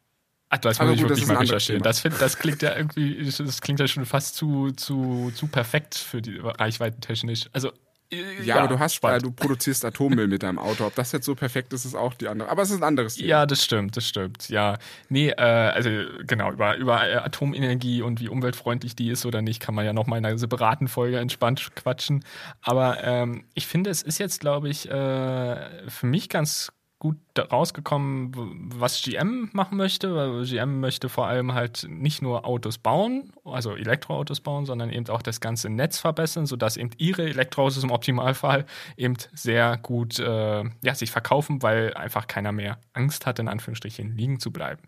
Ach, 0.53 0.59
das 0.59 0.79
muss 0.79 0.91
ich 0.93 1.01
gut, 1.01 1.09
wirklich 1.09 1.25
mal 1.25 1.37
recherchieren. 1.37 1.81
Das, 1.81 1.99
find, 1.99 2.21
das 2.21 2.37
klingt 2.37 2.61
ja 2.61 2.75
irgendwie, 2.75 3.25
das 3.25 3.59
klingt 3.59 3.79
ja 3.79 3.87
schon 3.87 4.05
fast 4.05 4.35
zu, 4.35 4.71
zu, 4.71 5.31
zu 5.33 5.47
perfekt 5.47 5.95
für 5.95 6.21
die 6.21 6.37
Reichweiten 6.37 7.01
technisch. 7.01 7.49
Also 7.53 7.71
ja, 8.11 8.43
ja, 8.43 8.55
aber 8.57 8.67
du 8.67 8.77
hast, 8.77 9.03
äh, 9.03 9.17
du 9.17 9.31
produzierst 9.31 9.83
Atommüll 9.83 10.27
mit 10.27 10.43
deinem 10.43 10.59
Auto. 10.59 10.85
Ob 10.85 10.93
das 10.93 11.11
jetzt 11.11 11.25
so 11.25 11.33
perfekt 11.33 11.73
ist, 11.73 11.85
ist 11.85 11.95
auch 11.95 12.13
die 12.13 12.27
andere. 12.27 12.49
Aber 12.49 12.61
es 12.61 12.69
ist 12.69 12.77
ein 12.77 12.83
anderes 12.83 13.15
Thema. 13.15 13.27
Ja, 13.27 13.45
das 13.47 13.63
stimmt, 13.63 13.97
das 13.97 14.07
stimmt. 14.07 14.47
Ja, 14.49 14.77
nee, 15.09 15.29
äh, 15.29 15.41
also 15.41 15.89
genau 16.27 16.51
über 16.51 16.75
über 16.77 17.09
äh, 17.09 17.15
Atomenergie 17.15 18.03
und 18.03 18.19
wie 18.19 18.29
umweltfreundlich 18.29 18.95
die 18.95 19.09
ist 19.09 19.25
oder 19.25 19.41
nicht, 19.41 19.59
kann 19.59 19.73
man 19.73 19.85
ja 19.85 19.93
noch 19.93 20.05
mal 20.05 20.17
in 20.17 20.25
einer 20.25 20.37
separaten 20.37 20.87
Folge 20.87 21.17
entspannt 21.17 21.71
quatschen. 21.75 22.23
Aber 22.61 23.03
ähm, 23.03 23.45
ich 23.55 23.65
finde, 23.65 23.89
es 23.89 24.03
ist 24.03 24.19
jetzt, 24.19 24.39
glaube 24.41 24.69
ich, 24.69 24.87
äh, 24.87 25.89
für 25.89 26.05
mich 26.05 26.29
ganz 26.29 26.71
gut 27.03 27.17
rausgekommen, 27.37 28.31
was 28.75 29.01
GM 29.01 29.49
machen 29.51 29.77
möchte, 29.77 30.15
weil 30.15 30.45
GM 30.45 30.79
möchte 30.79 31.09
vor 31.09 31.27
allem 31.27 31.53
halt 31.53 31.85
nicht 31.89 32.21
nur 32.21 32.45
Autos 32.45 32.77
bauen, 32.77 33.33
also 33.43 33.75
Elektroautos 33.75 34.39
bauen, 34.39 34.65
sondern 34.65 34.89
eben 34.89 35.09
auch 35.09 35.21
das 35.21 35.41
ganze 35.41 35.69
Netz 35.69 35.99
verbessern, 35.99 36.45
sodass 36.45 36.77
eben 36.77 36.91
ihre 36.97 37.23
Elektroautos 37.23 37.83
im 37.83 37.91
Optimalfall 37.91 38.65
eben 38.95 39.15
sehr 39.33 39.75
gut 39.77 40.17
äh, 40.17 40.63
ja, 40.81 40.95
sich 40.95 41.11
verkaufen, 41.11 41.61
weil 41.61 41.93
einfach 41.95 42.27
keiner 42.27 42.53
mehr 42.53 42.77
Angst 42.93 43.25
hat, 43.25 43.37
in 43.37 43.49
Anführungsstrichen 43.49 44.15
liegen 44.15 44.39
zu 44.39 44.51
bleiben. 44.51 44.81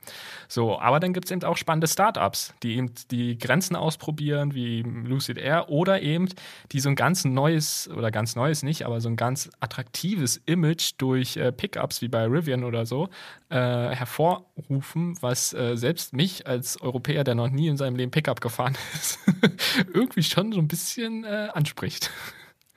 So, 0.47 0.79
aber 0.79 1.01
dann 1.01 1.11
gibt 1.11 1.25
es 1.25 1.31
eben 1.31 1.43
auch 1.43 1.57
spannende 1.57 1.87
Startups, 1.87 2.53
die 2.63 2.77
eben 2.77 2.93
die 3.11 3.37
Grenzen 3.37 3.75
ausprobieren, 3.75 4.53
wie 4.53 4.83
Lucid 4.83 5.37
Air 5.37 5.69
oder 5.69 6.01
eben 6.01 6.29
die 6.71 6.79
so 6.79 6.87
ein 6.87 6.95
ganz 6.95 7.25
neues, 7.25 7.89
oder 7.89 8.09
ganz 8.09 8.37
neues 8.37 8.63
nicht, 8.63 8.85
aber 8.85 9.01
so 9.01 9.09
ein 9.09 9.17
ganz 9.17 9.49
attraktives 9.59 10.41
Image 10.45 10.93
durch 10.97 11.35
äh, 11.35 11.51
Pickups 11.51 12.01
wie 12.01 12.04
bei 12.07 12.25
Rivian 12.25 12.63
oder 12.63 12.85
so 12.85 13.09
äh, 13.49 13.55
hervorrufen, 13.55 15.17
was 15.21 15.53
äh, 15.53 15.75
selbst 15.75 16.13
mich 16.13 16.47
als 16.47 16.81
Europäer, 16.81 17.23
der 17.23 17.35
noch 17.35 17.49
nie 17.49 17.67
in 17.67 17.77
seinem 17.77 17.95
Leben 17.95 18.11
Pickup 18.11 18.41
gefahren 18.41 18.77
ist, 18.93 19.19
irgendwie 19.93 20.23
schon 20.23 20.51
so 20.51 20.59
ein 20.59 20.67
bisschen 20.67 21.23
äh, 21.23 21.49
anspricht. 21.53 22.11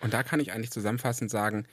Und 0.01 0.15
da 0.15 0.23
kann 0.23 0.41
ich 0.41 0.53
eigentlich 0.53 0.71
zusammenfassend 0.71 1.31
sagen, 1.31 1.67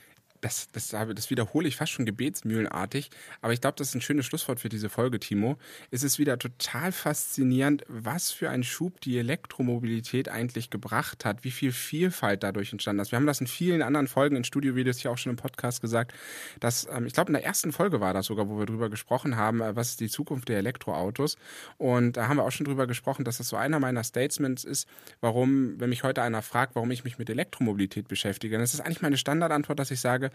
das, 0.46 0.68
das, 0.70 0.88
das 0.90 1.30
wiederhole 1.30 1.66
ich 1.66 1.76
fast 1.76 1.90
schon 1.90 2.06
gebetsmühlenartig, 2.06 3.10
aber 3.40 3.52
ich 3.52 3.60
glaube, 3.60 3.74
das 3.78 3.88
ist 3.88 3.94
ein 3.96 4.00
schönes 4.00 4.26
Schlusswort 4.26 4.60
für 4.60 4.68
diese 4.68 4.88
Folge, 4.88 5.18
Timo. 5.18 5.56
Es 5.90 6.04
ist 6.04 6.20
wieder 6.20 6.38
total 6.38 6.92
faszinierend, 6.92 7.84
was 7.88 8.30
für 8.30 8.48
einen 8.48 8.62
Schub 8.62 9.00
die 9.00 9.18
Elektromobilität 9.18 10.28
eigentlich 10.28 10.70
gebracht 10.70 11.24
hat, 11.24 11.42
wie 11.42 11.50
viel 11.50 11.72
Vielfalt 11.72 12.44
dadurch 12.44 12.70
entstanden 12.70 13.02
ist. 13.02 13.10
Wir 13.10 13.16
haben 13.16 13.26
das 13.26 13.40
in 13.40 13.48
vielen 13.48 13.82
anderen 13.82 14.06
Folgen 14.06 14.36
in 14.36 14.44
Studiovideos 14.44 14.98
hier 14.98 15.10
auch 15.10 15.18
schon 15.18 15.30
im 15.30 15.36
Podcast 15.36 15.80
gesagt, 15.80 16.14
dass, 16.60 16.86
ähm, 16.92 17.06
ich 17.06 17.12
glaube, 17.12 17.30
in 17.30 17.34
der 17.34 17.44
ersten 17.44 17.72
Folge 17.72 18.00
war 18.00 18.14
das 18.14 18.26
sogar, 18.26 18.48
wo 18.48 18.56
wir 18.58 18.66
drüber 18.66 18.88
gesprochen 18.88 19.36
haben, 19.36 19.60
äh, 19.60 19.74
was 19.74 19.90
ist 19.90 20.00
die 20.00 20.08
Zukunft 20.08 20.48
der 20.48 20.58
Elektroautos. 20.58 21.36
Und 21.76 22.16
da 22.16 22.28
haben 22.28 22.36
wir 22.36 22.44
auch 22.44 22.52
schon 22.52 22.66
drüber 22.66 22.86
gesprochen, 22.86 23.24
dass 23.24 23.38
das 23.38 23.48
so 23.48 23.56
einer 23.56 23.80
meiner 23.80 24.04
Statements 24.04 24.62
ist, 24.62 24.88
warum, 25.20 25.80
wenn 25.80 25.88
mich 25.88 26.04
heute 26.04 26.22
einer 26.22 26.42
fragt, 26.42 26.76
warum 26.76 26.92
ich 26.92 27.02
mich 27.02 27.18
mit 27.18 27.28
Elektromobilität 27.28 28.06
beschäftige, 28.06 28.54
dann 28.54 28.62
ist 28.62 28.74
das 28.74 28.80
eigentlich 28.80 29.02
meine 29.02 29.16
Standardantwort, 29.16 29.80
dass 29.80 29.90
ich 29.90 30.00
sage, 30.00 30.30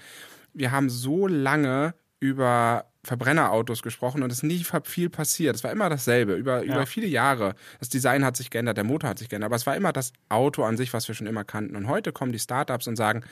wir 0.53 0.71
haben 0.71 0.89
so 0.89 1.27
lange 1.27 1.93
über 2.19 2.85
Verbrennerautos 3.03 3.81
gesprochen 3.81 4.21
und 4.21 4.31
es 4.31 4.39
ist 4.39 4.43
nie 4.43 4.63
viel 4.83 5.09
passiert. 5.09 5.55
Es 5.55 5.63
war 5.63 5.71
immer 5.71 5.89
dasselbe, 5.89 6.35
über, 6.35 6.63
ja. 6.63 6.73
über 6.75 6.85
viele 6.85 7.07
Jahre. 7.07 7.55
Das 7.79 7.89
Design 7.89 8.23
hat 8.23 8.37
sich 8.37 8.51
geändert, 8.51 8.77
der 8.77 8.83
Motor 8.83 9.09
hat 9.09 9.19
sich 9.19 9.27
geändert, 9.27 9.47
aber 9.47 9.55
es 9.55 9.65
war 9.65 9.75
immer 9.75 9.91
das 9.91 10.13
Auto 10.29 10.63
an 10.63 10.77
sich, 10.77 10.93
was 10.93 11.07
wir 11.07 11.15
schon 11.15 11.25
immer 11.25 11.43
kannten. 11.43 11.75
Und 11.75 11.87
heute 11.87 12.11
kommen 12.11 12.31
die 12.31 12.39
Startups 12.39 12.87
und 12.87 12.95
sagen, 12.95 13.23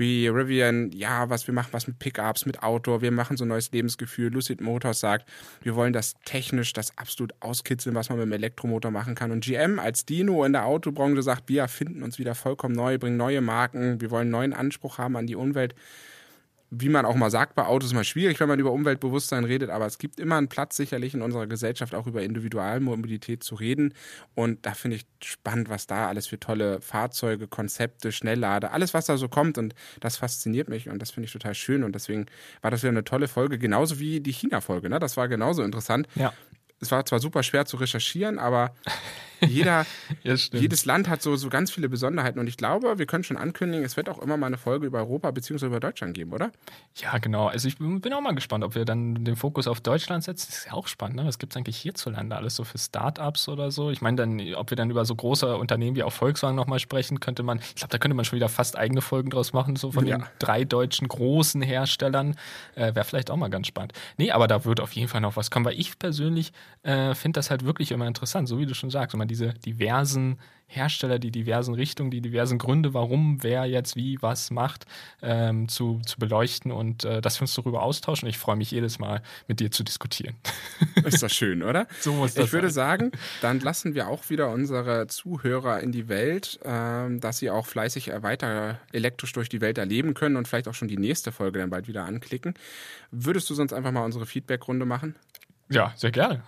wie 0.00 0.26
Rivian, 0.26 0.90
ja, 0.92 1.30
was 1.30 1.46
wir 1.46 1.54
machen, 1.54 1.68
was 1.72 1.86
mit 1.86 1.98
Pickups, 2.00 2.46
mit 2.46 2.62
Auto, 2.62 3.02
wir 3.02 3.12
machen 3.12 3.36
so 3.36 3.44
ein 3.44 3.48
neues 3.48 3.70
Lebensgefühl. 3.70 4.32
Lucid 4.32 4.60
Motors 4.60 4.98
sagt, 4.98 5.28
wir 5.62 5.76
wollen 5.76 5.92
das 5.92 6.14
technisch, 6.24 6.72
das 6.72 6.96
absolut 6.98 7.32
auskitzeln, 7.40 7.94
was 7.94 8.08
man 8.08 8.18
mit 8.18 8.26
dem 8.26 8.32
Elektromotor 8.32 8.90
machen 8.90 9.14
kann. 9.14 9.30
Und 9.30 9.44
GM 9.44 9.78
als 9.78 10.06
Dino 10.06 10.44
in 10.44 10.54
der 10.54 10.64
Autobranche 10.64 11.22
sagt, 11.22 11.48
wir 11.48 11.60
erfinden 11.60 12.02
uns 12.02 12.18
wieder 12.18 12.34
vollkommen 12.34 12.74
neu, 12.74 12.98
bringen 12.98 13.18
neue 13.18 13.42
Marken, 13.42 14.00
wir 14.00 14.10
wollen 14.10 14.30
neuen 14.30 14.54
Anspruch 14.54 14.98
haben 14.98 15.16
an 15.16 15.26
die 15.26 15.36
Umwelt. 15.36 15.74
Wie 16.70 16.88
man 16.88 17.04
auch 17.04 17.16
mal 17.16 17.30
sagt, 17.30 17.56
bei 17.56 17.66
Autos 17.66 17.88
ist 17.90 17.94
mal 17.94 18.04
schwierig, 18.04 18.38
wenn 18.38 18.48
man 18.48 18.60
über 18.60 18.70
Umweltbewusstsein 18.70 19.44
redet, 19.44 19.70
aber 19.70 19.86
es 19.86 19.98
gibt 19.98 20.20
immer 20.20 20.36
einen 20.36 20.48
Platz 20.48 20.76
sicherlich 20.76 21.14
in 21.14 21.22
unserer 21.22 21.48
Gesellschaft 21.48 21.96
auch 21.96 22.06
über 22.06 22.22
Individualmobilität 22.22 23.42
zu 23.42 23.56
reden. 23.56 23.92
Und 24.36 24.64
da 24.64 24.74
finde 24.74 24.98
ich 24.98 25.06
spannend, 25.22 25.68
was 25.68 25.88
da 25.88 26.06
alles 26.06 26.28
für 26.28 26.38
tolle 26.38 26.80
Fahrzeuge, 26.80 27.48
Konzepte, 27.48 28.12
Schnelllade, 28.12 28.70
alles, 28.70 28.94
was 28.94 29.06
da 29.06 29.16
so 29.16 29.28
kommt. 29.28 29.58
Und 29.58 29.74
das 29.98 30.16
fasziniert 30.16 30.68
mich 30.68 30.88
und 30.88 31.02
das 31.02 31.10
finde 31.10 31.26
ich 31.26 31.32
total 31.32 31.54
schön. 31.54 31.82
Und 31.82 31.94
deswegen 31.96 32.26
war 32.62 32.70
das 32.70 32.82
wieder 32.82 32.90
eine 32.90 33.04
tolle 33.04 33.26
Folge, 33.26 33.58
genauso 33.58 33.98
wie 33.98 34.20
die 34.20 34.32
China-Folge. 34.32 34.88
Ne? 34.88 35.00
Das 35.00 35.16
war 35.16 35.26
genauso 35.26 35.64
interessant. 35.64 36.06
Ja. 36.14 36.32
Es 36.78 36.92
war 36.92 37.04
zwar 37.04 37.18
super 37.18 37.42
schwer 37.42 37.66
zu 37.66 37.78
recherchieren, 37.78 38.38
aber 38.38 38.74
jeder, 39.40 39.86
Ja, 40.22 40.34
jedes 40.34 40.84
Land 40.84 41.08
hat 41.08 41.22
so, 41.22 41.36
so 41.36 41.48
ganz 41.48 41.70
viele 41.70 41.88
Besonderheiten 41.88 42.38
und 42.38 42.46
ich 42.46 42.56
glaube, 42.56 42.98
wir 42.98 43.06
können 43.06 43.24
schon 43.24 43.36
ankündigen, 43.36 43.84
es 43.84 43.96
wird 43.96 44.08
auch 44.08 44.18
immer 44.20 44.36
mal 44.36 44.46
eine 44.48 44.58
Folge 44.58 44.86
über 44.86 44.98
Europa 44.98 45.30
bzw. 45.30 45.66
über 45.66 45.80
Deutschland 45.80 46.14
geben, 46.14 46.32
oder? 46.32 46.50
Ja, 46.96 47.18
genau. 47.18 47.46
Also 47.48 47.68
ich 47.68 47.78
bin 47.78 48.12
auch 48.12 48.20
mal 48.20 48.34
gespannt, 48.34 48.64
ob 48.64 48.74
wir 48.74 48.84
dann 48.84 49.24
den 49.24 49.36
Fokus 49.36 49.66
auf 49.66 49.80
Deutschland 49.80 50.24
setzen. 50.24 50.46
Das 50.50 50.58
ist 50.58 50.66
ja 50.66 50.72
auch 50.72 50.88
spannend, 50.88 51.16
ne? 51.16 51.26
Was 51.26 51.38
gibt 51.38 51.52
es 51.52 51.56
eigentlich 51.56 51.76
hierzulande 51.76 52.36
alles 52.36 52.56
so 52.56 52.64
für 52.64 52.78
Startups 52.78 53.48
oder 53.48 53.70
so? 53.70 53.90
Ich 53.90 54.00
meine 54.00 54.16
dann, 54.16 54.54
ob 54.54 54.70
wir 54.70 54.76
dann 54.76 54.90
über 54.90 55.04
so 55.04 55.14
große 55.14 55.56
Unternehmen 55.56 55.96
wie 55.96 56.02
auch 56.02 56.12
Volkswagen 56.12 56.56
nochmal 56.56 56.78
sprechen, 56.78 57.20
könnte 57.20 57.42
man, 57.42 57.58
ich 57.60 57.76
glaube, 57.76 57.92
da 57.92 57.98
könnte 57.98 58.14
man 58.14 58.24
schon 58.24 58.36
wieder 58.36 58.48
fast 58.48 58.76
eigene 58.76 59.00
Folgen 59.00 59.30
draus 59.30 59.52
machen, 59.52 59.76
so 59.76 59.92
von 59.92 60.06
Ja. 60.06 60.18
den 60.18 60.26
drei 60.38 60.64
deutschen 60.64 61.08
großen 61.08 61.62
Herstellern. 61.62 62.36
Äh, 62.74 62.94
Wäre 62.94 63.04
vielleicht 63.04 63.30
auch 63.30 63.36
mal 63.36 63.48
ganz 63.50 63.66
spannend. 63.68 63.92
Nee, 64.16 64.30
aber 64.32 64.46
da 64.48 64.64
wird 64.64 64.80
auf 64.80 64.92
jeden 64.92 65.08
Fall 65.08 65.20
noch 65.20 65.36
was 65.36 65.50
kommen, 65.50 65.64
weil 65.64 65.78
ich 65.78 65.98
persönlich 65.98 66.52
äh, 66.82 67.14
finde 67.14 67.38
das 67.38 67.50
halt 67.50 67.64
wirklich 67.64 67.92
immer 67.92 68.06
interessant, 68.06 68.48
so 68.48 68.58
wie 68.58 68.66
du 68.66 68.74
schon 68.74 68.90
sagst, 68.90 69.14
immer 69.14 69.26
diese 69.30 69.54
diversen 69.54 70.38
Hersteller, 70.70 71.18
die 71.18 71.32
diversen 71.32 71.74
Richtungen, 71.74 72.12
die 72.12 72.20
diversen 72.20 72.56
Gründe, 72.56 72.94
warum 72.94 73.42
wer 73.42 73.64
jetzt 73.64 73.96
wie 73.96 74.22
was 74.22 74.52
macht, 74.52 74.86
ähm, 75.20 75.68
zu, 75.68 76.00
zu 76.06 76.16
beleuchten 76.20 76.70
und 76.70 77.04
äh, 77.04 77.20
dass 77.20 77.38
wir 77.38 77.42
uns 77.42 77.54
darüber 77.54 77.82
austauschen. 77.82 78.28
Ich 78.28 78.38
freue 78.38 78.54
mich 78.54 78.70
jedes 78.70 79.00
Mal, 79.00 79.20
mit 79.48 79.58
dir 79.58 79.72
zu 79.72 79.82
diskutieren. 79.82 80.36
Ist 81.04 81.24
das 81.24 81.32
schön, 81.32 81.64
oder? 81.64 81.88
So 81.98 82.12
muss 82.12 82.34
das 82.34 82.46
Ich 82.46 82.52
würde 82.52 82.70
sein. 82.70 83.00
sagen, 83.00 83.12
dann 83.42 83.58
lassen 83.58 83.96
wir 83.96 84.06
auch 84.08 84.30
wieder 84.30 84.50
unsere 84.50 85.08
Zuhörer 85.08 85.80
in 85.80 85.90
die 85.90 86.08
Welt, 86.08 86.60
ähm, 86.64 87.18
dass 87.20 87.38
sie 87.38 87.50
auch 87.50 87.66
fleißig 87.66 88.12
äh, 88.12 88.22
weiter 88.22 88.78
elektrisch 88.92 89.32
durch 89.32 89.48
die 89.48 89.60
Welt 89.60 89.76
erleben 89.76 90.14
können 90.14 90.36
und 90.36 90.46
vielleicht 90.46 90.68
auch 90.68 90.74
schon 90.74 90.86
die 90.86 90.98
nächste 90.98 91.32
Folge 91.32 91.58
dann 91.58 91.70
bald 91.70 91.88
wieder 91.88 92.04
anklicken. 92.04 92.54
Würdest 93.10 93.50
du 93.50 93.54
sonst 93.54 93.72
einfach 93.72 93.90
mal 93.90 94.04
unsere 94.04 94.24
Feedback-Runde 94.24 94.86
machen? 94.86 95.16
Ja, 95.72 95.92
sehr 95.94 96.10
gerne. 96.10 96.42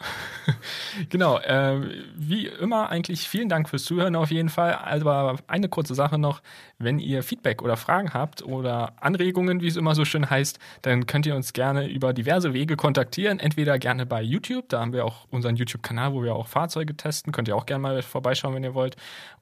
genau. 1.09 1.39
Äh, 1.39 1.81
wie 2.17 2.49
immer 2.49 2.91
eigentlich 2.91 3.29
vielen 3.29 3.49
Dank 3.49 3.69
fürs 3.69 3.85
Zuhören 3.85 4.17
auf 4.17 4.33
jeden 4.33 4.49
Fall. 4.49 4.75
Aber 4.75 5.37
eine 5.47 5.69
kurze 5.69 5.95
Sache 5.95 6.19
noch. 6.19 6.43
Wenn 6.79 6.99
ihr 6.99 7.23
Feedback 7.23 7.63
oder 7.63 7.77
Fragen 7.77 8.13
habt 8.15 8.43
oder 8.43 8.95
Anregungen, 9.01 9.61
wie 9.61 9.69
es 9.69 9.77
immer 9.77 9.95
so 9.95 10.05
schön 10.05 10.29
heißt, 10.29 10.59
dann 10.83 11.07
könnt 11.07 11.25
ihr 11.27 11.37
uns 11.37 11.53
gerne 11.53 11.89
über 11.89 12.13
diverse 12.13 12.53
Wege 12.53 12.75
kontaktieren. 12.75 13.39
Entweder 13.39 13.79
gerne 13.79 14.07
bei 14.07 14.23
YouTube, 14.23 14.69
da 14.69 14.81
haben 14.81 14.93
wir 14.93 15.05
auch 15.05 15.29
unseren 15.31 15.55
YouTube-Kanal, 15.55 16.13
wo 16.15 16.25
wir 16.25 16.35
auch 16.35 16.49
Fahrzeuge 16.49 16.97
testen. 16.97 17.33
Könnt 17.33 17.47
ihr 17.47 17.55
auch 17.55 17.67
gerne 17.67 17.83
mal 17.83 18.03
vorbeischauen, 18.03 18.57
wenn 18.57 18.65
ihr 18.65 18.75
wollt. 18.75 18.97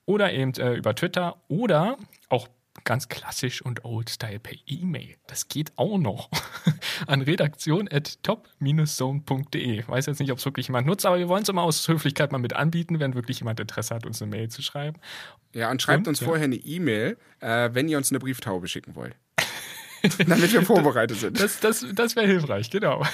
Oder 0.04 0.30
eben 0.34 0.52
äh, 0.58 0.74
über 0.74 0.94
Twitter 0.94 1.36
oder 1.48 1.96
auch 2.28 2.48
ganz 2.84 3.08
klassisch 3.08 3.62
und 3.62 3.84
old-style 3.84 4.40
per 4.40 4.56
E-Mail. 4.66 5.16
Das 5.26 5.48
geht 5.48 5.72
auch 5.76 5.98
noch. 5.98 6.30
An 7.06 7.22
redaktion 7.22 7.88
at 7.90 8.22
top-zone.de. 8.22 9.84
Weiß 9.86 10.06
jetzt 10.06 10.20
nicht, 10.20 10.32
ob 10.32 10.38
es 10.38 10.44
wirklich 10.44 10.68
jemand 10.68 10.86
nutzt, 10.86 11.06
aber 11.06 11.18
wir 11.18 11.28
wollen 11.28 11.42
es 11.42 11.48
immer 11.48 11.62
aus 11.62 11.86
Höflichkeit 11.88 12.32
mal 12.32 12.38
mit 12.38 12.54
anbieten, 12.54 13.00
wenn 13.00 13.14
wirklich 13.14 13.40
jemand 13.40 13.60
Interesse 13.60 13.94
hat, 13.94 14.06
uns 14.06 14.20
eine 14.20 14.30
Mail 14.30 14.48
zu 14.48 14.62
schreiben. 14.62 15.00
Ja, 15.54 15.70
und 15.70 15.82
schreibt 15.82 16.06
Und, 16.06 16.08
uns 16.08 16.20
ja. 16.20 16.26
vorher 16.26 16.44
eine 16.44 16.56
E-Mail, 16.56 17.16
äh, 17.40 17.70
wenn 17.72 17.88
ihr 17.88 17.96
uns 17.96 18.10
eine 18.10 18.18
Brieftaube 18.20 18.68
schicken 18.68 18.94
wollt. 18.94 19.16
Damit 20.18 20.52
wir 20.52 20.62
vorbereitet 20.66 21.18
sind. 21.18 21.40
Das, 21.40 21.60
das, 21.60 21.84
das 21.94 22.16
wäre 22.16 22.26
hilfreich, 22.26 22.70
genau. 22.70 23.04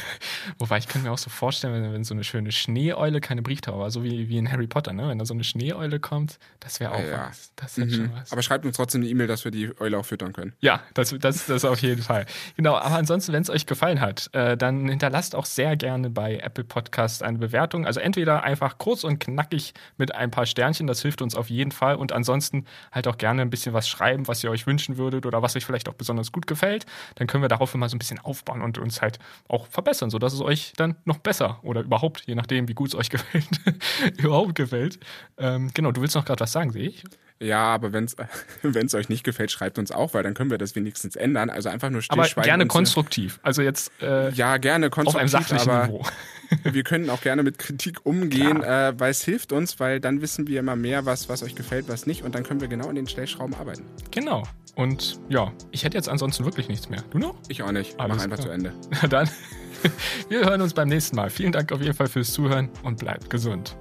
Wobei 0.58 0.78
ich 0.78 0.88
kann 0.88 1.02
mir 1.02 1.12
auch 1.12 1.18
so 1.18 1.30
vorstellen, 1.30 1.74
wenn, 1.82 1.92
wenn 1.92 2.04
so 2.04 2.14
eine 2.14 2.24
schöne 2.24 2.52
Schneeeule 2.52 3.20
keine 3.20 3.42
Brieftaube 3.42 3.78
war, 3.78 3.90
so 3.90 4.02
wie, 4.04 4.28
wie 4.28 4.38
in 4.38 4.50
Harry 4.50 4.66
Potter, 4.66 4.92
ne? 4.92 5.08
wenn 5.08 5.18
da 5.18 5.24
so 5.24 5.34
eine 5.34 5.44
Schneeeule 5.44 6.00
kommt, 6.00 6.38
das 6.60 6.80
wäre 6.80 6.92
auch 6.92 7.00
Ja. 7.00 7.28
was. 7.28 7.52
Das 7.56 7.78
ist 7.78 7.94
schon 7.94 8.04
Mhm. 8.06 8.12
was. 8.14 8.32
Aber 8.32 8.42
schreibt 8.42 8.64
uns 8.66 8.76
trotzdem 8.76 9.00
eine 9.02 9.10
E-Mail, 9.10 9.26
dass 9.26 9.44
wir 9.44 9.50
die 9.50 9.72
Eule 9.80 9.98
auch 9.98 10.04
füttern 10.06 10.32
können. 10.32 10.52
Ja, 10.60 10.80
das, 10.94 11.14
das, 11.18 11.46
das 11.46 11.64
auf 11.64 11.80
jeden 11.80 12.02
Fall. 12.02 12.26
Genau, 12.56 12.76
aber 12.76 12.96
ansonsten, 12.96 13.32
wenn 13.32 13.42
es 13.42 13.50
euch 13.50 13.66
gefallen 13.66 14.00
hat, 14.00 14.30
äh, 14.32 14.56
dann 14.56 14.88
hinterlasst 14.88 15.34
auch 15.34 15.46
sehr 15.46 15.76
gerne 15.76 16.10
bei 16.10 16.38
Apple 16.38 16.64
Podcast 16.64 17.22
eine 17.22 17.38
Bewertung. 17.38 17.86
Also 17.86 18.00
entweder 18.00 18.42
einfach 18.44 18.78
kurz 18.78 19.04
und 19.04 19.18
knackig 19.20 19.74
mit 19.96 20.14
ein 20.14 20.30
paar 20.30 20.46
Sternchen, 20.46 20.86
das 20.86 21.02
hilft 21.02 21.22
uns 21.22 21.34
auf 21.34 21.50
jeden 21.50 21.72
Fall. 21.72 21.96
Und 21.96 22.12
ansonsten 22.12 22.64
halt 22.92 23.08
auch 23.08 23.18
gerne 23.18 23.42
ein 23.42 23.50
bisschen 23.50 23.72
was 23.72 23.88
schreiben, 23.88 24.28
was 24.28 24.42
ihr 24.44 24.50
euch 24.50 24.66
wünschen 24.66 24.96
würdet 24.96 25.26
oder 25.26 25.42
was 25.42 25.56
euch 25.56 25.64
vielleicht 25.64 25.88
auch 25.88 25.94
besonders 25.94 26.32
gut 26.32 26.46
gefällt. 26.46 26.86
Dann 27.16 27.26
können 27.26 27.42
wir 27.42 27.48
darauf 27.48 27.74
immer 27.74 27.88
so 27.88 27.96
ein 27.96 27.98
bisschen 27.98 28.18
aufbauen 28.20 28.62
und 28.62 28.78
uns 28.78 29.02
halt 29.02 29.18
auch 29.48 29.66
verbessern, 29.66 30.10
sodass 30.10 30.32
es 30.32 30.35
euch 30.44 30.72
dann 30.76 30.96
noch 31.04 31.18
besser 31.18 31.58
oder 31.62 31.82
überhaupt, 31.82 32.24
je 32.26 32.34
nachdem, 32.34 32.68
wie 32.68 32.74
gut 32.74 32.88
es 32.88 32.94
euch 32.94 33.10
gefällt, 33.10 33.46
überhaupt 34.18 34.54
gefällt. 34.54 34.98
Ähm, 35.38 35.70
genau, 35.74 35.92
du 35.92 36.00
willst 36.00 36.14
noch 36.14 36.24
gerade 36.24 36.40
was 36.40 36.52
sagen, 36.52 36.70
sehe 36.72 36.88
ich. 36.88 37.04
Ja, 37.38 37.64
aber 37.64 37.92
wenn 37.92 38.04
es 38.06 38.14
euch 38.94 39.10
nicht 39.10 39.22
gefällt, 39.22 39.50
schreibt 39.50 39.78
uns 39.78 39.92
auch, 39.92 40.14
weil 40.14 40.22
dann 40.22 40.32
können 40.32 40.50
wir 40.50 40.56
das 40.56 40.74
wenigstens 40.74 41.16
ändern. 41.16 41.50
Also 41.50 41.68
einfach 41.68 41.90
nur 41.90 41.98
Aber 42.08 42.22
stillschweigen. 42.24 42.48
gerne 42.48 42.62
und- 42.64 42.68
konstruktiv. 42.68 43.40
Also 43.42 43.60
jetzt 43.60 43.92
äh, 44.00 44.30
Ja, 44.30 44.56
gerne 44.56 44.86
auf 44.86 44.96
einem 44.96 45.04
konstruktiv, 45.04 45.30
sachlichen 45.30 45.68
aber 45.70 45.86
Niveau. 45.88 46.06
wir 46.64 46.82
können 46.82 47.10
auch 47.10 47.20
gerne 47.20 47.42
mit 47.42 47.58
Kritik 47.58 48.06
umgehen, 48.06 48.62
äh, 48.62 48.94
weil 48.98 49.10
es 49.10 49.22
hilft 49.22 49.52
uns, 49.52 49.78
weil 49.80 50.00
dann 50.00 50.22
wissen 50.22 50.46
wir 50.46 50.60
immer 50.60 50.76
mehr, 50.76 51.04
was, 51.04 51.28
was 51.28 51.42
euch 51.42 51.54
gefällt, 51.54 51.88
was 51.90 52.06
nicht 52.06 52.22
und 52.22 52.34
dann 52.34 52.42
können 52.42 52.62
wir 52.62 52.68
genau 52.68 52.88
in 52.88 52.94
den 52.96 53.06
Stellschrauben 53.06 53.54
arbeiten. 53.54 53.84
Genau. 54.12 54.44
Und 54.74 55.20
ja, 55.28 55.52
ich 55.72 55.84
hätte 55.84 55.98
jetzt 55.98 56.08
ansonsten 56.08 56.46
wirklich 56.46 56.68
nichts 56.68 56.88
mehr. 56.88 57.02
Du 57.10 57.18
noch? 57.18 57.34
Ich 57.48 57.62
auch 57.62 57.72
nicht. 57.72 58.00
Alles 58.00 58.16
Mach 58.16 58.24
einfach 58.24 58.36
klar. 58.38 58.48
zu 58.48 58.52
Ende. 58.52 58.72
Na 59.02 59.08
dann, 59.08 59.28
wir 60.28 60.44
hören 60.44 60.60
uns 60.60 60.74
beim 60.74 60.88
nächsten 60.88 61.16
Mal. 61.16 61.30
Vielen 61.30 61.52
Dank 61.52 61.72
auf 61.72 61.80
jeden 61.80 61.94
Fall 61.94 62.08
fürs 62.08 62.32
Zuhören 62.32 62.70
und 62.82 62.98
bleibt 62.98 63.30
gesund. 63.30 63.76